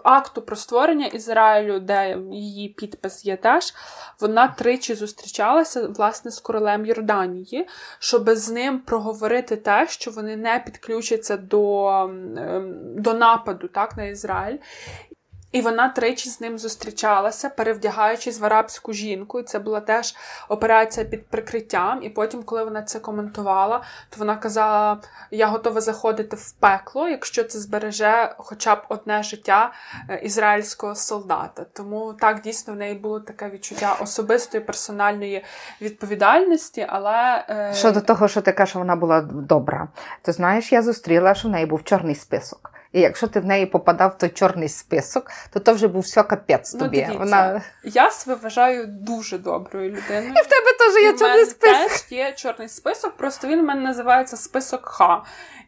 акту 0.04 0.42
про 0.42 0.56
створення 0.56 1.06
Ізраїлю, 1.06 1.80
де 1.80 2.18
її 2.30 2.68
підпис 2.68 3.24
є 3.24 3.36
теж, 3.36 3.74
вона 4.20 4.48
тричі 4.48 4.94
зустрічалася 4.94 5.88
власне 5.88 6.30
з 6.30 6.40
королем 6.40 6.86
Йорданії, 6.86 7.68
щоб 7.98 8.30
з 8.30 8.50
ним 8.50 8.80
проговорити 8.80 9.56
те, 9.56 9.86
що 9.88 10.10
вони 10.10 10.36
не 10.36 10.62
підключаться 10.66 11.36
до 11.36 11.88
ем, 11.88 12.34
до 13.02 13.14
нападу 13.14 13.68
так, 13.68 13.96
на 13.96 14.04
Ізраїль. 14.04 14.58
І 15.52 15.60
вона 15.60 15.88
тричі 15.88 16.28
з 16.28 16.40
ним 16.40 16.58
зустрічалася, 16.58 17.48
перевдягаючись 17.48 18.40
в 18.40 18.44
арабську 18.44 18.92
жінку. 18.92 19.40
І 19.40 19.42
це 19.42 19.58
була 19.58 19.80
теж 19.80 20.14
операція 20.48 21.06
під 21.06 21.26
прикриттям. 21.26 22.02
І 22.02 22.08
потім, 22.08 22.42
коли 22.42 22.64
вона 22.64 22.82
це 22.82 22.98
коментувала, 22.98 23.82
то 24.10 24.16
вона 24.18 24.36
казала: 24.36 24.98
Я 25.30 25.46
готова 25.46 25.80
заходити 25.80 26.36
в 26.36 26.52
пекло, 26.52 27.08
якщо 27.08 27.44
це 27.44 27.58
збереже 27.58 28.34
хоча 28.38 28.74
б 28.74 28.78
одне 28.88 29.22
життя 29.22 29.72
е, 30.08 30.16
ізраїльського 30.16 30.94
солдата. 30.94 31.64
Тому 31.72 32.12
так 32.12 32.40
дійсно 32.40 32.74
в 32.74 32.76
неї 32.76 32.94
було 32.94 33.20
таке 33.20 33.50
відчуття 33.50 33.96
особистої 34.00 34.64
персональної 34.64 35.44
відповідальності. 35.80 36.86
Але 36.88 37.44
е, 37.48 37.74
щодо 37.74 38.00
того, 38.00 38.28
що 38.28 38.40
ти 38.40 38.52
кажеш, 38.52 38.74
вона 38.74 38.96
була 38.96 39.20
добра, 39.20 39.88
ти 40.22 40.32
знаєш, 40.32 40.72
я 40.72 40.82
зустріла, 40.82 41.34
що 41.34 41.48
в 41.48 41.50
неї 41.50 41.66
був 41.66 41.84
чорний 41.84 42.14
список. 42.14 42.79
І 42.92 43.00
якщо 43.00 43.26
ти 43.26 43.40
в 43.40 43.44
неї 43.44 43.66
попадав 43.66 44.10
в 44.10 44.18
той 44.18 44.28
чорний 44.28 44.68
список, 44.68 45.30
то 45.52 45.60
то 45.60 45.72
вже 45.74 45.88
був 45.88 46.02
все 46.02 46.22
капець 46.22 46.74
Ну, 46.74 46.80
тобі. 46.80 46.96
дивіться, 46.96 47.18
Вона 47.18 47.62
Я 47.84 48.10
себе 48.10 48.38
вважаю 48.42 48.86
дуже 48.86 49.38
доброю 49.38 49.90
людиною. 49.90 50.28
і 50.36 50.42
в 50.42 50.46
тебе 50.46 50.72
теж 50.78 51.02
є 51.02 51.12
в 51.12 51.18
чорний 51.18 51.36
мене 51.38 51.50
список. 51.50 51.88
теж 51.90 52.04
є 52.12 52.32
чорний 52.32 52.68
список, 52.68 53.16
просто 53.16 53.48
він 53.48 53.60
в 53.60 53.64
мене 53.64 53.80
називається 53.80 54.36
список 54.36 54.86
Х. 54.88 55.22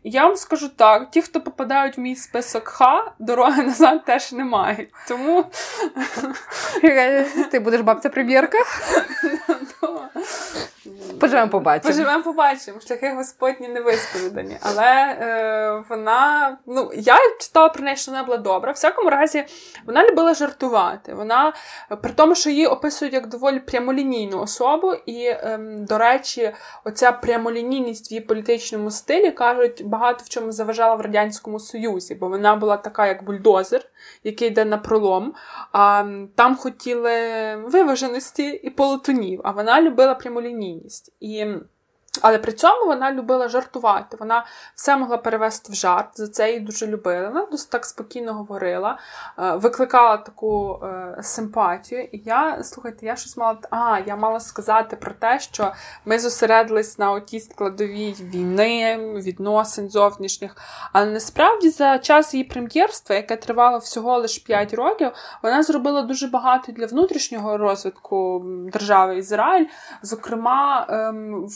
Я 0.04 0.26
вам 0.26 0.36
скажу 0.36 0.68
так: 0.68 1.10
ті, 1.10 1.22
хто 1.22 1.40
попадають 1.40 1.96
в 1.98 2.00
мій 2.00 2.16
список 2.16 2.68
Х, 2.68 3.04
дороги 3.18 3.62
назад 3.62 4.04
теж 4.04 4.32
не 4.32 4.44
мають. 4.44 4.90
Тому 5.08 5.44
Ти 7.50 7.60
будеш 7.60 7.80
бабця 7.80 8.08
прем'єрка? 8.08 8.58
Поживемо, 11.20 11.50
побачимо. 11.50 11.94
Поживемо, 11.94 12.24
побачимо. 12.24 12.80
Шляхи 12.80 13.12
Господні 13.12 13.68
не 13.68 13.80
висповідані. 13.80 14.56
Але 14.60 15.16
е, 15.20 15.84
вона, 15.88 16.58
ну, 16.66 16.90
я 16.94 17.16
читала 17.40 17.68
про 17.68 17.84
неї, 17.84 17.96
що 17.96 18.10
вона 18.10 18.24
була 18.24 18.36
добра. 18.36 18.72
В 18.72 18.74
всякому 18.74 19.10
разі, 19.10 19.44
вона 19.86 20.08
любила 20.08 20.34
жартувати. 20.34 21.14
Вона, 21.14 21.52
при 22.02 22.12
тому, 22.12 22.34
що 22.34 22.50
її 22.50 22.66
описують 22.66 23.14
як 23.14 23.26
доволі 23.26 23.60
прямолінійну 23.60 24.40
особу, 24.40 24.94
і, 25.06 25.24
е, 25.24 25.58
до 25.60 25.98
речі, 25.98 26.52
оця 26.84 27.12
прямолінійність 27.12 28.10
в 28.10 28.12
її 28.12 28.20
політичному 28.20 28.90
стилі 28.90 29.30
кажуть, 29.30 29.82
багато 29.84 30.24
в 30.24 30.28
чому 30.28 30.52
заважала 30.52 30.94
в 30.94 31.00
Радянському 31.00 31.60
Союзі, 31.60 32.14
бо 32.14 32.28
вона 32.28 32.56
була 32.56 32.76
така, 32.76 33.06
як 33.06 33.24
бульдозер, 33.24 33.82
який 34.24 34.48
йде 34.48 34.64
на 34.64 34.78
пролом. 34.78 35.34
А 35.72 36.04
там 36.34 36.56
хотіли 36.56 37.10
виваженості 37.56 38.48
і 38.48 38.70
полотонів, 38.70 39.40
а 39.44 39.50
вона 39.50 39.82
любила 39.82 40.14
прямолінійність. 40.14 41.12
І 41.20 41.46
але 42.20 42.38
при 42.38 42.52
цьому 42.52 42.86
вона 42.86 43.12
любила 43.12 43.48
жартувати. 43.48 44.16
Вона 44.20 44.46
все 44.74 44.96
могла 44.96 45.16
перевести 45.16 45.72
в 45.72 45.74
жарт, 45.74 46.08
за 46.14 46.28
це 46.28 46.48
її 46.48 46.60
дуже 46.60 46.86
любила. 46.86 47.28
Вона 47.28 47.46
досить 47.50 47.70
так 47.70 47.84
спокійно 47.84 48.34
говорила, 48.34 48.98
е, 49.38 49.52
викликала 49.56 50.16
таку 50.16 50.80
е, 50.82 51.18
симпатію. 51.22 52.08
І 52.12 52.22
я, 52.24 52.62
слухайте, 52.62 53.06
я 53.06 53.16
щось 53.16 53.36
мала. 53.36 53.58
А, 53.70 53.98
я 54.06 54.16
мала 54.16 54.40
сказати 54.40 54.96
про 54.96 55.12
те, 55.12 55.40
що 55.40 55.72
ми 56.04 56.18
зосередились 56.18 56.98
на 56.98 57.12
отій 57.12 57.40
складовій 57.40 58.16
війни, 58.20 58.98
відносин 59.16 59.90
зовнішніх. 59.90 60.56
Але 60.92 61.06
насправді 61.06 61.70
за 61.70 61.98
час 61.98 62.34
її 62.34 62.44
прем'єрства, 62.44 63.16
яке 63.16 63.36
тривало 63.36 63.78
всього 63.78 64.18
лише 64.18 64.44
5 64.44 64.74
років, 64.74 65.10
вона 65.42 65.62
зробила 65.62 66.02
дуже 66.02 66.26
багато 66.26 66.72
для 66.72 66.86
внутрішнього 66.86 67.58
розвитку 67.58 68.42
держави 68.72 69.18
Ізраїль. 69.18 69.66
Зокрема, 70.02 70.86
ем, 70.88 71.46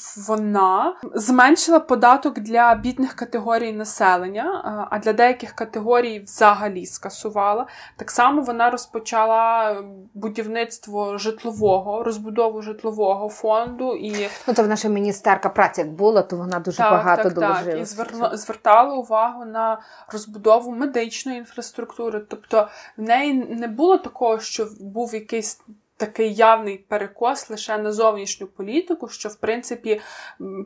вона 0.47 0.95
зменшила 1.15 1.81
податок 1.81 2.39
для 2.39 2.75
бідних 2.75 3.15
категорій 3.15 3.73
населення, 3.73 4.87
а 4.91 4.99
для 4.99 5.13
деяких 5.13 5.53
категорій 5.53 6.21
взагалі 6.21 6.87
скасувала. 6.87 7.67
Так 7.97 8.11
само 8.11 8.43
вона 8.43 8.71
розпочала 8.71 9.77
будівництво 10.15 11.19
житлового, 11.19 12.03
розбудову 12.03 12.63
житлового 12.63 13.29
фонду 13.29 13.97
і 13.97 14.29
Ну, 14.49 14.55
то 14.55 14.63
вона 14.63 14.77
ще 14.77 14.89
міністерка 14.89 15.49
праці 15.49 15.81
як 15.81 15.93
була, 15.93 16.23
то 16.23 16.37
вона 16.37 16.61
дуже 16.61 16.79
так, 16.79 16.91
багато 16.91 17.23
так, 17.23 17.35
доложила. 17.35 17.73
Так, 17.73 17.81
і 17.81 17.85
зверну, 17.85 18.37
звертала 18.37 18.95
увагу 18.95 19.45
на 19.45 19.81
розбудову 20.13 20.73
медичної 20.73 21.39
інфраструктури. 21.39 22.23
Тобто 22.29 22.69
в 22.97 23.03
неї 23.03 23.35
не 23.35 23.69
було 23.69 23.99
такого, 23.99 24.39
що 24.39 24.69
був 24.81 25.15
якийсь. 25.15 25.61
Такий 25.99 26.35
явний 26.35 26.79
перекос 26.79 27.51
лише 27.51 27.79
на 27.79 27.93
зовнішню 27.93 28.47
політику, 28.47 29.09
що 29.09 29.29
в 29.29 29.35
принципі 29.35 30.01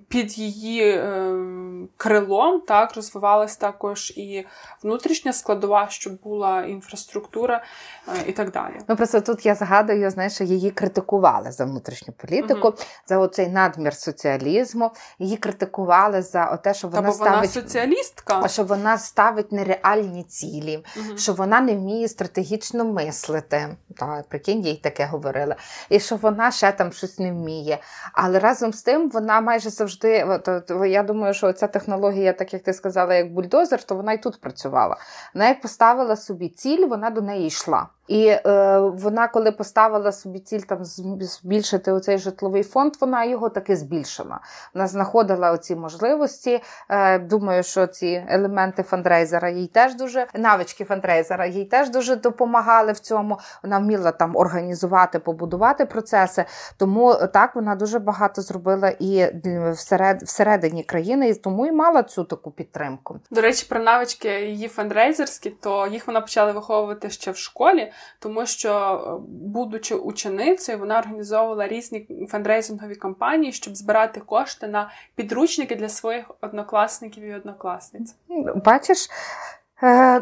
під 0.09 0.39
її 0.39 0.83
е, 0.91 1.35
крилом 1.97 2.61
так 2.61 2.97
розвивалась 2.97 3.57
також 3.57 4.11
і 4.17 4.47
внутрішня 4.83 5.33
складова, 5.33 5.87
щоб 5.91 6.21
була 6.23 6.65
інфраструктура 6.65 7.65
е, 8.09 8.13
і 8.27 8.33
так 8.33 8.51
далі. 8.53 8.75
Ну 8.89 8.97
просто 8.97 9.21
тут 9.21 9.47
я 9.47 9.55
згадую, 9.55 10.11
знаєш, 10.11 10.33
що 10.35 10.45
її 10.45 10.71
критикували 10.71 11.53
за 11.53 11.65
внутрішню 11.65 12.15
політику, 12.15 12.69
Мгм. 12.69 12.77
за 13.07 13.19
оцей 13.19 13.49
надмір 13.49 13.95
соціалізму. 13.95 14.91
Її 15.19 15.37
критикували 15.37 16.23
за 16.23 16.57
те, 16.57 16.75
що 16.75 16.89
Та 16.89 16.97
вона 16.97 17.11
бо 17.11 17.17
вона 17.17 17.47
соціалістка. 17.49 18.49
що 18.49 18.65
вона 18.65 18.99
ставить 18.99 19.53
нереальні 19.53 20.25
цілі, 20.25 20.85
Мгм. 20.97 21.19
що 21.19 21.33
вона 21.33 21.61
не 21.61 21.75
вміє 21.75 22.09
стратегічно 22.09 22.85
мислити. 22.85 23.77
Та 23.97 24.25
прикинь, 24.29 24.67
їй 24.67 24.77
таке 24.77 25.07
говорили. 25.21 25.55
І 25.89 26.01
що 26.01 26.17
вона 26.17 26.51
ще 26.51 26.73
там 26.73 26.93
щось 26.93 27.19
не 27.19 27.33
вміє. 27.33 27.79
Але 28.13 28.39
разом 28.39 28.73
з 28.73 28.83
тим 28.83 29.11
вона 29.11 29.41
майже 29.41 29.71
завжди. 29.71 30.25
От, 30.25 30.49
от, 30.49 30.73
я 30.87 31.03
думаю, 31.03 31.35
що 31.35 31.53
ця 31.53 31.67
технологія, 31.67 32.33
так 32.33 32.53
як 32.53 32.63
ти 32.63 32.73
сказала, 32.73 33.15
як 33.15 33.33
бульдозер, 33.33 33.83
то 33.83 33.95
вона 33.95 34.13
і 34.13 34.23
тут 34.23 34.41
працювала. 34.41 34.97
Вона 35.35 35.49
як 35.49 35.61
поставила 35.61 36.17
собі 36.17 36.49
ціль, 36.49 36.87
вона 36.87 37.11
до 37.11 37.21
неї 37.21 37.47
йшла. 37.47 37.89
І 38.11 38.27
е, 38.27 38.79
вона, 38.79 39.29
коли 39.29 39.53
поставила 39.53 40.13
собі 40.13 40.39
ціль 40.39 40.61
там 40.61 40.79
збільшити 40.85 41.93
оцей 41.93 42.19
житловий 42.19 42.63
фонд, 42.63 42.93
вона 43.01 43.25
його 43.25 43.49
таки 43.49 43.77
збільшила. 43.77 44.41
Вона 44.75 44.87
знаходила 44.87 45.53
оці 45.53 45.77
можливості. 45.77 46.63
Е, 46.89 47.19
думаю, 47.19 47.63
що 47.63 47.87
ці 47.87 48.25
елементи 48.29 48.83
фандрейзера 48.83 49.49
їй 49.49 49.67
теж 49.67 49.95
дуже 49.95 50.27
навички 50.35 50.85
фандрейзера 50.85 51.47
їй 51.47 51.65
теж 51.65 51.91
дуже 51.91 52.17
допомагали 52.17 52.93
в 52.93 52.99
цьому. 52.99 53.39
Вона 53.63 53.79
вміла 53.79 54.13
там 54.13 54.37
організувати, 54.37 55.19
побудувати 55.19 55.87
процеси. 55.87 56.45
Тому 56.77 57.15
так 57.15 57.55
вона 57.55 57.75
дуже 57.75 57.99
багато 57.99 58.43
зробила 58.43 58.93
і 58.99 59.27
всеред, 59.73 60.23
всередині 60.23 60.85
країни, 60.85 61.29
і 61.29 61.35
тому 61.35 61.67
і 61.67 61.73
мала 61.73 62.03
цю 62.03 62.25
таку 62.25 62.51
підтримку. 62.51 63.21
До 63.31 63.41
речі, 63.41 63.67
про 63.69 63.81
навички 63.81 64.29
її 64.41 64.69
фандрейзерські, 64.69 65.51
то 65.51 65.87
їх 65.87 66.07
вона 66.07 66.21
почала 66.21 66.53
виховувати 66.53 67.11
ще 67.11 67.31
в 67.31 67.37
школі, 67.37 67.93
тому 68.19 68.47
що, 68.47 69.23
будучи 69.29 69.95
ученицею, 69.95 70.79
вона 70.79 70.99
організовувала 70.99 71.69
різні 71.69 72.27
фандрейзингові 72.31 72.95
кампанії, 72.95 73.53
щоб 73.53 73.77
збирати 73.77 74.21
кошти 74.21 74.67
на 74.67 74.91
підручники 75.15 75.77
для 75.77 75.89
своїх 75.89 76.31
однокласників 76.41 77.25
і 77.25 77.35
однокласниць. 77.35 78.15
Бачиш. 78.65 79.09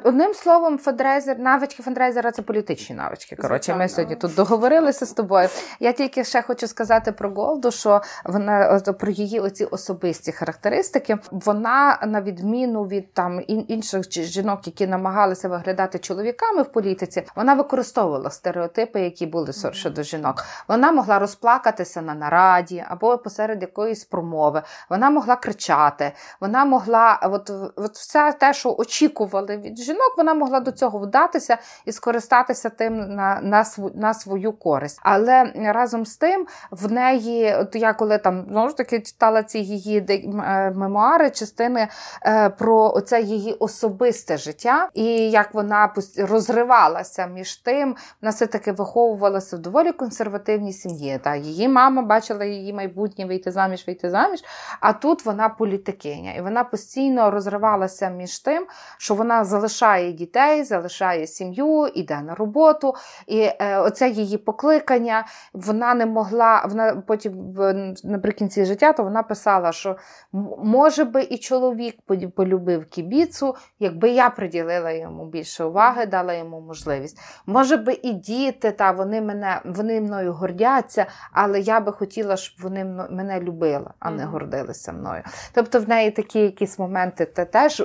Одним 0.04 0.34
словом, 0.34 0.78
фандрейзер, 0.78 1.38
навички 1.38 1.82
фандрейзера 1.82 2.30
це 2.30 2.42
політичні 2.42 2.96
навички. 2.96 3.36
Коротше, 3.36 3.74
ми 3.74 3.88
сьогодні 3.88 4.16
тут 4.16 4.34
договорилися 4.34 5.06
з 5.06 5.12
тобою. 5.12 5.48
Я 5.80 5.92
тільки 5.92 6.24
ще 6.24 6.42
хочу 6.42 6.66
сказати 6.66 7.12
про 7.12 7.30
Голду, 7.30 7.70
що 7.70 8.00
вона 8.24 8.80
про 8.98 9.10
її 9.10 9.40
оці 9.40 9.64
особисті 9.64 10.32
характеристики. 10.32 11.18
Вона, 11.30 11.98
на 12.06 12.22
відміну 12.22 12.84
від 12.84 13.14
там 13.14 13.40
інших 13.46 14.12
жінок, 14.12 14.66
які 14.66 14.86
намагалися 14.86 15.48
виглядати 15.48 15.98
чоловіками 15.98 16.62
в 16.62 16.72
політиці, 16.72 17.26
вона 17.36 17.54
використовувала 17.54 18.30
стереотипи, 18.30 19.00
які 19.00 19.26
були 19.26 19.52
щодо 19.72 20.02
жінок. 20.02 20.44
Вона 20.68 20.92
могла 20.92 21.18
розплакатися 21.18 22.02
на 22.02 22.14
нараді 22.14 22.84
або 22.88 23.18
посеред 23.18 23.62
якоїсь 23.62 24.04
промови. 24.04 24.62
Вона 24.90 25.10
могла 25.10 25.36
кричати, 25.36 26.12
вона 26.40 26.64
могла, 26.64 27.20
от, 27.22 27.50
от 27.76 27.96
все 27.96 28.32
те, 28.32 28.54
що 28.54 28.74
очікували 29.48 29.56
від 29.56 29.78
жінок, 29.78 30.14
вона 30.16 30.34
могла 30.34 30.60
до 30.60 30.72
цього 30.72 30.98
вдатися 30.98 31.58
і 31.84 31.92
скористатися 31.92 32.68
тим 32.68 33.14
на 33.14 33.40
на, 33.42 33.64
на 33.94 34.14
свою 34.14 34.52
користь. 34.52 35.00
Але 35.02 35.52
разом 35.56 36.06
з 36.06 36.16
тим, 36.16 36.46
в 36.70 36.92
неї, 36.92 37.54
от 37.54 37.76
я 37.76 37.92
коли 37.92 38.18
там 38.18 38.44
знову 38.48 38.68
ж 38.68 38.76
таки 38.76 39.00
читала 39.00 39.42
ці 39.42 39.58
її 39.58 40.24
мемуари, 40.74 41.30
частини 41.30 41.88
е, 42.22 42.50
про 42.50 42.92
оце 42.94 43.20
її 43.20 43.52
особисте 43.52 44.36
життя, 44.36 44.88
і 44.94 45.04
як 45.30 45.54
вона 45.54 45.92
розривалася 46.18 47.26
між 47.26 47.56
тим, 47.56 47.96
вона 48.22 48.30
все 48.30 48.46
таки 48.46 48.72
виховувалася 48.72 49.56
в 49.56 49.58
доволі 49.58 49.92
консервативній 49.92 50.72
сім'ї. 50.72 51.20
Та 51.24 51.36
її 51.36 51.68
мама 51.68 52.02
бачила 52.02 52.44
її 52.44 52.72
майбутнє 52.72 53.26
вийти 53.26 53.50
заміж, 53.50 53.86
вийти 53.86 54.10
заміж. 54.10 54.44
А 54.80 54.92
тут 54.92 55.24
вона 55.24 55.48
політикиня, 55.48 56.32
і 56.32 56.40
вона 56.40 56.64
постійно 56.64 57.30
розривалася 57.30 58.08
між 58.08 58.38
тим, 58.38 58.66
що 58.98 59.14
вона 59.14 59.37
залишає 59.44 60.12
дітей, 60.12 60.64
залишає 60.64 61.26
сім'ю, 61.26 61.86
іде 61.86 62.20
на 62.20 62.34
роботу. 62.34 62.94
І 63.26 63.40
е, 63.40 63.78
оце 63.78 64.08
її 64.08 64.38
покликання. 64.38 65.26
Вона 65.52 65.94
не 65.94 66.06
могла, 66.06 66.64
вона 66.68 67.02
потім 67.06 67.54
наприкінці 68.04 68.64
життя, 68.64 68.92
то 68.92 69.02
вона 69.02 69.22
писала, 69.22 69.72
що 69.72 69.96
може 70.58 71.04
би 71.04 71.22
і 71.22 71.38
чоловік 71.38 71.98
полюбив 72.36 72.84
кібіцу, 72.84 73.56
якби 73.78 74.10
я 74.10 74.30
приділила 74.30 74.90
йому 74.90 75.26
більше 75.26 75.64
уваги, 75.64 76.06
дала 76.06 76.34
йому 76.34 76.60
можливість. 76.60 77.20
Може 77.46 77.76
би 77.76 77.98
і 78.02 78.12
діти, 78.12 78.72
та 78.72 78.90
вони 78.90 79.20
мене 79.20 79.60
вони 79.64 80.00
мною 80.00 80.32
гордяться, 80.32 81.06
але 81.32 81.60
я 81.60 81.80
би 81.80 81.92
хотіла, 81.92 82.36
щоб 82.36 82.62
вони 82.62 82.84
мене 83.10 83.40
любили, 83.40 83.90
а 83.98 84.10
не 84.10 84.24
гордилися 84.24 84.92
мною. 84.92 85.22
Тобто 85.52 85.80
в 85.80 85.88
неї 85.88 86.10
такі 86.10 86.40
якісь 86.40 86.78
моменти 86.78 87.24
теж, 87.26 87.82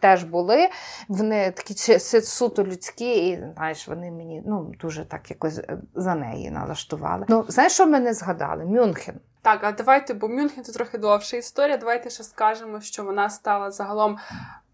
теж 0.00 0.24
були. 0.24 0.61
Вони 1.08 1.50
такі 1.50 1.98
суто 2.22 2.64
людські, 2.64 3.28
і 3.28 3.44
знаєш, 3.54 3.88
вони 3.88 4.10
мені 4.10 4.42
ну 4.46 4.72
дуже 4.80 5.04
так 5.04 5.30
якось 5.30 5.60
за 5.94 6.14
неї 6.14 6.50
налаштували. 6.50 7.26
Ну, 7.28 7.44
знаєш, 7.48 7.72
що 7.72 7.86
ми 7.86 8.00
не 8.00 8.14
згадали? 8.14 8.64
Мюнхен. 8.64 9.20
Так, 9.42 9.60
а 9.62 9.72
давайте, 9.72 10.14
бо 10.14 10.28
Мюнхен 10.28 10.64
це 10.64 10.72
трохи 10.72 10.98
довша 10.98 11.36
історія. 11.36 11.76
Давайте 11.76 12.10
ще 12.10 12.22
скажемо, 12.22 12.80
що 12.80 13.04
вона 13.04 13.30
стала 13.30 13.70
загалом 13.70 14.18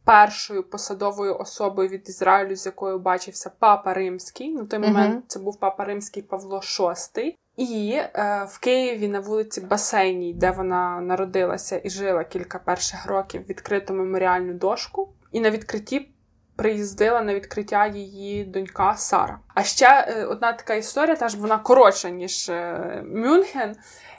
першою 0.05 0.62
посадовою 0.62 1.39
особою 1.39 1.89
від 1.89 2.09
Ізраїлю, 2.09 2.57
з 2.57 2.66
якою 2.66 2.99
бачився 2.99 3.51
папа 3.59 3.95
Римський. 3.95 4.55
На 4.55 4.64
той 4.64 4.78
момент 4.78 5.24
uh 5.24 5.26
це 5.26 5.39
був 5.39 5.61
папа 5.61 5.84
Римський 5.84 6.22
Павло 6.22 6.59
VI. 6.59 7.34
І 7.57 7.93
е, 7.93 8.47
в 8.49 8.59
Києві 8.59 9.09
на 9.09 9.20
вулиці 9.20 9.61
Басейній, 9.61 10.34
де 10.34 10.51
вона 10.51 11.01
народилася 11.01 11.80
і 11.84 11.91
жила 11.91 12.24
кілька 12.24 12.59
перших 12.59 13.07
років, 13.07 13.45
відкрито 13.49 13.95
меморіальну 13.95 14.55
дошку. 14.55 15.09
І 15.32 15.40
на 15.40 15.50
відкритті 15.50 16.08
приїздила 16.56 17.20
на 17.20 17.34
відкриття 17.34 17.86
її 17.86 18.44
донька 18.44 18.94
Сара. 18.96 19.38
А 19.54 19.62
ще 19.62 19.86
е, 19.86 20.24
одна 20.24 20.52
така 20.52 20.74
історія, 20.74 21.16
теж 21.16 21.34
вона 21.34 21.58
коротша, 21.58 22.10
ніж 22.10 22.48
е, 22.48 23.02
Мюнхен. 23.14 23.76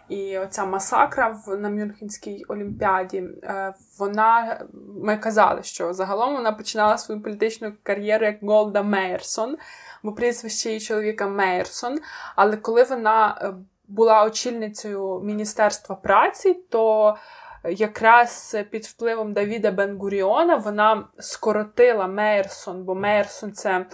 І 0.09 0.37
оця 0.37 0.65
масакра 0.65 1.41
на 1.47 1.69
Мюнхенській 1.69 2.45
олімпіаді, 2.47 3.17
е, 3.17 3.73
вона 3.99 4.61
ми 5.03 5.17
казали, 5.17 5.63
що 5.63 5.93
загалом 5.93 6.33
вона 6.33 6.51
починала 6.51 6.97
свою 6.97 7.21
політичну 7.21 7.73
кар'єру 7.83 8.25
як 8.25 8.37
Голда 8.41 8.83
Мейерсон, 8.83 9.57
бо 10.03 10.11
прізвище 10.11 10.69
її 10.69 10.81
чоловіка 10.81 11.27
Мейерсон. 11.27 11.99
Але 12.35 12.57
коли 12.57 12.83
вона 12.83 13.53
була 13.87 14.23
очільницею 14.23 15.21
Міністерства 15.23 15.95
праці, 15.95 16.53
то 16.53 17.15
якраз 17.63 18.57
під 18.71 18.85
впливом 18.85 19.33
Давіда 19.33 19.71
Бенгуріона 19.71 20.55
вона 20.55 21.07
скоротила 21.19 22.07
Мейерсон, 22.07 22.83
бо 22.83 22.95
Мейерсон 22.95 23.53
це. 23.53 23.85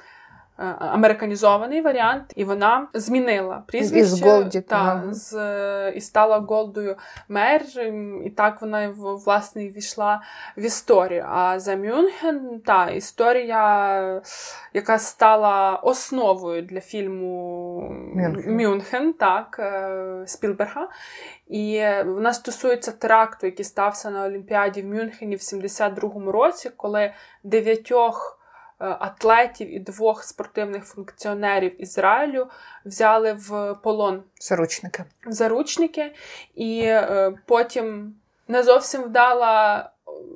Е, 0.59 0.75
американізований 0.79 1.81
варіант, 1.81 2.33
і 2.35 2.43
вона 2.43 2.87
змінила 2.93 3.63
прізвище 3.67 4.25
Голді, 4.25 4.61
та, 4.61 5.03
з, 5.11 5.91
і 5.91 6.01
стала 6.01 6.39
Голдою 6.39 6.95
Мер, 7.29 7.61
і 8.25 8.29
так 8.29 8.61
вона 8.61 8.93
власне 8.97 9.69
війшла 9.69 10.21
в 10.57 10.61
історію. 10.61 11.25
А 11.29 11.59
за 11.59 11.75
Мюнхен 11.75 12.61
та 12.65 12.89
історія, 12.89 14.21
яка 14.73 14.99
стала 14.99 15.75
основою 15.75 16.61
для 16.61 16.81
фільму 16.81 17.81
Мюнхен, 18.15 18.57
Мюнхен 18.57 19.13
так, 19.13 19.57
е, 19.59 20.23
Спілберга. 20.27 20.87
І 21.47 21.83
вона 22.05 22.33
стосується 22.33 22.91
теракту, 22.91 23.45
який 23.45 23.65
стався 23.65 24.09
на 24.09 24.25
Олімпіаді 24.25 24.81
в 24.81 24.85
Мюнхені 24.85 25.35
в 25.35 25.39
72-му 25.39 26.31
році, 26.31 26.71
коли 26.77 27.13
дев'ятьох. 27.43 28.39
Е, 28.79 28.85
атлетів 28.99 29.75
і 29.75 29.79
двох 29.79 30.23
спортивних 30.23 30.85
функціонерів 30.85 31.81
Ізраїлю 31.81 32.47
взяли 32.85 33.33
в 33.33 33.73
полон 33.83 34.23
заручники. 34.39 35.03
заручники, 35.27 36.15
і 36.55 36.81
е, 36.81 37.33
потім 37.45 38.15
не 38.47 38.63
зовсім 38.63 39.01
вдала 39.01 39.89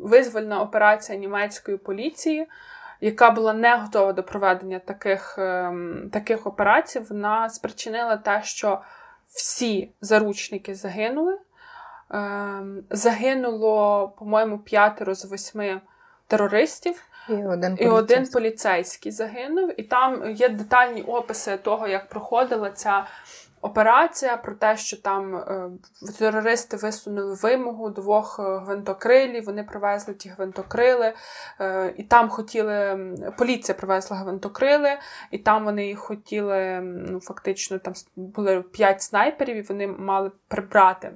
визвольна 0.04 0.62
операція 0.62 1.18
німецької 1.18 1.78
поліції. 1.78 2.48
Яка 3.02 3.32
була 3.32 3.54
не 3.54 3.76
готова 3.76 4.14
до 4.14 4.24
проведення 4.24 4.80
таких 4.80 5.36
ем, 5.38 6.10
таких 6.14 6.48
операцій, 6.48 7.00
вона 7.00 7.50
спричинила 7.50 8.18
те, 8.18 8.42
що 8.44 8.82
всі 9.28 9.92
заручники 10.02 10.76
загинули. 10.76 11.38
Ем, 12.12 12.84
загинуло, 12.90 14.08
по-моєму, 14.20 14.60
п'ятеро 14.60 15.16
з 15.16 15.26
восьми 15.26 15.82
терористів. 16.28 17.09
І 17.30 17.46
один 17.46 17.78
і 17.80 17.88
один 17.88 18.28
поліцейський. 18.28 19.12
загинув, 19.12 19.80
і 19.80 19.84
там 19.84 20.32
є 20.32 20.50
детальні 20.50 21.02
описи 21.02 21.58
того, 21.58 21.88
як 21.88 22.10
проходила 22.10 22.72
ця 22.72 23.06
операція, 23.62 24.38
про 24.38 24.54
те, 24.54 24.78
що 24.78 24.98
там 24.98 25.36
е, 25.36 25.70
терористи 26.20 26.78
висунули 26.78 27.38
вимогу 27.44 27.90
двох 27.90 28.40
е, 28.40 28.60
гвинтокрилів, 28.66 29.46
вони 29.46 29.64
привезли 29.64 30.14
ті 30.14 30.30
гвинтокрили, 30.30 31.14
е, 31.62 31.94
і 31.98 32.04
там 32.04 32.30
хотіли, 32.30 32.98
поліція 33.38 33.76
привезла 33.76 34.18
гвинтокрили, 34.18 34.90
і 35.32 35.38
там 35.38 35.66
вони 35.66 35.88
їх 35.88 36.00
хотіли, 36.00 36.80
ну, 36.82 37.20
фактично, 37.20 37.80
там 37.80 37.94
були 38.16 38.62
п'ять 38.62 39.02
снайперів, 39.02 39.56
і 39.56 39.62
вони 39.62 39.88
мали 39.88 40.32
прибрати 40.48 41.12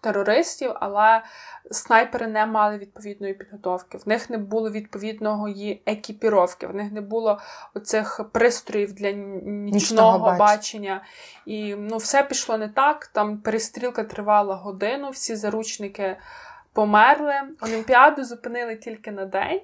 терористів, 0.00 0.72
але 0.74 1.22
снайпери 1.70 2.26
не 2.26 2.46
мали 2.46 2.78
відповідної 2.78 3.34
підготовки. 3.34 3.98
В 3.98 4.08
них 4.08 4.30
не 4.30 4.38
було 4.38 4.70
відповідної 4.70 5.82
екіпіровки, 5.86 6.66
в 6.66 6.74
них 6.74 6.92
не 6.92 7.00
було 7.00 7.38
оцих 7.74 8.20
пристроїв 8.32 8.92
для 8.92 9.10
нічного 9.10 10.18
бачення. 10.18 10.38
бачення. 10.38 11.04
І 11.46 11.74
ну, 11.74 11.96
все 11.96 12.22
пішло 12.22 12.58
не 12.58 12.68
так. 12.68 13.06
Там 13.06 13.38
перестрілка 13.38 14.04
тривала 14.04 14.54
годину, 14.54 15.10
всі 15.10 15.36
заручники 15.36 16.16
померли. 16.72 17.34
Олімпіаду 17.60 18.24
зупинили 18.24 18.76
тільки 18.76 19.10
на 19.10 19.24
день. 19.24 19.60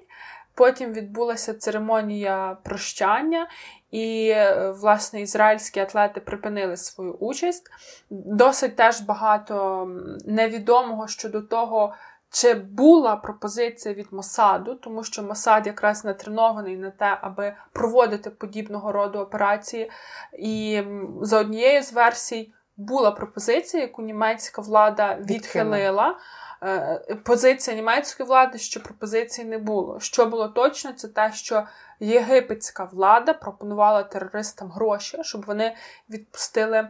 Потім 0.55 0.93
відбулася 0.93 1.53
церемонія 1.53 2.57
прощання, 2.63 3.47
і, 3.95 4.29
е, 4.29 4.71
власне, 4.71 5.21
ізраїльські 5.21 5.79
атлети 5.79 6.19
припинили 6.19 6.77
свою 6.77 7.13
участь. 7.13 7.71
Досить 8.09 8.75
теж 8.75 9.01
багато 9.01 9.87
невідомого 10.25 11.07
щодо 11.07 11.41
того, 11.41 11.93
чи 12.29 12.53
була 12.53 13.15
пропозиція 13.15 13.93
від 13.93 14.07
Мосаду, 14.11 14.75
тому 14.75 15.03
що 15.03 15.23
Мосад 15.23 15.67
якраз 15.67 16.05
натренований 16.05 16.77
на 16.77 16.91
те, 16.91 17.17
аби 17.21 17.53
проводити 17.73 18.29
подібного 18.29 18.91
роду 18.91 19.19
операції. 19.19 19.91
І 20.39 20.83
за 21.21 21.39
однією 21.39 21.83
з 21.83 21.93
версій 21.93 22.53
була 22.77 23.11
пропозиція, 23.11 23.83
яку 23.83 24.01
німецька 24.01 24.61
влада 24.61 25.17
відхилила. 25.29 26.17
Е, 26.63 27.17
позиція 27.23 27.75
німецької 27.75 28.27
влади, 28.27 28.57
що 28.57 28.83
пропозиції 28.83 29.47
не 29.47 29.57
було. 29.57 29.99
Що 29.99 30.25
було 30.25 30.47
точно, 30.47 30.93
це 30.93 31.07
те, 31.07 31.31
що 31.33 31.67
єгипетська 31.99 32.83
влада 32.83 33.33
пропонувала 33.33 34.03
терористам 34.03 34.71
гроші, 34.71 35.17
щоб 35.21 35.45
вони 35.45 35.75
відпустили. 36.09 36.87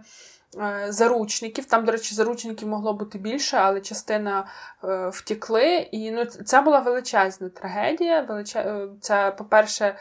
Е, 0.62 0.86
заручників, 0.92 1.66
там, 1.66 1.86
до 1.86 1.92
речі, 1.92 2.16
заручників 2.16 2.68
могло 2.68 2.94
бути 2.94 3.18
більше, 3.18 3.58
але 3.58 3.82
частина 3.82 4.46
е, 4.84 5.10
втікли. 5.10 5.78
І 5.92 6.12
ну, 6.12 6.26
це 6.26 6.62
була 6.62 6.80
величезна 6.80 7.50
трагедія. 7.50 8.22
Величе... 8.22 8.88
Це, 9.02 9.32
по-перше, 9.32 9.96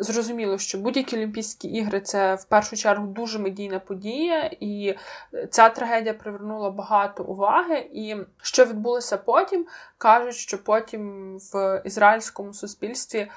Зрозуміло, 0.00 0.58
що 0.58 0.78
будь-які 0.78 1.16
Олімпійські 1.16 1.68
ігри 1.68 2.00
це 2.00 2.34
в 2.34 2.44
першу 2.44 2.76
чергу 2.76 3.06
дуже 3.06 3.38
медійна 3.38 3.78
подія, 3.78 4.50
і 4.60 4.94
ця 5.50 5.68
трагедія 5.68 6.14
привернула 6.14 6.70
багато 6.70 7.22
уваги. 7.24 7.88
І 7.92 8.16
що 8.42 8.64
відбулося 8.64 9.16
потім, 9.16 9.66
кажуть, 9.98 10.34
що 10.34 10.64
потім 10.64 11.34
в 11.52 11.82
ізраїльському 11.84 12.54
суспільстві. 12.54 13.30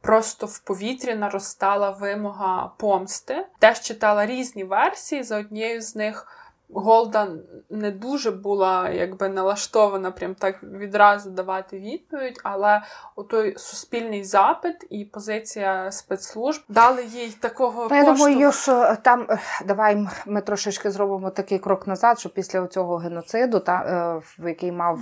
Просто 0.00 0.46
в 0.46 0.58
повітрі 0.58 1.14
наростала 1.14 1.90
вимога 1.90 2.70
помсти. 2.78 3.46
Теж 3.58 3.80
читала 3.80 4.26
різні 4.26 4.64
версії. 4.64 5.22
За 5.22 5.38
однією 5.38 5.82
з 5.82 5.96
них 5.96 6.26
Голда 6.70 7.28
не 7.70 7.90
дуже 7.90 8.30
була 8.30 8.90
якби 8.90 9.28
налаштована 9.28 10.10
прям 10.10 10.34
так 10.34 10.62
відразу 10.62 11.30
давати 11.30 11.78
відповідь, 11.78 12.40
але 12.44 12.82
той 13.30 13.54
суспільний 13.58 14.24
запит 14.24 14.86
і 14.90 15.04
позиція 15.04 15.92
спецслужб 15.92 16.62
дали 16.68 17.04
їй 17.04 17.36
такого. 17.40 17.88
Я 17.90 18.04
думаю, 18.04 18.52
що 18.52 18.96
там 19.02 19.26
давай 19.66 20.06
ми 20.26 20.40
трошечки 20.40 20.90
зробимо 20.90 21.30
такий 21.30 21.58
крок 21.58 21.86
назад, 21.86 22.18
що 22.18 22.28
після 22.28 22.66
цього 22.66 22.96
геноциду, 22.96 23.60
та 23.60 23.82
е, 23.82 24.22
в 24.38 24.48
який 24.48 24.72
мав 24.72 24.98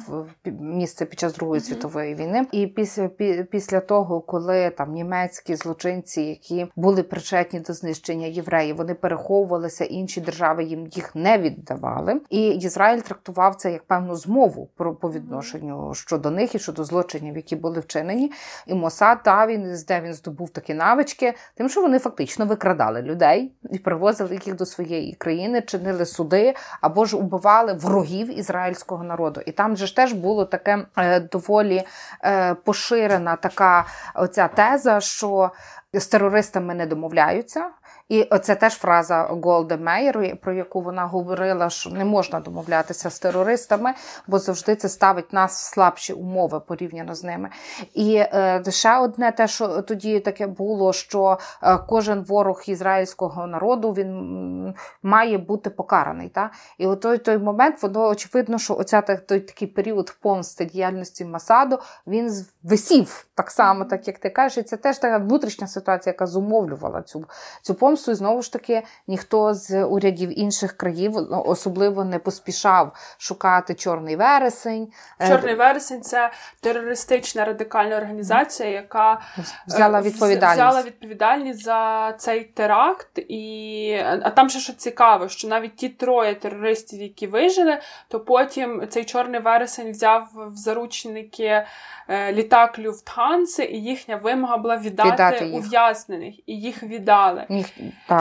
місце 0.61 1.05
під 1.05 1.19
час 1.19 1.35
Другої 1.35 1.61
mm-hmm. 1.61 1.65
світової 1.65 2.15
війни, 2.15 2.47
і 2.53 2.67
після 2.67 3.09
після 3.51 3.81
того, 3.81 4.21
коли 4.21 4.71
там 4.71 4.93
німецькі 4.93 5.57
злочинці, 5.57 6.23
які 6.23 6.67
були 6.77 7.03
причетні 7.03 7.61
до 7.61 7.73
знищення 7.73 8.27
євреїв, 8.27 8.77
вони 8.77 8.95
переховувалися, 8.95 9.85
інші 9.85 10.21
держави 10.21 10.65
їм 10.65 10.87
їх 10.87 11.15
не 11.15 11.39
від 11.39 11.56
віддавали. 11.57 12.21
І 12.31 12.49
Ізраїль 12.49 13.01
трактував 13.01 13.55
це 13.55 13.73
як 13.73 13.85
певну 13.85 14.17
змову 14.17 14.71
про 14.77 14.95
по 14.95 15.11
відношенню 15.11 15.95
щодо 15.95 16.31
них 16.31 16.55
і 16.55 16.59
щодо 16.59 16.85
злочинів, 16.85 17.37
які 17.37 17.57
були 17.57 17.81
вчинені. 17.81 18.33
І 18.67 18.75
Мосад 18.75 19.23
та 19.23 19.47
він 19.47 19.77
де 19.89 20.01
він 20.01 20.15
здобув 20.15 20.51
такі 20.51 20.75
навички, 20.75 21.35
тим, 21.55 21.69
що 21.69 21.83
вони 21.83 21.99
фактично 21.99 22.47
викрадали 22.47 23.03
людей 23.03 23.53
і 23.71 23.79
привозили 23.79 24.41
їх 24.47 24.57
до 24.57 24.67
своєї 24.67 25.15
країни, 25.15 25.63
чинили 25.63 26.07
суди 26.07 26.55
або 26.81 27.05
ж 27.05 27.17
убивали 27.17 27.73
ворогів 27.73 28.39
ізраїльського 28.39 29.05
народу. 29.05 29.41
І 29.47 29.53
там 29.53 29.77
же 29.77 29.87
ж 29.87 29.97
теж 29.97 30.13
було 30.13 30.45
таке 30.45 30.87
е, 30.97 31.21
доволі 31.21 31.83
е, 32.25 32.55
поширена 32.55 33.37
така 33.37 33.87
оця 34.15 34.49
теза, 34.49 35.01
що 35.01 35.51
з 35.93 36.07
терористами 36.07 36.75
не 36.75 36.87
домовляються. 36.87 37.71
І 38.09 38.25
це 38.43 38.55
теж 38.55 38.75
фраза 38.75 39.23
Голда 39.23 39.77
Мейер, 39.77 40.37
про 40.41 40.53
яку 40.53 40.81
вона 40.81 41.07
говорила, 41.07 41.71
що 41.71 41.91
не 41.91 42.05
можна 42.05 42.41
домовлятися 42.41 43.11
з 43.11 43.19
терористами, 43.19 43.95
бо 44.27 44.39
завжди 44.39 44.77
це 44.77 44.89
ставить 44.89 45.33
нас 45.33 45.63
в 45.63 45.75
слабші 45.75 46.13
умови 46.13 46.61
порівняно 46.61 47.15
з 47.15 47.25
ними. 47.25 47.49
І 47.95 48.17
е, 48.17 48.63
ще 48.69 48.99
одне, 48.99 49.33
те, 49.33 49.49
що 49.49 49.83
тоді 49.83 50.21
таке 50.21 50.47
було, 50.47 50.93
що 50.93 51.39
е, 51.63 51.79
кожен 51.89 52.23
ворог 52.23 52.63
ізраїльського 52.67 53.47
народу 53.47 53.93
він 53.93 54.75
має 55.03 55.39
бути 55.39 55.71
покараний. 55.71 56.29
Та? 56.29 56.51
І 56.79 56.87
у 56.87 56.97
той 56.97 57.19
той 57.19 57.39
момент 57.39 57.83
воно 57.83 58.09
очевидно, 58.09 58.59
що 58.59 58.77
оця 58.77 59.01
той 59.03 59.41
такий 59.41 59.69
період 59.69 60.17
помсти 60.21 60.65
діяльності 60.65 61.25
Масаду 61.25 61.79
він 62.07 62.47
висів 62.63 63.27
так 63.35 63.51
само, 63.51 63.85
так 63.85 64.07
як 64.07 64.19
ти 64.19 64.31
кажеш. 64.31 64.59
І 64.59 64.63
це 64.63 64.77
теж 64.77 64.99
така 64.99 65.19
внутрішня 65.19 65.67
ситуація, 65.67 66.13
яка 66.13 66.27
зумовлювала 66.27 67.03
цю 67.03 67.25
цю 67.63 67.75
помсту. 67.75 67.96
І 68.09 68.15
знову 68.15 68.43
ж 68.43 68.53
таки, 68.53 68.83
ніхто 69.07 69.55
з 69.55 69.85
урядів 69.85 70.39
інших 70.39 70.73
країв 70.73 71.13
ну, 71.31 71.43
особливо 71.47 72.05
не 72.05 72.19
поспішав 72.19 72.93
шукати 73.19 73.75
чорний 73.75 74.17
вересень. 74.17 74.89
Е, 75.21 75.29
чорний 75.29 75.55
вересень 75.55 76.03
це 76.03 76.31
терористична 76.61 77.45
радикальна 77.45 77.97
організація, 77.97 78.69
яка 78.69 79.21
взяла 79.67 79.99
е, 79.99 80.03
відповідальність 80.03 80.57
взяла 80.57 80.83
відповідальність 80.83 81.63
за 81.63 82.13
цей 82.19 82.45
теракт. 82.45 83.19
І 83.19 84.01
а 84.23 84.31
там 84.31 84.51
ще 84.51 84.61
що 84.61 84.73
цікаво, 84.73 85.29
що 85.29 85.49
навіть 85.49 85.77
ті 85.77 85.89
троє 85.89 86.35
терористів, 86.35 87.03
які 87.03 87.27
вижили, 87.27 87.79
то 88.09 88.21
потім 88.21 88.89
цей 88.89 89.05
чорний 89.05 89.41
вересень 89.41 89.91
взяв 89.91 90.29
в 90.35 90.57
заручники 90.57 91.67
е, 92.09 92.33
літак 92.33 92.79
Люфтганси, 92.79 93.65
і 93.65 93.83
їхня 93.83 94.17
вимога 94.17 94.57
була 94.57 94.77
віддати, 94.77 95.11
віддати 95.11 95.45
ув'язнених, 95.45 96.35
і 96.47 96.61
їх 96.61 96.83
віддали. 96.83 97.47
Їх, 97.49 97.67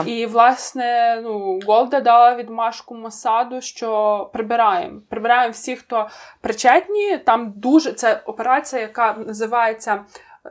і, 0.06 0.26
власне, 0.26 1.20
ну, 1.22 1.60
Голда 1.66 2.00
дала 2.00 2.34
відмашку 2.34 2.94
Мосаду, 2.94 3.60
що 3.60 4.30
прибираємо. 4.32 5.00
Прибираємо 5.08 5.52
всіх, 5.52 5.78
хто 5.78 6.08
причетні. 6.40 7.18
Там 7.18 7.52
дуже 7.56 7.92
це 7.92 8.20
операція, 8.26 8.82
яка 8.82 9.12
називається. 9.12 10.04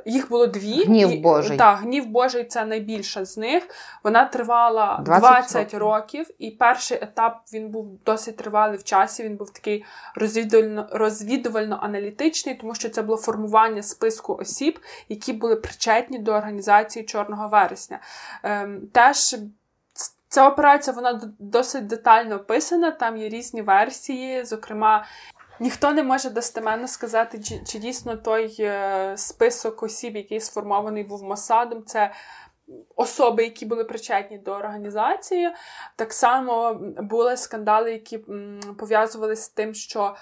Їх 0.05 0.29
було 0.29 0.47
дві. 0.47 0.83
Гнів 0.83 1.21
Божий. 1.21 1.57
Так, 1.57 1.79
гнів 1.79 2.05
Божий 2.05 2.43
це 2.43 2.65
найбільша 2.65 3.25
з 3.25 3.37
них. 3.37 3.63
Вона 4.03 4.25
тривала 4.25 5.01
20, 5.05 5.21
20 5.21 5.73
років, 5.73 6.25
і 6.39 6.51
перший 6.51 6.97
етап 7.01 7.41
він 7.53 7.69
був 7.69 7.99
досить 8.05 8.37
тривалий 8.37 8.77
в 8.77 8.83
часі. 8.83 9.23
Він 9.23 9.35
був 9.35 9.49
такий 9.53 9.85
розвідувально, 10.15 10.87
розвідувально-аналітичний, 10.91 12.59
тому 12.59 12.75
що 12.75 12.89
це 12.89 13.01
було 13.01 13.17
формування 13.17 13.83
списку 13.83 14.35
осіб, 14.35 14.79
які 15.09 15.33
були 15.33 15.55
причетні 15.55 16.19
до 16.19 16.31
організації 16.31 17.05
Чорного 17.05 17.47
вересня. 17.47 17.99
Ем, 18.43 18.81
Теж 18.91 19.35
Ця 20.35 20.47
операція 20.47 20.95
вона 20.95 21.21
досить 21.39 21.87
детально 21.87 22.35
описана, 22.35 22.91
там 22.91 23.17
є 23.17 23.29
різні 23.29 23.61
версії. 23.61 24.45
Зокрема, 24.45 25.05
ніхто 25.59 25.91
не 25.91 26.03
може 26.03 26.29
достеменно 26.29 26.87
сказати, 26.87 27.39
чи, 27.39 27.59
чи 27.65 27.79
дійсно 27.79 28.15
той 28.15 28.55
е, 28.59 29.13
список 29.17 29.83
осіб, 29.83 30.15
який 30.15 30.39
сформований 30.39 31.03
був 31.03 31.23
Мосадом, 31.23 31.83
це 31.85 32.11
особи, 32.95 33.43
які 33.43 33.65
були 33.65 33.83
причетні 33.83 34.37
до 34.37 34.51
організації. 34.51 35.49
Так 35.95 36.13
само 36.13 36.79
були 36.99 37.37
скандали, 37.37 37.91
які 37.91 38.19
пов'язувалися 38.79 39.43
з 39.43 39.49
тим, 39.49 39.73
що 39.73 40.15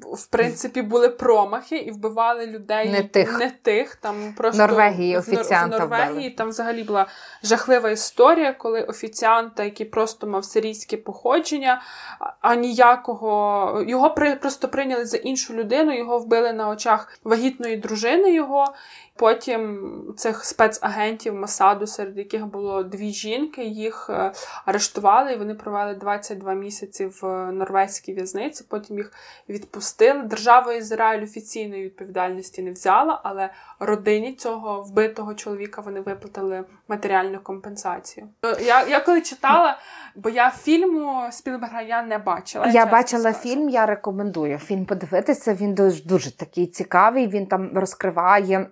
в 0.00 0.26
принципі 0.26 0.82
були 0.82 1.08
промахи 1.08 1.76
і 1.76 1.90
вбивали 1.90 2.46
людей 2.46 2.92
не 2.92 3.02
тих. 3.02 3.38
Не 3.38 3.50
тих 3.50 3.96
там 3.96 4.34
просто 4.36 4.62
Норвегії 4.62 5.16
офіціанта 5.16 5.76
в 5.76 5.80
Норвегії. 5.80 6.12
Вбили. 6.12 6.30
Там 6.30 6.48
взагалі 6.48 6.84
була 6.84 7.06
жахлива 7.42 7.90
історія, 7.90 8.52
коли 8.52 8.82
офіціанта, 8.82 9.64
який 9.64 9.86
просто 9.86 10.26
мав 10.26 10.44
сирійське 10.44 10.96
походження, 10.96 11.82
а 12.40 12.54
ніякого 12.54 13.84
його 13.86 14.10
при 14.10 14.36
просто 14.36 14.68
прийняли 14.68 15.06
за 15.06 15.16
іншу 15.16 15.54
людину. 15.54 15.98
Його 15.98 16.18
вбили 16.18 16.52
на 16.52 16.68
очах 16.68 17.18
вагітної 17.24 17.76
дружини 17.76 18.34
його. 18.34 18.74
Потім 19.18 19.90
цих 20.16 20.44
спецагентів 20.44 21.34
Масаду, 21.34 21.86
серед 21.86 22.18
яких 22.18 22.46
було 22.46 22.82
дві 22.82 23.10
жінки, 23.10 23.64
їх 23.64 24.10
е, 24.10 24.32
арештували 24.64 25.32
і 25.32 25.36
вони 25.36 25.54
провели 25.54 25.94
22 25.94 26.54
місяці 26.54 27.10
в 27.20 27.52
норвезькій 27.52 28.12
в'язниці. 28.12 28.64
Потім 28.68 28.96
їх 28.96 29.12
відпустили. 29.48 30.22
Держава 30.22 30.72
Ізраїль 30.72 31.22
офіційної 31.22 31.84
відповідальності 31.84 32.62
не 32.62 32.72
взяла, 32.72 33.20
але 33.24 33.50
родині 33.80 34.34
цього 34.34 34.82
вбитого 34.82 35.34
чоловіка 35.34 35.80
вони 35.80 36.00
виплатили 36.00 36.64
матеріальну 36.88 37.38
компенсацію. 37.40 38.28
Е, 38.44 38.62
я 38.62 38.86
я 38.86 39.00
коли 39.00 39.20
читала, 39.20 39.78
бо 40.16 40.28
я 40.28 40.50
фільму 40.50 41.22
Спілберга 41.30 41.82
я 41.82 42.02
не 42.02 42.18
бачила. 42.18 42.66
Я 42.66 42.86
бачила 42.86 43.32
скажу. 43.32 43.38
фільм, 43.38 43.68
я 43.68 43.86
рекомендую 43.86 44.58
фільм 44.58 44.86
подивитися. 44.86 45.54
Він 45.54 45.74
дуже, 45.74 46.02
дуже 46.04 46.36
такий 46.36 46.66
цікавий. 46.66 47.26
Він 47.28 47.46
там 47.46 47.70
розкриває. 47.74 48.66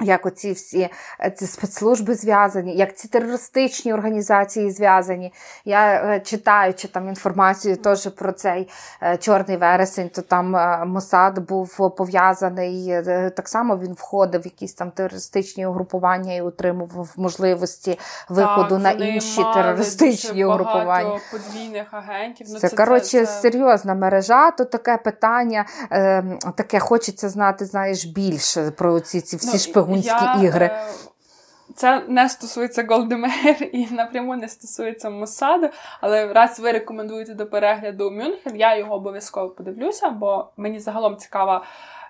Як 0.00 0.26
оці 0.26 0.52
всі 0.52 0.88
е, 1.20 1.30
ці 1.30 1.46
спецслужби 1.46 2.14
зв'язані, 2.14 2.76
як 2.76 2.96
ці 2.96 3.08
терористичні 3.08 3.92
організації 3.92 4.70
зв'язані. 4.70 5.32
Я 5.64 5.94
е, 5.94 6.20
читаючи 6.20 6.88
там 6.88 7.08
інформацію 7.08 7.76
теж 7.76 8.08
про 8.08 8.32
цей 8.32 8.68
е, 9.02 9.16
чорний 9.16 9.56
вересень, 9.56 10.08
то 10.08 10.22
там 10.22 10.50
Мосад 10.88 11.38
був 11.38 11.96
пов'язаний. 11.96 13.02
Так 13.36 13.48
само 13.48 13.78
він 13.78 13.92
входив 13.92 14.40
в 14.40 14.44
якісь 14.44 14.74
там 14.74 14.90
терористичні 14.90 15.66
угрупування 15.66 16.34
і 16.34 16.40
отримував 16.40 17.08
можливості 17.16 17.98
виходу 18.28 18.68
так, 18.68 18.82
на 18.82 18.90
інші 18.90 19.44
терористичні 19.54 20.44
угрупування. 20.44 21.20
подвійних 21.32 21.94
агентів. 21.94 22.46
Ну, 22.50 22.58
Це, 22.58 22.68
це 22.68 22.76
коротше 22.76 23.26
це... 23.26 23.26
серйозна 23.26 23.94
мережа. 23.94 24.50
То 24.50 24.64
таке 24.64 24.96
питання, 24.96 25.66
е, 25.92 26.24
таке 26.54 26.78
хочеться 26.78 27.28
знати, 27.28 27.64
знаєш, 27.64 28.04
більше 28.04 28.70
про 28.70 29.00
ці 29.00 29.20
ці 29.20 29.36
всі 29.36 29.50
ну, 29.52 29.58
шпигуни 29.58 29.89
шпигунські 29.98 30.24
я, 30.24 30.42
ігри. 30.42 30.66
Е, 30.66 30.86
це 31.74 32.02
не 32.08 32.28
стосується 32.28 32.86
Голди 32.88 33.29
Меїр 33.29 33.70
і 33.72 33.86
напряму 33.90 34.36
не 34.36 34.48
стосується 34.48 35.10
Мосаду, 35.10 35.68
але 36.00 36.32
раз 36.32 36.60
ви 36.60 36.72
рекомендуєте 36.72 37.34
до 37.34 37.46
перегляду 37.46 38.10
Мюнхен, 38.10 38.56
я 38.56 38.76
його 38.76 38.94
обов'язково 38.94 39.48
подивлюся, 39.48 40.10
бо 40.10 40.50
мені 40.56 40.80
загалом 40.80 41.16
цікава. 41.16 41.64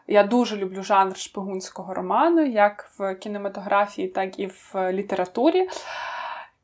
Я 0.07 0.23
дуже 0.25 0.57
люблю 0.57 0.83
жанр 0.83 1.17
шпигунського 1.17 1.95
роману, 1.95 2.47
як 2.47 2.91
в 2.99 3.15
кінематографії, 3.15 4.09
так 4.09 4.39
і 4.39 4.47
в 4.47 4.93
літературі. 4.93 5.69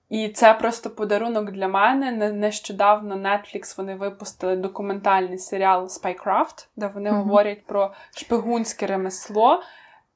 І 0.08 0.28
це 0.28 0.54
просто 0.54 0.90
подарунок 0.90 1.50
для 1.50 1.68
мене. 1.68 2.32
Нещодавно 2.32 3.16
Netflix 3.16 3.76
вони 3.76 3.94
випустили 3.94 4.56
документальний 4.56 5.38
серіал 5.38 5.84
Spycraft, 5.84 6.66
де 6.76 6.90
вони 6.94 7.10
mm-hmm. 7.10 7.22
говорять 7.22 7.66
про 7.66 7.92
шпигунське 8.14 8.86
ремесло. 8.86 9.62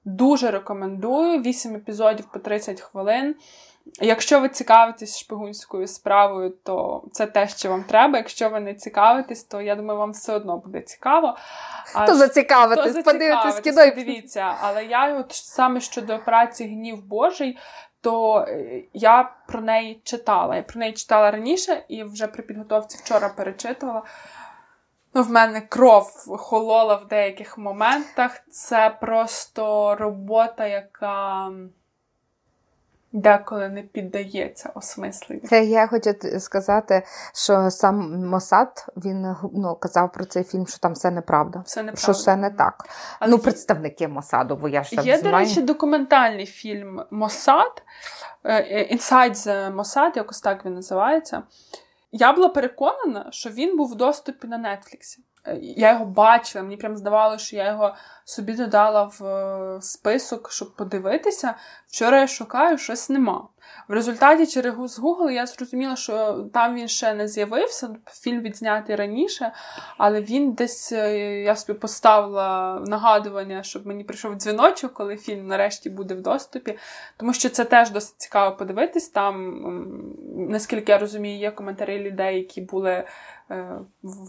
Дуже 0.04 0.50
рекомендую. 0.50 1.42
8 1.42 1.74
епізодів 1.76 2.26
по 2.32 2.38
30 2.38 2.80
хвилин. 2.80 3.34
Якщо 4.00 4.40
ви 4.40 4.48
цікавитесь 4.48 5.18
шпигунською 5.18 5.86
справою, 5.86 6.50
то 6.62 7.04
це 7.12 7.26
те, 7.26 7.48
що 7.48 7.70
вам 7.70 7.84
треба. 7.84 8.18
Якщо 8.18 8.50
ви 8.50 8.60
не 8.60 8.74
цікавитесь, 8.74 9.44
то 9.44 9.60
я 9.60 9.76
думаю, 9.76 9.98
вам 9.98 10.10
все 10.10 10.34
одно 10.34 10.56
буде 10.56 10.80
цікаво. 10.80 11.36
А 11.94 12.04
Хто 12.04 12.14
зацікавитись, 12.14 13.04
подивитись 13.04 13.60
кіно. 13.60 13.90
Дивіться, 13.94 14.54
але 14.60 14.84
я 14.84 15.18
от 15.18 15.32
саме 15.32 15.80
щодо 15.80 16.14
операції 16.14 16.70
Гнів 16.70 17.04
Божий, 17.06 17.58
то 18.00 18.44
е, 18.48 18.82
я 18.92 19.32
про 19.46 19.60
неї 19.60 20.00
читала. 20.04 20.56
Я 20.56 20.62
про 20.62 20.80
неї 20.80 20.92
читала 20.92 21.30
раніше 21.30 21.84
і 21.88 22.04
вже 22.04 22.26
при 22.26 22.42
підготовці 22.42 22.98
вчора 23.04 23.28
перечитувала. 23.28 24.02
Ну, 25.14 25.22
в 25.22 25.30
мене 25.30 25.60
кров 25.60 26.12
холола 26.38 26.94
в 26.94 27.08
деяких 27.08 27.58
моментах. 27.58 28.40
Це 28.50 28.96
просто 29.00 29.94
робота, 29.94 30.66
яка 30.66 31.50
деколи 33.12 33.68
не 33.68 33.82
піддається 33.82 34.70
осмисленню. 34.74 35.42
Це 35.48 35.64
я 35.64 35.86
хочу 35.86 36.14
сказати, 36.38 37.02
що 37.34 37.70
сам 37.70 38.26
Мосад 38.26 38.86
він 38.96 39.36
ну, 39.54 39.74
казав 39.74 40.12
про 40.12 40.24
цей 40.24 40.44
фільм, 40.44 40.66
що 40.66 40.78
там 40.78 40.92
все 40.92 41.10
неправда. 41.10 41.62
Все 41.66 41.82
неправда. 41.82 42.02
Що 42.02 42.12
все 42.12 42.36
не 42.36 42.50
так. 42.50 42.88
Але 43.20 43.30
ну, 43.30 43.38
представники 43.38 44.08
Мосаду, 44.08 44.56
бо 44.56 44.68
я 44.68 44.82
ж 44.82 44.96
там 44.96 45.06
Є, 45.06 45.18
знаю. 45.18 45.34
до 45.34 45.38
речі, 45.38 45.62
документальний 45.62 46.46
фільм 46.46 47.02
Мосад, 47.10 47.82
е, 48.44 48.88
Inside 48.94 49.34
the 49.34 49.74
Mossad, 49.74 50.16
якось 50.16 50.40
так 50.40 50.64
він 50.64 50.74
називається. 50.74 51.42
Я 52.12 52.32
була 52.32 52.48
переконана, 52.48 53.28
що 53.32 53.50
він 53.50 53.76
був 53.76 53.92
в 53.92 53.94
доступі 53.94 54.46
на 54.46 54.58
Нетфліксі. 54.58 55.24
Я 55.62 55.92
його 55.92 56.04
бачила, 56.04 56.64
мені 56.64 56.76
прям 56.76 56.96
здавалося, 56.96 57.44
що 57.44 57.56
я 57.56 57.70
його 57.70 57.94
собі 58.24 58.52
додала 58.52 59.02
в 59.02 59.24
е, 59.24 59.82
список, 59.82 60.52
щоб 60.52 60.76
подивитися. 60.76 61.54
Вчора 61.88 62.20
я 62.20 62.26
шукаю, 62.26 62.78
щось 62.78 63.10
нема. 63.10 63.48
В 63.88 63.92
результаті 63.92 64.46
через 64.46 64.74
Google 64.74 65.30
я 65.30 65.46
зрозуміла, 65.46 65.96
що 65.96 66.44
там 66.52 66.74
він 66.74 66.88
ще 66.88 67.14
не 67.14 67.28
з'явився. 67.28 67.96
Фільм 68.06 68.40
відзнятий 68.40 68.96
раніше, 68.96 69.52
але 69.98 70.20
він 70.20 70.52
десь 70.52 70.92
е, 70.92 71.18
я 71.40 71.56
собі 71.56 71.78
поставила 71.78 72.80
нагадування, 72.86 73.62
щоб 73.62 73.86
мені 73.86 74.04
прийшов 74.04 74.34
дзвіночок, 74.34 74.92
коли 74.92 75.16
фільм 75.16 75.46
нарешті 75.46 75.90
буде 75.90 76.14
в 76.14 76.22
доступі. 76.22 76.78
Тому 77.16 77.32
що 77.32 77.48
це 77.48 77.64
теж 77.64 77.90
досить 77.90 78.14
цікаво 78.16 78.56
подивитись. 78.56 79.08
Там, 79.08 79.60
наскільки 80.36 80.92
я 80.92 80.98
розумію, 80.98 81.38
є 81.38 81.50
коментарі 81.50 81.98
людей, 81.98 82.36
які 82.36 82.60
були. 82.60 83.04
Е, 83.50 83.78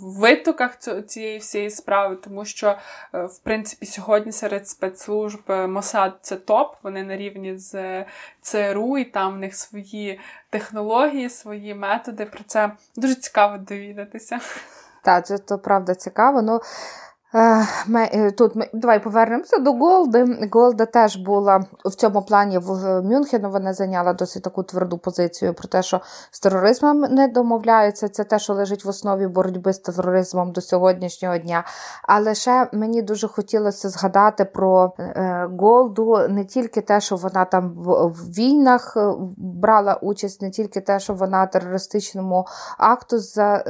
витоках 0.01 0.79
цієї 1.07 1.37
всієї 1.37 1.69
справи, 1.69 2.15
тому 2.15 2.45
що, 2.45 2.77
е, 3.13 3.23
в 3.25 3.37
принципі, 3.37 3.85
сьогодні 3.85 4.31
серед 4.31 4.67
спецслужб 4.67 5.41
Мосад 5.47 6.13
це 6.21 6.35
топ, 6.35 6.75
вони 6.83 7.03
на 7.03 7.17
рівні 7.17 7.57
з 7.57 8.05
ЦРУ, 8.41 8.97
і 8.97 9.05
там 9.05 9.33
в 9.33 9.37
них 9.37 9.55
свої 9.55 10.19
технології, 10.49 11.29
свої 11.29 11.75
методи. 11.75 12.25
Про 12.25 12.43
це 12.47 12.71
дуже 12.95 13.15
цікаво 13.15 13.57
довідатися. 13.57 14.39
Так, 15.03 15.25
це 15.25 15.37
то 15.37 15.59
правда 15.59 15.95
цікаво. 15.95 16.41
Ну, 16.41 16.61
Е, 17.33 18.31
тут 18.31 18.55
ми 18.55 18.69
давай 18.73 19.03
повернемося 19.03 19.57
до 19.57 19.73
Голди. 19.73 20.47
Голда 20.51 20.85
теж 20.85 21.15
була 21.15 21.63
в 21.85 21.95
цьому 21.95 22.21
плані 22.21 22.57
в 22.57 23.01
Мюнхену. 23.01 23.49
Вона 23.49 23.73
зайняла 23.73 24.13
досить 24.13 24.43
таку 24.43 24.63
тверду 24.63 24.97
позицію 24.97 25.53
про 25.53 25.67
те, 25.67 25.83
що 25.83 26.01
з 26.31 26.39
тероризмом 26.39 26.99
не 26.99 27.27
домовляються. 27.27 28.09
Це 28.09 28.23
те, 28.23 28.39
що 28.39 28.53
лежить 28.53 28.85
в 28.85 28.89
основі 28.89 29.27
боротьби 29.27 29.73
з 29.73 29.79
тероризмом 29.79 30.51
до 30.51 30.61
сьогоднішнього 30.61 31.37
дня. 31.37 31.63
Але 32.03 32.35
ще 32.35 32.69
мені 32.73 33.01
дуже 33.01 33.27
хотілося 33.27 33.89
згадати 33.89 34.45
про 34.45 34.93
е, 34.99 35.49
Голду 35.59 36.19
не 36.29 36.45
тільки 36.45 36.81
те, 36.81 37.01
що 37.01 37.15
вона 37.15 37.45
там 37.45 37.73
в 37.75 38.37
війнах 38.37 38.93
е, 38.97 39.13
брала 39.37 39.93
участь, 39.93 40.41
не 40.41 40.49
тільки 40.49 40.81
те, 40.81 40.99
що 40.99 41.13
вона 41.13 41.45
терористичному 41.45 42.47
акту 42.77 43.19
за, 43.19 43.63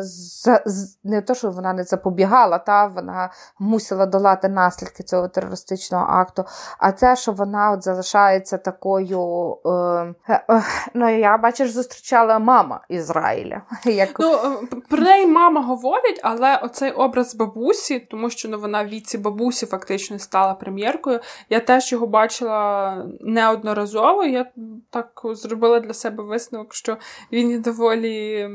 за 0.00 0.62
не 1.04 1.20
те, 1.20 1.34
що 1.34 1.50
вона 1.50 1.72
не 1.72 1.84
запобігала. 1.84 2.58
та 2.58 2.93
вона 2.94 3.30
мусила 3.58 4.06
долати 4.06 4.48
наслідки 4.48 5.02
цього 5.02 5.28
терористичного 5.28 6.04
акту. 6.08 6.44
А 6.78 6.92
це, 6.92 7.16
що 7.16 7.32
вона 7.32 7.70
от 7.70 7.82
залишається 7.84 8.58
такою. 8.58 9.56
Е, 9.66 10.14
е, 10.28 10.62
ну, 10.94 11.18
я 11.18 11.38
бачиш, 11.38 11.70
зустрічала 11.70 12.38
мама 12.38 12.80
Ізраїля. 12.88 13.62
Як... 13.84 14.20
Ну, 14.20 14.32
е, 14.32 14.76
Про 14.88 14.98
неї 14.98 15.26
мама 15.26 15.60
говорить, 15.60 16.20
але 16.22 16.56
оцей 16.56 16.90
образ 16.90 17.34
бабусі, 17.34 18.00
тому 18.10 18.30
що 18.30 18.48
ну, 18.48 18.58
вона 18.58 18.84
в 18.84 18.86
віці 18.86 19.18
бабусі 19.18 19.66
фактично 19.66 20.18
стала 20.18 20.54
прем'єркою. 20.54 21.20
Я 21.50 21.60
теж 21.60 21.92
його 21.92 22.06
бачила 22.06 22.96
неодноразово. 23.20 24.24
Я 24.24 24.46
так 24.90 25.20
зробила 25.24 25.80
для 25.80 25.94
себе 25.94 26.24
висновок, 26.24 26.74
що 26.74 26.96
він 27.32 27.62
доволі 27.62 28.48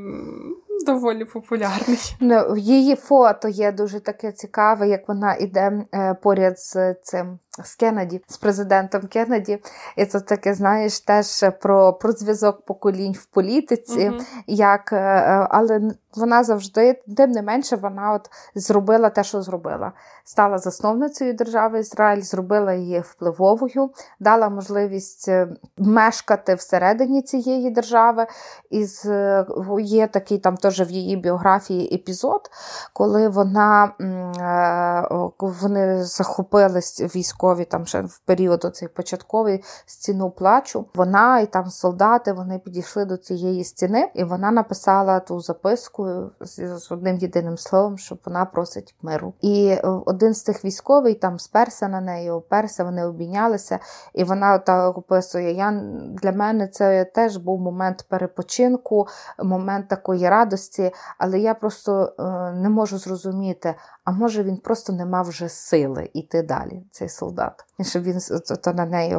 доволі 0.86 1.25
популярний. 1.25 2.15
Ну, 2.19 2.57
Її 2.57 2.95
фото 2.95 3.47
є 3.47 3.71
дуже 3.71 3.99
таке 3.99 4.32
цікаве, 4.32 4.88
як 4.88 5.07
вона 5.07 5.36
йде 5.36 5.86
е, 5.93 6.13
поряд 6.13 6.59
з 6.59 6.93
цим 6.93 7.39
з 7.64 7.76
Кеннеді, 7.76 8.22
з 8.28 8.38
президентом 8.38 9.01
Кеннеді. 9.01 9.60
І 9.95 10.05
це 10.05 10.20
таке, 10.20 10.53
знаєш, 10.53 10.99
теж 10.99 11.45
про 11.62 11.93
про 11.93 12.12
зв'язок 12.12 12.66
поколінь 12.66 13.14
в 13.14 13.26
політиці. 13.26 14.10
Uh-huh. 14.10 14.22
як, 14.47 14.93
е, 14.93 14.97
е, 14.97 15.47
Але 15.49 15.82
вона 16.16 16.43
завжди, 16.43 17.01
тим 17.18 17.32
не 17.32 17.41
менше, 17.41 17.76
вона 17.76 18.14
от 18.14 18.30
зробила 18.55 19.10
те, 19.10 19.24
що 19.24 19.41
зробила. 19.41 19.91
Стала 20.24 20.57
засновницею 20.57 21.34
держави 21.34 21.80
Ізраїль, 21.80 22.22
зробила 22.22 22.74
її 22.74 22.99
впливовою, 22.99 23.89
дала 24.20 24.49
можливість 24.49 25.28
е, 25.28 25.47
мешкати 25.78 26.55
всередині 26.55 27.22
цієї 27.22 27.72
держави. 27.72 28.28
І 28.70 28.86
є 29.80 30.07
такий 30.07 30.38
там 30.38 30.57
теж 30.57 30.82
в 30.82 30.91
її 30.91 31.18
біографії 31.18 31.95
епізод, 31.95 32.41
коли 32.93 33.30
вона 33.30 33.91
вони 35.39 36.03
захопились 36.03 37.01
військові 37.16 37.48
військові, 37.49 37.65
там 37.65 37.85
ще 37.85 38.01
в 38.01 38.19
період 38.25 38.65
оцей 38.65 38.87
початковий 38.87 39.63
стіну 39.85 40.29
плачу. 40.29 40.85
Вона 40.95 41.39
і 41.39 41.45
там 41.45 41.69
солдати 41.69 42.33
вони 42.33 42.59
підійшли 42.59 43.05
до 43.05 43.17
цієї 43.17 43.63
стіни, 43.63 44.11
і 44.15 44.23
вона 44.23 44.51
написала 44.51 45.19
ту 45.19 45.39
записку 45.39 46.31
з 46.41 46.91
одним 46.91 47.17
єдиним 47.17 47.57
словом, 47.57 47.97
що 47.97 48.17
вона 48.25 48.45
просить 48.45 48.95
миру. 49.01 49.33
І 49.41 49.67
е, 49.67 49.81
один 50.05 50.33
з 50.33 50.43
тих 50.43 50.65
військових 50.65 51.19
там 51.19 51.39
сперся 51.39 51.87
на 51.87 52.01
неї, 52.01 52.29
оперся, 52.29 52.83
вони 52.83 53.05
обійнялися, 53.05 53.79
і 54.13 54.23
вона 54.23 54.57
так 54.57 54.97
описує: 54.97 55.53
я 55.53 55.71
для 56.21 56.31
мене 56.31 56.67
це 56.67 57.05
теж 57.05 57.37
був 57.37 57.59
момент 57.59 58.05
перепочинку, 58.09 59.07
момент 59.43 59.87
такої 59.87 60.29
радості, 60.29 60.91
але 61.17 61.39
я 61.39 61.53
просто 61.53 62.13
е, 62.19 62.23
не 62.53 62.69
можу 62.69 62.97
зрозуміти, 62.97 63.75
а 64.03 64.11
може 64.11 64.43
він 64.43 64.57
просто 64.57 64.93
не 64.93 65.05
мав 65.05 65.29
вже 65.29 65.49
сили 65.49 66.09
йти 66.13 66.43
далі, 66.43 66.83
цей 66.91 67.09
солдат, 67.09 67.65
щоб 67.84 68.03
він 68.03 68.19
то 68.63 68.73
на 68.73 68.86
неї 68.86 69.17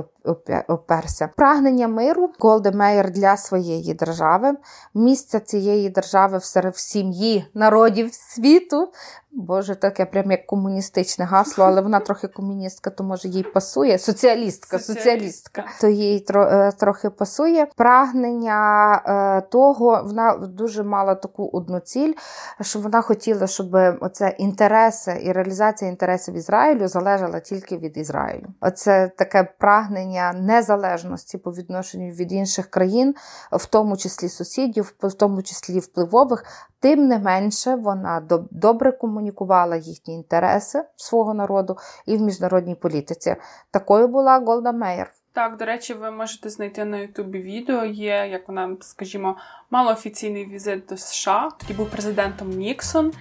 оперся. 0.68 1.28
Прагнення 1.36 1.88
миру 1.88 2.30
Голди 2.38 2.74
Меїр 2.74 3.11
для 3.11 3.36
своєї 3.36 3.94
держави, 3.94 4.52
місця 4.94 5.40
цієї 5.40 5.90
держави 5.90 6.38
в 6.38 6.78
сім'ї 6.78 7.44
народів 7.54 8.14
світу. 8.14 8.92
Боже, 9.32 9.74
таке 9.74 10.06
прям 10.06 10.30
як 10.30 10.46
комуністичне 10.46 11.24
гасло, 11.24 11.64
але 11.64 11.80
вона 11.80 12.00
трохи 12.00 12.28
комуністка, 12.28 12.90
то 12.90 13.04
може 13.04 13.28
їй 13.28 13.42
пасує. 13.42 13.98
Соціалістка, 13.98 14.78
соціалістка, 14.78 15.64
то 15.80 15.88
їй 15.88 16.26
е, 16.34 16.72
трохи 16.72 17.11
пасує. 17.11 17.66
Прагнення 17.76 18.94
е, 19.06 19.40
того, 19.50 20.02
вона 20.04 20.36
дуже 20.36 20.82
мала 20.82 21.14
таку 21.14 21.50
одну 21.52 21.80
ціль, 21.80 22.12
що 22.61 22.78
вона 22.78 23.00
хотіла, 23.02 23.46
щоб 23.46 23.74
оце 24.00 24.28
інтереси 24.28 25.20
і 25.22 25.32
реалізація 25.32 25.90
інтересів 25.90 26.34
Ізраїлю 26.34 26.88
залежала 26.88 27.40
тільки 27.40 27.76
від 27.76 27.96
Ізраїлю. 27.96 28.46
Оце 28.61 29.09
таке 29.09 29.44
прагнення 29.59 30.32
незалежності 30.32 31.38
по 31.38 31.53
відношенню 31.53 32.11
від 32.11 32.32
інших 32.32 32.66
країн, 32.66 33.14
в 33.53 33.66
тому 33.66 33.96
числі 33.96 34.28
сусідів, 34.28 34.94
в 35.03 35.12
тому 35.12 35.42
числі 35.42 35.78
впливових. 35.78 36.44
Тим 36.80 37.09
не 37.09 37.18
менше, 37.18 37.74
вона 37.74 38.22
добре 38.51 38.92
комунікувала 38.92 39.76
їхні 39.76 40.14
інтереси 40.14 40.84
свого 40.96 41.34
народу 41.34 41.76
і 42.07 42.16
в 42.16 42.20
міжнародній 42.20 42.74
політиці. 42.74 43.36
Такою 43.70 44.09
була 44.09 44.38
Голда 44.38 44.72
Мейер. 44.72 45.12
Так, 45.32 45.56
до 45.56 45.64
речі, 45.64 45.94
ви 45.94 46.10
можете 46.10 46.50
знайти 46.50 46.84
на 46.84 46.98
Ютубі 46.98 47.42
відео. 47.42 47.84
Є, 47.84 48.28
як 48.32 48.48
вона, 48.48 48.76
скажімо, 48.80 49.36
мала 49.70 49.92
офіційний 49.92 50.46
візит 50.46 50.86
до 50.86 50.96
США. 50.96 51.48
Тоді 51.58 51.72
був 51.72 51.90
президентом 51.90 52.50
Ніксон. 52.50 53.12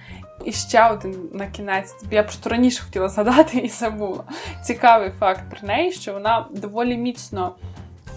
І 0.44 0.52
ще 0.52 0.90
один 0.90 1.28
на 1.32 1.46
кінець. 1.46 1.94
Я 2.10 2.22
просто 2.22 2.50
раніше 2.50 2.82
хотіла 2.82 3.08
згадати 3.08 3.58
і 3.58 3.68
забула. 3.68 4.24
Цікавий 4.64 5.10
факт 5.10 5.42
про 5.50 5.68
неї, 5.68 5.92
що 5.92 6.12
вона 6.12 6.46
доволі 6.50 6.96
міцно 6.96 7.54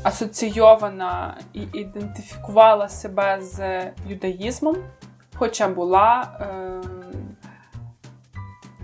асоційована 0.04 1.38
і 1.54 1.62
ідентифікувала 1.74 2.90
себе 2.90 3.42
з 3.42 3.84
юдаїзмом, 4.08 4.78
хоча 5.36 5.68
була. 5.68 6.38
Е... 6.42 6.88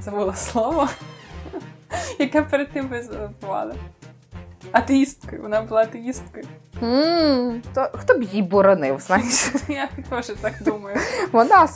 Забула 0.01 0.35
слово, 0.35 0.89
яке 2.19 2.41
перед 2.41 2.71
тим 2.71 2.87
ви 2.87 3.01
забували 3.01 3.75
атеїсткою. 4.71 5.41
Вона 5.41 5.61
була 5.61 5.81
атеїсткою. 5.81 6.45
Mm, 6.81 7.61
то 7.73 7.89
Хто 7.93 8.13
б 8.13 8.23
її 8.23 8.43
боронив, 8.43 8.99
знаєш? 8.99 9.53
Я 9.67 9.89
теж 10.09 10.27
так 10.41 10.53
думаю. 10.61 10.97
Вона 11.31 11.67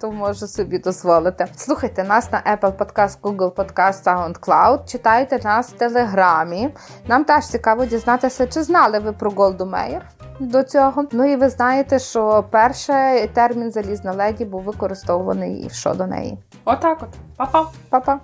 то 0.00 0.12
може 0.12 0.46
собі 0.46 0.78
дозволити. 0.78 1.46
Слухайте 1.56 2.04
нас 2.04 2.32
на 2.32 2.42
Apple 2.42 2.72
Podcast, 2.72 3.20
Google 3.20 3.52
Podcast, 3.52 4.04
SoundCloud. 4.04 4.90
Читайте 4.90 5.40
нас 5.44 5.70
в 5.70 5.72
Телеграмі. 5.72 6.70
Нам 7.06 7.24
теж 7.24 7.46
цікаво 7.46 7.84
дізнатися, 7.84 8.46
чи 8.46 8.62
знали 8.62 8.98
ви 8.98 9.12
про 9.12 9.30
Голду 9.30 9.66
Мейер 9.66 10.02
до 10.40 10.62
цього. 10.62 11.04
Ну 11.12 11.32
і 11.32 11.36
ви 11.36 11.48
знаєте, 11.48 11.98
що 11.98 12.44
перший 12.50 13.26
термін 13.26 13.72
залізна 13.72 14.12
леді 14.12 14.44
був 14.44 14.62
використовуваний 14.62 15.70
щодо 15.72 16.06
неї. 16.06 16.38
Отак 16.64 16.98
от. 17.02 17.08
Па-па. 17.36 17.66
Па-па. 17.90 18.20